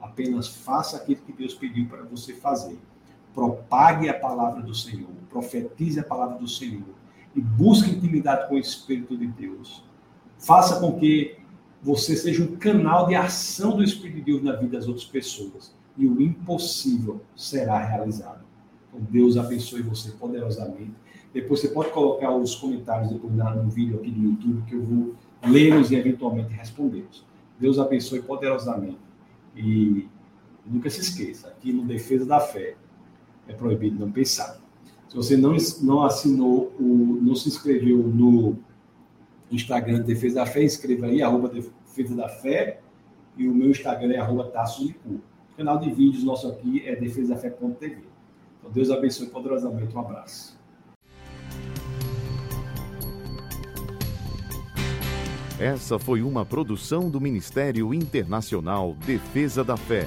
Apenas 0.00 0.48
faça 0.48 0.96
aquilo 0.96 1.20
que 1.22 1.32
Deus 1.32 1.54
pediu 1.54 1.86
para 1.86 2.02
você 2.04 2.32
fazer. 2.32 2.78
Propague 3.38 4.08
a 4.08 4.14
palavra 4.14 4.60
do 4.60 4.74
Senhor, 4.74 5.10
profetize 5.30 6.00
a 6.00 6.02
palavra 6.02 6.36
do 6.38 6.48
Senhor 6.48 6.82
e 7.36 7.40
busque 7.40 7.88
intimidade 7.88 8.48
com 8.48 8.56
o 8.56 8.58
Espírito 8.58 9.16
de 9.16 9.28
Deus. 9.28 9.84
Faça 10.36 10.80
com 10.80 10.98
que 10.98 11.38
você 11.80 12.16
seja 12.16 12.42
um 12.42 12.56
canal 12.56 13.06
de 13.06 13.14
ação 13.14 13.76
do 13.76 13.84
Espírito 13.84 14.16
de 14.16 14.22
Deus 14.22 14.42
na 14.42 14.56
vida 14.56 14.76
das 14.76 14.88
outras 14.88 15.06
pessoas. 15.06 15.72
E 15.96 16.04
o 16.04 16.20
impossível 16.20 17.20
será 17.36 17.78
realizado. 17.78 18.44
Então, 18.88 19.06
Deus 19.08 19.36
abençoe 19.36 19.82
você 19.82 20.10
poderosamente. 20.10 20.94
Depois 21.32 21.60
você 21.60 21.68
pode 21.68 21.92
colocar 21.92 22.34
os 22.34 22.56
comentários 22.56 23.08
depois 23.08 23.32
no 23.32 23.70
vídeo 23.70 24.00
aqui 24.00 24.10
do 24.10 24.20
YouTube, 24.20 24.62
que 24.66 24.74
eu 24.74 24.82
vou 24.82 25.14
lê-los 25.46 25.92
e 25.92 25.94
eventualmente 25.94 26.52
respondê-los. 26.54 27.24
Deus 27.56 27.78
abençoe 27.78 28.20
poderosamente. 28.20 28.98
E 29.54 30.08
nunca 30.66 30.90
se 30.90 31.02
esqueça, 31.02 31.46
aqui 31.46 31.72
no 31.72 31.84
Defesa 31.84 32.26
da 32.26 32.40
Fé 32.40 32.74
é 33.48 33.52
proibido 33.52 33.98
não 33.98 34.12
pensar. 34.12 34.60
Se 35.08 35.16
você 35.16 35.36
não, 35.36 35.56
não 35.82 36.02
assinou, 36.02 36.72
o, 36.78 37.18
não 37.22 37.34
se 37.34 37.48
inscreveu 37.48 37.98
no 37.98 38.56
Instagram 39.50 40.00
Defesa 40.00 40.36
da 40.36 40.46
Fé, 40.46 40.62
inscreva 40.62 41.06
aí, 41.06 41.22
arroba 41.22 41.48
Defesa 41.48 42.14
da 42.14 42.28
Fé, 42.28 42.80
e 43.36 43.48
o 43.48 43.54
meu 43.54 43.70
Instagram 43.70 44.12
é 44.12 44.18
arroba 44.18 44.44
Tasso 44.44 44.86
de 44.86 44.92
Cu. 44.92 45.14
O 45.52 45.56
canal 45.56 45.78
de 45.78 45.90
vídeos 45.90 46.22
nosso 46.22 46.46
aqui 46.46 46.86
é 46.86 46.94
defesafé.tv. 46.94 47.98
Então 48.58 48.70
Deus 48.70 48.90
abençoe 48.90 49.28
poderosamente, 49.28 49.96
um 49.96 50.00
abraço. 50.00 50.58
Essa 55.58 55.98
foi 55.98 56.22
uma 56.22 56.44
produção 56.44 57.10
do 57.10 57.20
Ministério 57.20 57.92
Internacional 57.92 58.94
Defesa 59.04 59.64
da 59.64 59.76
Fé, 59.76 60.06